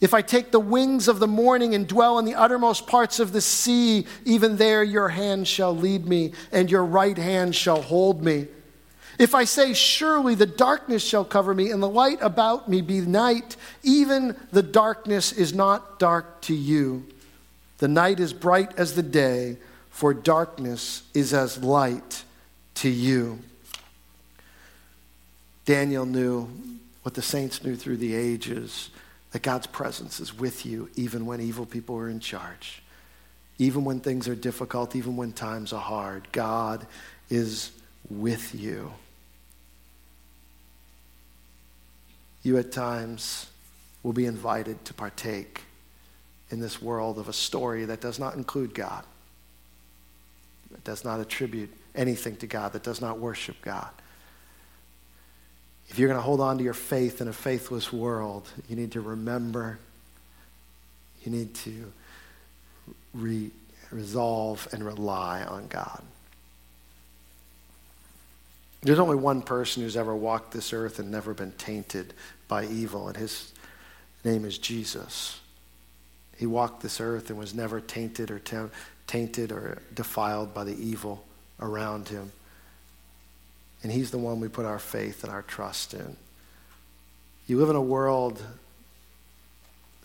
If 0.00 0.14
I 0.14 0.22
take 0.22 0.50
the 0.50 0.60
wings 0.60 1.08
of 1.08 1.18
the 1.18 1.26
morning 1.26 1.74
and 1.74 1.86
dwell 1.86 2.18
in 2.18 2.24
the 2.24 2.34
uttermost 2.34 2.86
parts 2.86 3.20
of 3.20 3.32
the 3.32 3.40
sea, 3.40 4.06
even 4.24 4.56
there 4.56 4.82
your 4.82 5.08
hand 5.08 5.46
shall 5.46 5.74
lead 5.74 6.06
me, 6.06 6.32
and 6.52 6.70
your 6.70 6.84
right 6.84 7.16
hand 7.16 7.54
shall 7.54 7.82
hold 7.82 8.22
me. 8.22 8.46
If 9.18 9.34
I 9.34 9.44
say, 9.44 9.74
Surely 9.74 10.34
the 10.34 10.46
darkness 10.46 11.02
shall 11.02 11.24
cover 11.24 11.52
me, 11.52 11.70
and 11.70 11.82
the 11.82 11.88
light 11.88 12.18
about 12.20 12.68
me 12.68 12.80
be 12.80 13.00
night, 13.00 13.56
even 13.82 14.36
the 14.52 14.62
darkness 14.62 15.32
is 15.32 15.52
not 15.52 15.98
dark 15.98 16.40
to 16.42 16.54
you. 16.54 17.04
The 17.78 17.88
night 17.88 18.20
is 18.20 18.32
bright 18.32 18.78
as 18.78 18.94
the 18.94 19.02
day, 19.02 19.58
for 19.90 20.14
darkness 20.14 21.02
is 21.14 21.34
as 21.34 21.62
light 21.62 22.24
to 22.76 22.88
you. 22.88 23.40
Daniel 25.64 26.06
knew 26.06 26.48
what 27.02 27.14
the 27.14 27.22
saints 27.22 27.62
knew 27.62 27.76
through 27.76 27.96
the 27.96 28.14
ages 28.14 28.90
that 29.32 29.42
God's 29.42 29.66
presence 29.66 30.20
is 30.20 30.36
with 30.36 30.64
you 30.64 30.88
even 30.94 31.26
when 31.26 31.40
evil 31.40 31.66
people 31.66 31.96
are 31.96 32.08
in 32.08 32.20
charge. 32.20 32.82
Even 33.58 33.84
when 33.84 34.00
things 34.00 34.28
are 34.28 34.34
difficult, 34.34 34.94
even 34.94 35.16
when 35.16 35.32
times 35.32 35.72
are 35.72 35.80
hard, 35.80 36.28
God 36.32 36.86
is 37.28 37.72
with 38.08 38.54
you. 38.54 38.92
You 42.48 42.56
at 42.56 42.72
times 42.72 43.46
will 44.02 44.14
be 44.14 44.24
invited 44.24 44.82
to 44.86 44.94
partake 44.94 45.64
in 46.48 46.60
this 46.60 46.80
world 46.80 47.18
of 47.18 47.28
a 47.28 47.32
story 47.34 47.84
that 47.84 48.00
does 48.00 48.18
not 48.18 48.36
include 48.36 48.72
God, 48.72 49.04
that 50.70 50.82
does 50.82 51.04
not 51.04 51.20
attribute 51.20 51.68
anything 51.94 52.36
to 52.36 52.46
God, 52.46 52.72
that 52.72 52.82
does 52.82 53.02
not 53.02 53.18
worship 53.18 53.56
God. 53.60 53.90
If 55.90 55.98
you're 55.98 56.08
going 56.08 56.16
to 56.16 56.22
hold 56.22 56.40
on 56.40 56.56
to 56.56 56.64
your 56.64 56.72
faith 56.72 57.20
in 57.20 57.28
a 57.28 57.34
faithless 57.34 57.92
world, 57.92 58.48
you 58.66 58.76
need 58.76 58.92
to 58.92 59.02
remember, 59.02 59.78
you 61.24 61.30
need 61.30 61.54
to 61.56 61.92
re- 63.12 63.50
resolve 63.90 64.66
and 64.72 64.82
rely 64.82 65.42
on 65.42 65.66
God. 65.66 66.02
There's 68.80 69.00
only 69.00 69.16
one 69.16 69.42
person 69.42 69.82
who's 69.82 69.98
ever 69.98 70.16
walked 70.16 70.52
this 70.52 70.72
earth 70.72 70.98
and 70.98 71.10
never 71.10 71.34
been 71.34 71.52
tainted 71.52 72.14
by 72.48 72.64
evil, 72.64 73.08
and 73.08 73.16
his 73.16 73.52
name 74.24 74.44
is 74.44 74.58
Jesus. 74.58 75.38
He 76.36 76.46
walked 76.46 76.82
this 76.82 77.00
earth 77.00 77.30
and 77.30 77.38
was 77.38 77.54
never 77.54 77.80
tainted 77.80 78.30
or 78.30 78.40
tainted 79.06 79.52
or 79.52 79.82
defiled 79.94 80.54
by 80.54 80.64
the 80.64 80.76
evil 80.76 81.24
around 81.60 82.08
him. 82.08 82.32
And 83.82 83.92
He's 83.92 84.10
the 84.10 84.18
one 84.18 84.40
we 84.40 84.48
put 84.48 84.66
our 84.66 84.78
faith 84.78 85.24
and 85.24 85.32
our 85.32 85.42
trust 85.42 85.94
in. 85.94 86.16
You 87.46 87.58
live 87.58 87.70
in 87.70 87.76
a 87.76 87.82
world 87.82 88.42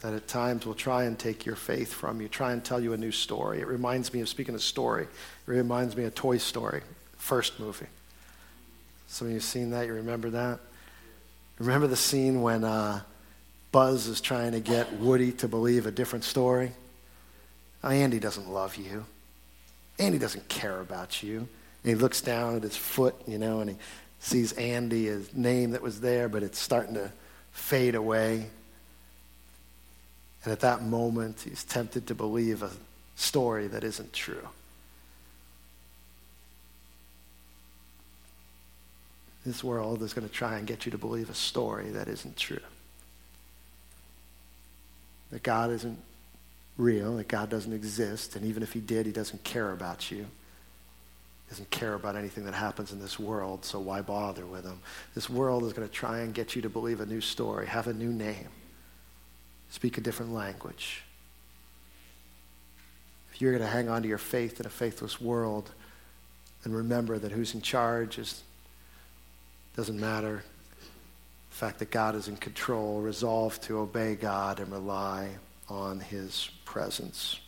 that 0.01 0.13
at 0.13 0.27
times 0.27 0.65
will 0.65 0.73
try 0.73 1.03
and 1.03 1.17
take 1.17 1.45
your 1.45 1.55
faith 1.55 1.93
from 1.93 2.21
you, 2.21 2.27
try 2.27 2.51
and 2.51 2.63
tell 2.63 2.79
you 2.79 2.93
a 2.93 2.97
new 2.97 3.11
story. 3.11 3.61
It 3.61 3.67
reminds 3.67 4.13
me 4.13 4.19
of, 4.21 4.29
speaking 4.29 4.53
of 4.53 4.61
story, 4.61 5.03
it 5.03 5.09
reminds 5.51 5.95
me 5.95 6.03
of 6.03 6.13
Toy 6.13 6.37
Story, 6.37 6.81
first 7.17 7.59
movie. 7.59 7.87
Some 9.07 9.27
of 9.27 9.31
you 9.31 9.37
have 9.37 9.43
seen 9.43 9.69
that, 9.71 9.87
you 9.87 9.93
remember 9.93 10.29
that? 10.31 10.59
Remember 11.59 11.87
the 11.87 11.95
scene 11.95 12.41
when 12.41 12.63
uh, 12.63 13.01
Buzz 13.71 14.07
is 14.07 14.21
trying 14.21 14.53
to 14.53 14.59
get 14.59 14.93
Woody 14.93 15.31
to 15.33 15.47
believe 15.47 15.85
a 15.85 15.91
different 15.91 16.25
story? 16.25 16.71
Oh, 17.83 17.89
Andy 17.89 18.19
doesn't 18.19 18.49
love 18.49 18.75
you. 18.75 19.05
Andy 19.99 20.17
doesn't 20.17 20.47
care 20.49 20.79
about 20.79 21.21
you. 21.21 21.47
And 21.83 21.89
he 21.89 21.95
looks 21.95 22.21
down 22.21 22.55
at 22.55 22.63
his 22.63 22.77
foot, 22.77 23.15
you 23.27 23.37
know, 23.37 23.59
and 23.59 23.71
he 23.71 23.75
sees 24.19 24.53
Andy, 24.53 25.05
his 25.05 25.33
name 25.33 25.71
that 25.71 25.81
was 25.81 26.01
there, 26.01 26.29
but 26.29 26.43
it's 26.43 26.59
starting 26.59 26.95
to 26.95 27.11
fade 27.51 27.95
away. 27.95 28.47
And 30.43 30.51
at 30.51 30.61
that 30.61 30.81
moment, 30.81 31.41
he's 31.47 31.63
tempted 31.63 32.07
to 32.07 32.15
believe 32.15 32.63
a 32.63 32.71
story 33.15 33.67
that 33.67 33.83
isn't 33.83 34.13
true. 34.13 34.47
This 39.45 39.63
world 39.63 40.01
is 40.03 40.13
going 40.13 40.27
to 40.27 40.33
try 40.33 40.57
and 40.57 40.65
get 40.65 40.85
you 40.85 40.91
to 40.91 40.97
believe 40.97 41.29
a 41.29 41.33
story 41.33 41.89
that 41.89 42.07
isn't 42.07 42.37
true. 42.37 42.59
That 45.31 45.43
God 45.43 45.71
isn't 45.71 45.99
real, 46.77 47.17
that 47.17 47.27
God 47.27 47.49
doesn't 47.49 47.73
exist, 47.73 48.35
and 48.35 48.45
even 48.45 48.63
if 48.63 48.73
he 48.73 48.79
did, 48.79 49.05
he 49.05 49.11
doesn't 49.11 49.43
care 49.43 49.71
about 49.71 50.09
you 50.11 50.19
He 50.19 51.49
doesn't 51.49 51.69
care 51.71 51.93
about 51.93 52.15
anything 52.15 52.45
that 52.45 52.53
happens 52.53 52.91
in 52.91 52.99
this 52.99 53.19
world, 53.19 53.65
so 53.65 53.79
why 53.79 54.01
bother 54.01 54.45
with 54.45 54.63
him? 54.63 54.79
This 55.13 55.29
world 55.29 55.63
is 55.65 55.73
going 55.73 55.87
to 55.87 55.93
try 55.93 56.19
and 56.19 56.33
get 56.33 56.55
you 56.55 56.61
to 56.61 56.69
believe 56.69 57.01
a 57.01 57.05
new 57.05 57.21
story, 57.21 57.67
have 57.67 57.87
a 57.87 57.93
new 57.93 58.11
name, 58.11 58.47
speak 59.69 59.97
a 59.97 60.01
different 60.01 60.33
language. 60.33 61.03
If 63.33 63.41
you're 63.41 63.51
going 63.51 63.63
to 63.63 63.67
hang 63.67 63.89
on 63.89 64.03
to 64.03 64.07
your 64.07 64.17
faith 64.19 64.59
in 64.59 64.65
a 64.65 64.69
faithless 64.69 65.19
world, 65.19 65.71
then 66.63 66.73
remember 66.73 67.19
that 67.19 67.31
who's 67.31 67.53
in 67.53 67.61
charge 67.61 68.17
is 68.17 68.41
doesn't 69.75 69.99
matter. 69.99 70.43
the 71.49 71.55
fact 71.55 71.79
that 71.79 71.91
God 71.91 72.15
is 72.15 72.27
in 72.27 72.37
control, 72.37 73.01
resolve 73.01 73.59
to 73.61 73.79
obey 73.79 74.15
God 74.15 74.59
and 74.59 74.71
rely 74.71 75.29
on 75.69 75.99
his 75.99 76.49
presence. 76.65 77.39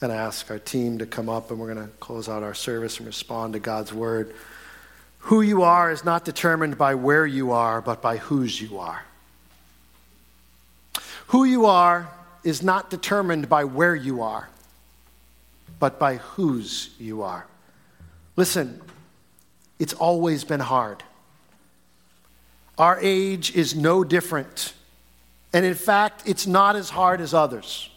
And 0.00 0.12
I 0.12 0.16
ask 0.16 0.50
our 0.50 0.58
team 0.58 0.98
to 0.98 1.06
come 1.06 1.28
up 1.28 1.50
and 1.50 1.58
we're 1.58 1.72
going 1.72 1.86
to 1.86 1.92
close 1.94 2.28
out 2.28 2.42
our 2.42 2.54
service 2.54 2.98
and 2.98 3.06
respond 3.06 3.54
to 3.54 3.58
God's 3.60 3.92
word. 3.92 4.34
Who 5.20 5.40
you 5.40 5.62
are 5.62 5.90
is 5.90 6.04
not 6.04 6.24
determined 6.24 6.76
by 6.76 6.94
where 6.94 7.26
you 7.26 7.52
are, 7.52 7.80
but 7.80 8.02
by 8.02 8.18
whose 8.18 8.60
you 8.60 8.78
are. 8.78 9.04
Who 11.28 11.44
you 11.44 11.64
are 11.64 12.08
is 12.42 12.62
not 12.62 12.90
determined 12.90 13.48
by 13.48 13.64
where 13.64 13.96
you 13.96 14.20
are, 14.20 14.50
but 15.80 15.98
by 15.98 16.16
whose 16.16 16.90
you 16.98 17.22
are. 17.22 17.46
Listen, 18.36 18.80
it's 19.78 19.92
always 19.92 20.44
been 20.44 20.60
hard. 20.60 21.02
Our 22.78 22.98
age 23.00 23.54
is 23.54 23.74
no 23.74 24.04
different. 24.04 24.72
And 25.52 25.64
in 25.64 25.74
fact, 25.74 26.24
it's 26.26 26.46
not 26.46 26.76
as 26.76 26.90
hard 26.90 27.20
as 27.20 27.34
others. 27.34 27.88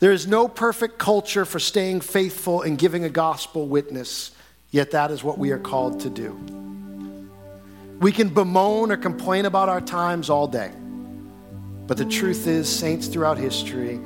There 0.00 0.12
is 0.12 0.26
no 0.26 0.46
perfect 0.46 0.98
culture 0.98 1.44
for 1.44 1.58
staying 1.58 2.02
faithful 2.02 2.62
and 2.62 2.78
giving 2.78 3.04
a 3.04 3.08
gospel 3.08 3.66
witness, 3.66 4.30
yet 4.70 4.92
that 4.92 5.10
is 5.10 5.24
what 5.24 5.38
we 5.38 5.50
are 5.50 5.58
called 5.58 6.00
to 6.00 6.10
do. 6.10 6.32
We 7.98 8.12
can 8.12 8.28
bemoan 8.28 8.92
or 8.92 8.96
complain 8.96 9.44
about 9.44 9.68
our 9.68 9.80
times 9.80 10.30
all 10.30 10.46
day. 10.46 10.70
But 11.88 11.96
the 11.96 12.04
truth 12.04 12.46
is, 12.46 12.68
saints 12.68 13.08
throughout 13.08 13.38
history 13.38 13.98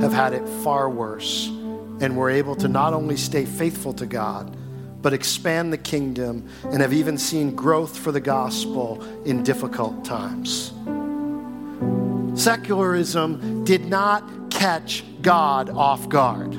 have 0.00 0.12
had 0.12 0.34
it 0.34 0.46
far 0.62 0.90
worse 0.90 1.46
and 1.46 2.16
were 2.16 2.30
able 2.30 2.56
to 2.56 2.68
not 2.68 2.92
only 2.92 3.16
stay 3.16 3.44
faithful 3.46 3.92
to 3.94 4.06
God, 4.06 4.54
but 5.00 5.12
expand 5.12 5.72
the 5.72 5.78
kingdom 5.78 6.48
and 6.64 6.82
have 6.82 6.92
even 6.92 7.16
seen 7.16 7.54
growth 7.54 7.96
for 7.96 8.12
the 8.12 8.20
gospel 8.20 9.02
in 9.24 9.42
difficult 9.42 10.04
times. 10.04 10.72
Secularism 12.34 13.64
did 13.64 13.84
not 13.86 14.50
catch 14.50 15.04
God 15.22 15.70
off 15.70 16.08
guard. 16.08 16.54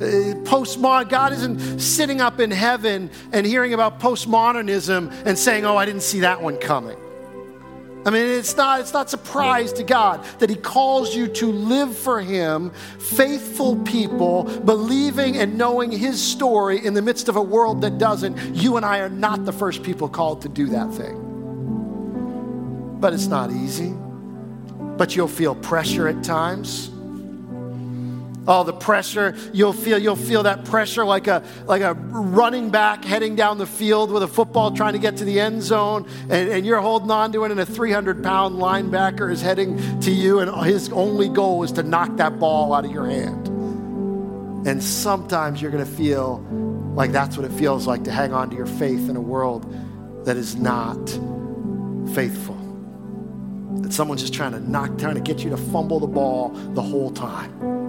Uh, 0.00 0.38
postmodern, 0.44 1.08
God 1.08 1.32
isn't 1.32 1.80
sitting 1.80 2.20
up 2.20 2.38
in 2.38 2.52
heaven 2.52 3.10
and 3.32 3.44
hearing 3.44 3.74
about 3.74 3.98
postmodernism 3.98 5.12
and 5.26 5.36
saying, 5.36 5.64
Oh, 5.64 5.76
I 5.76 5.86
didn't 5.86 6.02
see 6.02 6.20
that 6.20 6.40
one 6.40 6.56
coming. 6.58 6.96
I 8.04 8.10
mean, 8.10 8.26
it's 8.26 8.56
not, 8.56 8.80
it's 8.80 8.92
not 8.92 9.10
surprise 9.10 9.72
to 9.74 9.82
God 9.82 10.24
that 10.38 10.48
He 10.48 10.56
calls 10.56 11.14
you 11.14 11.26
to 11.28 11.52
live 11.52 11.96
for 11.96 12.20
Him, 12.20 12.70
faithful 12.98 13.76
people, 13.76 14.44
believing 14.60 15.36
and 15.36 15.58
knowing 15.58 15.90
His 15.90 16.22
story 16.22 16.84
in 16.84 16.94
the 16.94 17.02
midst 17.02 17.28
of 17.28 17.36
a 17.36 17.42
world 17.42 17.80
that 17.82 17.98
doesn't. 17.98 18.36
You 18.54 18.76
and 18.76 18.86
I 18.86 19.00
are 19.00 19.08
not 19.08 19.44
the 19.44 19.52
first 19.52 19.82
people 19.82 20.08
called 20.08 20.42
to 20.42 20.48
do 20.48 20.66
that 20.68 20.92
thing. 20.92 21.24
But 23.00 23.12
it's 23.12 23.26
not 23.26 23.50
easy. 23.50 23.92
But 24.96 25.14
you'll 25.14 25.28
feel 25.28 25.54
pressure 25.54 26.08
at 26.08 26.24
times 26.24 26.90
Oh, 28.50 28.64
the 28.64 28.72
pressure, 28.72 29.36
you'll 29.52 29.74
feel, 29.74 29.98
you'll 29.98 30.16
feel 30.16 30.44
that 30.44 30.64
pressure 30.64 31.04
like 31.04 31.26
a, 31.26 31.44
like 31.66 31.82
a 31.82 31.92
running 31.92 32.70
back 32.70 33.04
heading 33.04 33.36
down 33.36 33.58
the 33.58 33.66
field 33.66 34.10
with 34.10 34.22
a 34.22 34.26
football 34.26 34.70
trying 34.70 34.94
to 34.94 34.98
get 34.98 35.18
to 35.18 35.26
the 35.26 35.38
end 35.38 35.62
zone, 35.62 36.08
and, 36.30 36.48
and 36.48 36.64
you're 36.64 36.80
holding 36.80 37.10
on 37.10 37.30
to 37.32 37.44
it, 37.44 37.50
and 37.50 37.60
a 37.60 37.66
300 37.66 38.22
pound 38.22 38.56
linebacker 38.56 39.30
is 39.30 39.42
heading 39.42 40.00
to 40.00 40.10
you, 40.10 40.38
and 40.38 40.64
his 40.64 40.88
only 40.92 41.28
goal 41.28 41.62
is 41.62 41.72
to 41.72 41.82
knock 41.82 42.16
that 42.16 42.38
ball 42.38 42.72
out 42.72 42.86
of 42.86 42.90
your 42.90 43.06
hand. 43.06 43.48
And 44.66 44.82
sometimes 44.82 45.60
you're 45.60 45.70
going 45.70 45.84
to 45.84 45.90
feel 45.90 46.38
like 46.94 47.12
that's 47.12 47.36
what 47.36 47.44
it 47.44 47.52
feels 47.52 47.86
like 47.86 48.04
to 48.04 48.10
hang 48.10 48.32
on 48.32 48.48
to 48.48 48.56
your 48.56 48.66
faith 48.66 49.10
in 49.10 49.16
a 49.16 49.20
world 49.20 49.70
that 50.24 50.38
is 50.38 50.56
not 50.56 50.96
faithful. 52.14 52.56
That 53.82 53.92
someone's 53.92 54.22
just 54.22 54.32
trying 54.32 54.52
to 54.52 54.60
knock, 54.60 54.96
trying 54.96 55.16
to 55.16 55.20
get 55.20 55.44
you 55.44 55.50
to 55.50 55.58
fumble 55.58 56.00
the 56.00 56.06
ball 56.06 56.48
the 56.48 56.82
whole 56.82 57.10
time. 57.10 57.87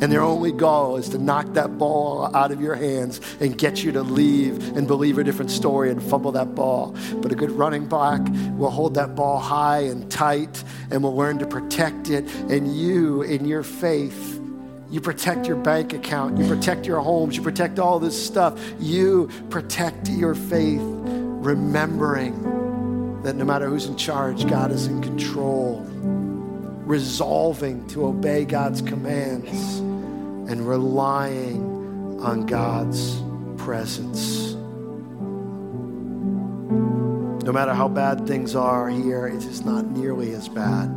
And 0.00 0.10
their 0.12 0.22
only 0.22 0.52
goal 0.52 0.96
is 0.96 1.08
to 1.10 1.18
knock 1.18 1.54
that 1.54 1.78
ball 1.78 2.34
out 2.36 2.50
of 2.50 2.60
your 2.60 2.74
hands 2.74 3.20
and 3.40 3.56
get 3.56 3.82
you 3.82 3.92
to 3.92 4.02
leave 4.02 4.76
and 4.76 4.86
believe 4.86 5.18
a 5.18 5.24
different 5.24 5.50
story 5.50 5.90
and 5.90 6.02
fumble 6.02 6.32
that 6.32 6.54
ball. 6.54 6.94
But 7.16 7.32
a 7.32 7.34
good 7.34 7.52
running 7.52 7.86
back 7.86 8.20
will 8.56 8.70
hold 8.70 8.94
that 8.94 9.14
ball 9.14 9.38
high 9.38 9.80
and 9.80 10.10
tight 10.10 10.62
and 10.90 11.02
will 11.02 11.16
learn 11.16 11.38
to 11.38 11.46
protect 11.46 12.10
it. 12.10 12.24
And 12.50 12.76
you, 12.76 13.22
in 13.22 13.46
your 13.46 13.62
faith, 13.62 14.40
you 14.90 15.00
protect 15.00 15.46
your 15.46 15.56
bank 15.56 15.92
account, 15.92 16.38
you 16.38 16.46
protect 16.46 16.86
your 16.86 17.00
homes, 17.00 17.36
you 17.36 17.42
protect 17.42 17.78
all 17.78 17.98
this 17.98 18.26
stuff. 18.26 18.60
You 18.78 19.28
protect 19.48 20.08
your 20.08 20.34
faith, 20.34 20.82
remembering 20.82 22.42
that 23.22 23.36
no 23.36 23.44
matter 23.44 23.68
who's 23.68 23.86
in 23.86 23.96
charge, 23.96 24.46
God 24.46 24.70
is 24.70 24.86
in 24.86 25.02
control 25.02 25.86
resolving 26.86 27.86
to 27.88 28.06
obey 28.06 28.44
God's 28.44 28.82
commands 28.82 29.78
and 30.50 30.68
relying 30.68 32.20
on 32.20 32.46
God's 32.46 33.22
presence. 33.56 34.52
No 37.44 37.52
matter 37.52 37.74
how 37.74 37.88
bad 37.88 38.26
things 38.26 38.54
are 38.54 38.88
here, 38.88 39.26
it 39.26 39.44
is 39.44 39.64
not 39.64 39.86
nearly 39.86 40.32
as 40.32 40.48
bad 40.48 40.90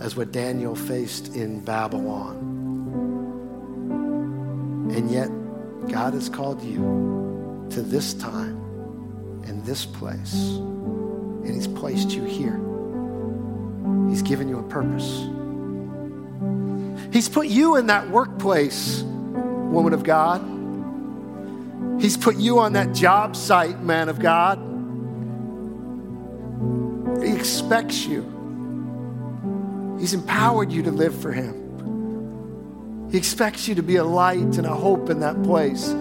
as 0.00 0.16
what 0.16 0.32
Daniel 0.32 0.74
faced 0.74 1.34
in 1.34 1.60
Babylon. 1.60 2.36
And 4.94 5.10
yet, 5.10 5.28
God 5.88 6.14
has 6.14 6.28
called 6.28 6.62
you 6.62 7.66
to 7.70 7.82
this 7.82 8.14
time 8.14 8.56
and 9.44 9.64
this 9.64 9.86
place, 9.86 10.34
and 10.34 11.54
He's 11.54 11.68
placed 11.68 12.10
you 12.10 12.24
here. 12.24 12.69
He's 14.08 14.22
given 14.22 14.48
you 14.48 14.58
a 14.58 14.62
purpose. 14.62 15.28
He's 17.12 17.28
put 17.28 17.48
you 17.48 17.76
in 17.76 17.88
that 17.88 18.08
workplace, 18.08 19.02
woman 19.02 19.92
of 19.92 20.04
God. 20.04 20.40
He's 22.00 22.16
put 22.16 22.36
you 22.36 22.60
on 22.60 22.74
that 22.74 22.94
job 22.94 23.36
site, 23.36 23.82
man 23.82 24.08
of 24.08 24.20
God. 24.20 24.58
He 27.22 27.32
expects 27.32 28.06
you. 28.06 28.22
He's 29.98 30.14
empowered 30.14 30.72
you 30.72 30.84
to 30.84 30.90
live 30.90 31.14
for 31.20 31.32
Him. 31.32 33.08
He 33.10 33.18
expects 33.18 33.66
you 33.68 33.74
to 33.74 33.82
be 33.82 33.96
a 33.96 34.04
light 34.04 34.56
and 34.56 34.66
a 34.66 34.74
hope 34.74 35.10
in 35.10 35.20
that 35.20 35.42
place. 35.42 35.94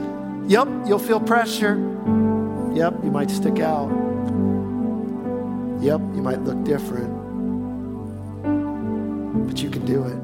Yep, 0.48 0.68
you'll 0.86 1.00
feel 1.00 1.20
pressure. 1.20 1.76
Yep, 2.74 3.04
you 3.04 3.12
might 3.12 3.32
stick 3.32 3.60
out. 3.60 3.90
Yep, 5.82 6.02
you 6.16 6.22
might 6.22 6.42
look 6.44 6.64
different 6.64 7.19
but 9.50 9.64
you 9.64 9.72
can 9.72 9.84
do 9.84 10.04
it. 10.04 10.16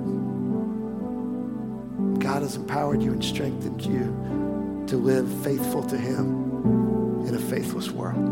God 2.19 2.43
has 2.43 2.57
empowered 2.57 3.01
you 3.01 3.11
and 3.11 3.25
strengthened 3.25 3.83
you 3.83 4.85
to 4.85 4.97
live 4.97 5.27
faithful 5.43 5.81
to 5.81 5.97
Him 5.97 7.25
in 7.27 7.33
a 7.33 7.39
faithless 7.39 7.89
world. 7.89 8.23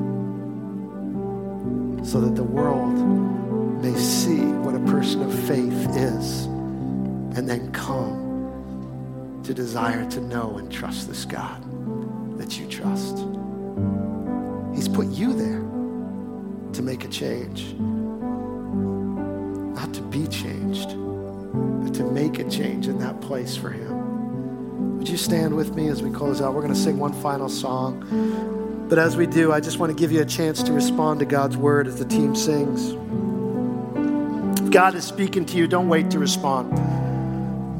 So 2.05 2.21
that 2.21 2.35
the 2.35 2.43
world 2.43 2.93
may 3.81 3.95
see 3.95 4.41
what 4.41 4.75
a 4.75 4.79
person 4.81 5.23
of 5.23 5.33
faith 5.47 5.89
is 5.95 6.45
and 7.35 7.49
then 7.49 7.71
come 7.71 9.41
to 9.45 9.51
desire 9.51 10.07
to 10.11 10.21
know 10.21 10.59
and 10.59 10.71
trust 10.71 11.07
this 11.07 11.25
God 11.25 11.59
that 12.37 12.59
you 12.59 12.67
trust. 12.67 13.17
He's 14.75 14.87
put 14.87 15.07
you 15.07 15.33
there 15.33 15.63
to 16.73 16.83
make 16.83 17.03
a 17.03 17.07
change 17.07 17.73
not 19.83 19.93
to 19.93 20.01
be 20.03 20.25
changed, 20.27 20.52
make 22.23 22.39
a 22.39 22.49
change 22.49 22.87
in 22.87 22.99
that 22.99 23.19
place 23.19 23.57
for 23.57 23.69
Him. 23.69 24.97
Would 24.97 25.09
you 25.09 25.17
stand 25.17 25.55
with 25.57 25.75
me 25.75 25.89
as 25.89 26.01
we 26.01 26.09
close 26.09 26.41
out? 26.41 26.53
We're 26.53 26.61
going 26.61 26.73
to 26.73 26.79
sing 26.79 26.97
one 26.97 27.11
final 27.11 27.49
song. 27.49 28.87
But 28.87 28.97
as 28.97 29.17
we 29.17 29.27
do, 29.27 29.51
I 29.51 29.59
just 29.59 29.77
want 29.77 29.89
to 29.89 29.99
give 29.99 30.11
you 30.11 30.21
a 30.21 30.25
chance 30.25 30.63
to 30.63 30.71
respond 30.71 31.19
to 31.19 31.25
God's 31.25 31.57
word 31.57 31.85
as 31.85 31.99
the 31.99 32.05
team 32.05 32.33
sings. 32.33 32.91
If 34.61 34.71
God 34.71 34.95
is 34.95 35.03
speaking 35.03 35.45
to 35.47 35.57
you, 35.57 35.67
don't 35.67 35.89
wait 35.89 36.09
to 36.11 36.19
respond. 36.19 36.71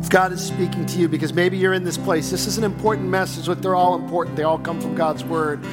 If 0.04 0.10
God 0.10 0.34
is 0.34 0.46
speaking 0.46 0.86
to 0.88 1.00
you, 1.00 1.08
because 1.08 1.32
maybe 1.32 1.58
you're 1.58 1.74
in 1.74 1.86
this 1.86 1.98
place, 1.98 2.30
this 2.30 2.46
is 2.46 2.58
an 2.58 2.66
important 2.66 3.08
message, 3.08 3.46
but 3.46 3.62
they're 3.62 3.76
all 3.76 3.96
important. 3.96 4.36
They 4.36 4.44
all 4.44 4.60
come 4.60 4.82
from 4.82 4.94
God's 4.94 5.24
word. 5.24 5.64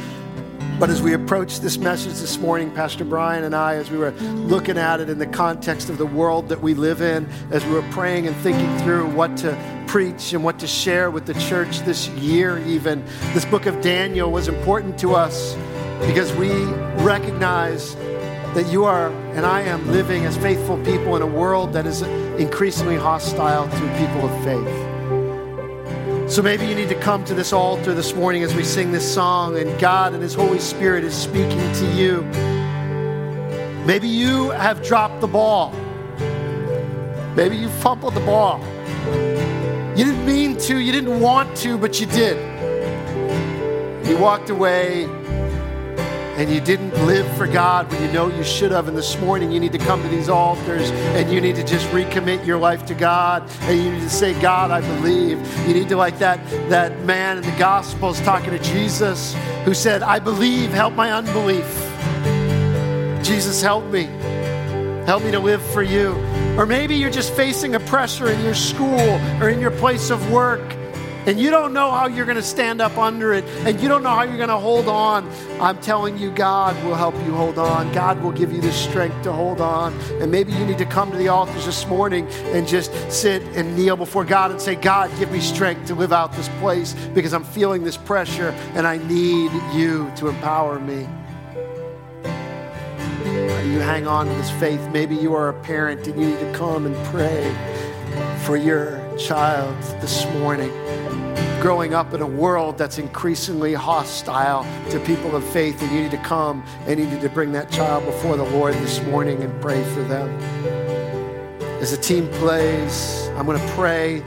But 0.81 0.89
as 0.89 1.03
we 1.03 1.13
approached 1.13 1.61
this 1.61 1.77
message 1.77 2.15
this 2.15 2.39
morning, 2.39 2.71
Pastor 2.71 3.05
Brian 3.05 3.45
and 3.45 3.55
I, 3.55 3.75
as 3.75 3.91
we 3.91 3.99
were 3.99 4.13
looking 4.13 4.79
at 4.79 4.99
it 4.99 5.11
in 5.11 5.19
the 5.19 5.27
context 5.27 5.91
of 5.91 5.99
the 5.99 6.07
world 6.07 6.49
that 6.49 6.63
we 6.63 6.73
live 6.73 7.03
in, 7.03 7.29
as 7.51 7.63
we 7.67 7.73
were 7.73 7.87
praying 7.91 8.27
and 8.27 8.35
thinking 8.37 8.79
through 8.79 9.11
what 9.11 9.37
to 9.39 9.85
preach 9.87 10.33
and 10.33 10.43
what 10.43 10.59
to 10.61 10.67
share 10.67 11.11
with 11.11 11.27
the 11.27 11.35
church 11.35 11.81
this 11.81 12.09
year, 12.09 12.57
even, 12.67 13.05
this 13.35 13.45
book 13.45 13.67
of 13.67 13.83
Daniel 13.83 14.33
was 14.33 14.49
important 14.49 14.99
to 15.01 15.15
us 15.15 15.55
because 16.07 16.33
we 16.37 16.51
recognize 17.05 17.95
that 18.55 18.67
you 18.73 18.87
are 18.87 19.11
and 19.35 19.45
I 19.45 19.61
am 19.61 19.87
living 19.93 20.25
as 20.25 20.35
faithful 20.39 20.83
people 20.83 21.15
in 21.15 21.21
a 21.21 21.27
world 21.27 21.75
that 21.75 21.85
is 21.85 22.01
increasingly 22.41 22.97
hostile 22.97 23.69
to 23.69 23.99
people 23.99 24.27
of 24.27 24.45
faith. 24.45 24.90
So 26.31 26.43
maybe 26.43 26.65
you 26.65 26.77
need 26.77 26.89
to 26.91 26.95
come 26.95 27.25
to 27.25 27.35
this 27.35 27.53
altar 27.53 27.93
this 27.93 28.15
morning 28.15 28.45
as 28.45 28.55
we 28.55 28.63
sing 28.63 28.93
this 28.93 29.15
song, 29.15 29.59
and 29.59 29.77
God 29.81 30.15
and 30.15 30.23
His 30.23 30.33
Holy 30.33 30.61
Spirit 30.61 31.03
is 31.03 31.13
speaking 31.13 31.59
to 31.73 31.93
you. 31.93 32.23
Maybe 33.85 34.07
you 34.07 34.51
have 34.51 34.81
dropped 34.81 35.21
the 35.21 35.27
ball. 35.27 35.73
Maybe 37.35 37.57
you 37.57 37.69
fumbled 37.69 38.15
the 38.15 38.21
ball. 38.21 38.61
You 39.97 40.05
didn't 40.05 40.25
mean 40.25 40.57
to, 40.59 40.79
you 40.79 40.93
didn't 40.93 41.19
want 41.19 41.57
to, 41.57 41.77
but 41.77 41.99
you 41.99 42.07
did. 42.07 42.37
You 44.07 44.17
walked 44.17 44.51
away 44.51 45.07
and 46.41 46.51
you 46.51 46.59
didn't 46.59 46.95
live 47.05 47.31
for 47.37 47.47
God 47.47 47.93
when 47.93 48.03
you 48.03 48.11
know 48.13 48.29
you 48.35 48.43
should 48.43 48.73
have. 48.73 48.89
And 48.89 48.97
this 48.97 49.21
morning, 49.21 49.53
you 49.53 49.61
need 49.61 49.73
to 49.73 49.79
come 49.79 50.03
to 50.03 50.09
these 50.09 50.31
altars 50.31 50.91
and 50.91 51.31
you 51.31 51.39
need 51.39 51.55
to 51.57 51.63
just 51.63 51.87
recommit 51.89 52.47
your 52.47 52.57
life 52.57 52.87
to 52.87 52.95
God. 52.95 53.47
And 53.65 53.79
you 53.79 53.93
need 53.93 54.01
to 54.01 54.09
say, 54.09 54.33
God, 54.41 54.71
I 54.71 54.81
believe. 54.81 55.39
You 55.69 55.75
need 55.75 55.91
to, 55.91 55.97
like 55.99 56.19
that, 56.19 56.41
that 56.71 56.99
man 57.01 57.37
in 57.37 57.43
the 57.43 57.55
Gospels 57.59 58.23
talking 58.23 58.53
to 58.53 58.59
Jesus 58.59 59.35
who 59.67 59.75
said, 59.75 60.03
I 60.03 60.19
believe, 60.19 60.71
help 60.71 60.95
my 60.95 61.13
unbelief. 61.13 61.67
Jesus, 63.23 63.61
help 63.61 63.85
me. 63.93 64.05
Help 65.05 65.23
me 65.23 65.33
to 65.33 65.41
live 65.41 65.63
for 65.73 65.83
you. 65.83 66.13
Or 66.57 66.65
maybe 66.65 66.95
you're 66.95 67.11
just 67.11 67.35
facing 67.35 67.75
a 67.75 67.81
pressure 67.81 68.31
in 68.31 68.41
your 68.43 68.55
school 68.55 69.21
or 69.43 69.51
in 69.51 69.61
your 69.61 69.73
place 69.73 70.09
of 70.09 70.33
work 70.33 70.63
and 71.27 71.39
you 71.39 71.51
don't 71.51 71.73
know 71.73 71.91
how 71.91 72.07
you're 72.07 72.25
going 72.25 72.37
to 72.37 72.43
stand 72.43 72.81
up 72.81 72.97
under 72.99 73.33
it, 73.33 73.45
and 73.67 73.81
you 73.81 73.89
don't 73.89 74.03
know 74.03 74.11
how 74.11 74.23
you're 74.23 74.37
going 74.37 74.49
to 74.49 74.57
hold 74.57 74.89
on, 74.89 75.31
I'm 75.61 75.79
telling 75.81 76.17
you, 76.17 76.31
God 76.31 76.83
will 76.85 76.95
help 76.95 77.15
you 77.27 77.35
hold 77.35 77.59
on. 77.59 77.93
God 77.93 78.23
will 78.23 78.33
give 78.33 78.53
you 78.53 78.61
the 78.61 78.73
strength 78.73 79.23
to 79.25 79.33
hold 79.33 79.61
on. 79.61 79.93
And 80.21 80.31
maybe 80.31 80.53
you 80.53 80.65
need 80.65 80.79
to 80.79 80.87
come 80.87 81.11
to 81.11 81.17
the 81.17 81.29
altars 81.29 81.67
this 81.67 81.87
morning 81.87 82.27
and 82.55 82.67
just 82.67 82.93
sit 83.13 83.43
and 83.57 83.77
kneel 83.77 83.97
before 83.97 84.25
God 84.25 84.51
and 84.51 84.61
say, 84.61 84.75
God, 84.75 85.11
give 85.19 85.31
me 85.31 85.41
strength 85.41 85.87
to 85.89 85.95
live 85.95 86.13
out 86.13 86.33
this 86.33 86.49
place 86.61 86.95
because 87.15 87.35
I'm 87.35 87.45
feeling 87.45 87.85
this 87.85 87.97
pressure 87.97 88.51
and 88.75 88.87
I 88.87 88.97
need 88.97 89.53
you 89.75 90.11
to 90.17 90.29
empower 90.29 90.79
me. 90.81 91.07
You 93.71 93.79
hang 93.81 94.07
on 94.07 94.27
to 94.27 94.33
this 94.33 94.51
faith. 94.53 94.81
Maybe 94.93 95.15
you 95.15 95.35
are 95.35 95.51
a 95.51 95.55
parent 95.63 96.07
and 96.07 96.21
you 96.21 96.31
need 96.31 96.41
to 96.41 96.53
come 96.55 96.87
and 96.87 96.97
pray 97.07 97.55
for 98.45 98.57
your 98.57 98.99
child 99.19 99.77
this 100.01 100.25
morning 100.35 100.73
growing 101.61 101.95
up 101.95 102.15
in 102.15 102.23
a 102.23 102.27
world 102.27 102.79
that's 102.79 102.99
increasingly 102.99 103.75
hostile 103.75 104.65
to 104.91 104.99
people 105.01 105.37
of 105.37 105.45
faith, 105.51 105.81
and 105.83 105.93
you 105.93 106.03
need 106.03 106.11
to 106.11 106.23
come 106.23 106.65
and 106.87 106.99
you 106.99 107.07
need 107.07 107.21
to 107.21 107.29
bring 107.29 107.53
that 107.53 107.71
child 107.71 108.05
before 108.05 108.37
the 108.37 108.45
Lord 108.45 108.75
this 108.75 109.03
morning 109.05 109.43
and 109.43 109.61
pray 109.61 109.83
for 109.93 110.03
them. 110.03 110.29
As 111.81 111.91
the 111.91 112.03
team 112.03 112.29
plays, 112.33 113.29
I'm 113.37 113.47
going 113.47 113.59
to 113.61 113.73
pray, 113.75 114.23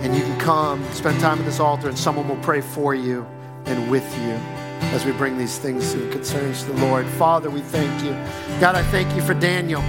and 0.00 0.14
you 0.14 0.22
can 0.22 0.38
come, 0.38 0.84
spend 0.92 1.20
time 1.20 1.38
at 1.38 1.44
this 1.44 1.60
altar, 1.60 1.88
and 1.88 1.98
someone 1.98 2.28
will 2.28 2.42
pray 2.42 2.60
for 2.60 2.94
you 2.94 3.26
and 3.66 3.90
with 3.90 4.04
you 4.18 4.38
as 4.92 5.04
we 5.04 5.12
bring 5.12 5.38
these 5.38 5.58
things 5.58 5.94
and 5.94 6.12
concerns 6.12 6.62
to 6.64 6.72
the 6.72 6.86
Lord. 6.86 7.06
Father, 7.06 7.50
we 7.50 7.60
thank 7.60 8.04
you. 8.04 8.12
God, 8.60 8.74
I 8.74 8.82
thank 8.84 9.14
you 9.16 9.22
for 9.22 9.34
Daniel. 9.34 9.82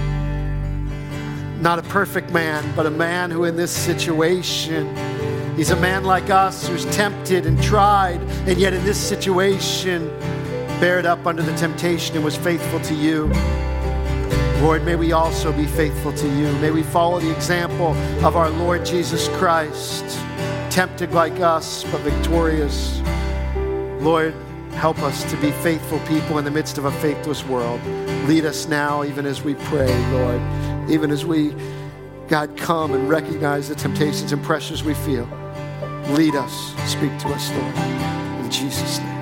Not 1.60 1.78
a 1.78 1.82
perfect 1.82 2.30
man, 2.32 2.64
but 2.74 2.86
a 2.86 2.90
man 2.90 3.30
who 3.30 3.44
in 3.44 3.56
this 3.56 3.70
situation, 3.70 4.86
He's 5.56 5.70
a 5.70 5.76
man 5.76 6.04
like 6.04 6.28
us 6.28 6.68
who's 6.68 6.84
tempted 6.94 7.46
and 7.46 7.60
tried, 7.62 8.20
and 8.46 8.58
yet 8.58 8.74
in 8.74 8.84
this 8.84 8.98
situation, 8.98 10.06
bared 10.80 11.06
up 11.06 11.26
under 11.26 11.42
the 11.42 11.56
temptation 11.56 12.14
and 12.14 12.22
was 12.22 12.36
faithful 12.36 12.78
to 12.80 12.94
you. 12.94 13.32
Lord, 14.60 14.84
may 14.84 14.96
we 14.96 15.12
also 15.12 15.52
be 15.52 15.64
faithful 15.64 16.12
to 16.12 16.28
you. 16.28 16.52
May 16.60 16.70
we 16.70 16.82
follow 16.82 17.20
the 17.20 17.34
example 17.34 17.94
of 18.22 18.36
our 18.36 18.50
Lord 18.50 18.84
Jesus 18.84 19.28
Christ, 19.38 20.04
tempted 20.68 21.12
like 21.12 21.40
us, 21.40 21.84
but 21.84 22.02
victorious. 22.02 23.00
Lord, 24.02 24.34
help 24.72 24.98
us 24.98 25.24
to 25.30 25.38
be 25.38 25.52
faithful 25.52 25.98
people 26.00 26.36
in 26.38 26.44
the 26.44 26.50
midst 26.50 26.76
of 26.76 26.84
a 26.84 26.92
faithless 27.00 27.42
world. 27.46 27.80
Lead 28.28 28.44
us 28.44 28.68
now, 28.68 29.04
even 29.04 29.24
as 29.24 29.42
we 29.42 29.54
pray, 29.54 29.88
Lord, 30.12 30.90
even 30.90 31.10
as 31.10 31.24
we, 31.24 31.54
God, 32.28 32.54
come 32.58 32.92
and 32.92 33.08
recognize 33.08 33.70
the 33.70 33.74
temptations 33.74 34.32
and 34.32 34.44
pressures 34.44 34.84
we 34.84 34.92
feel. 34.92 35.26
Lead 36.10 36.36
us. 36.36 36.74
Speak 36.90 37.18
to 37.18 37.28
us, 37.28 37.50
Lord. 37.50 37.76
In 38.44 38.50
Jesus' 38.50 39.00
name. 39.00 39.15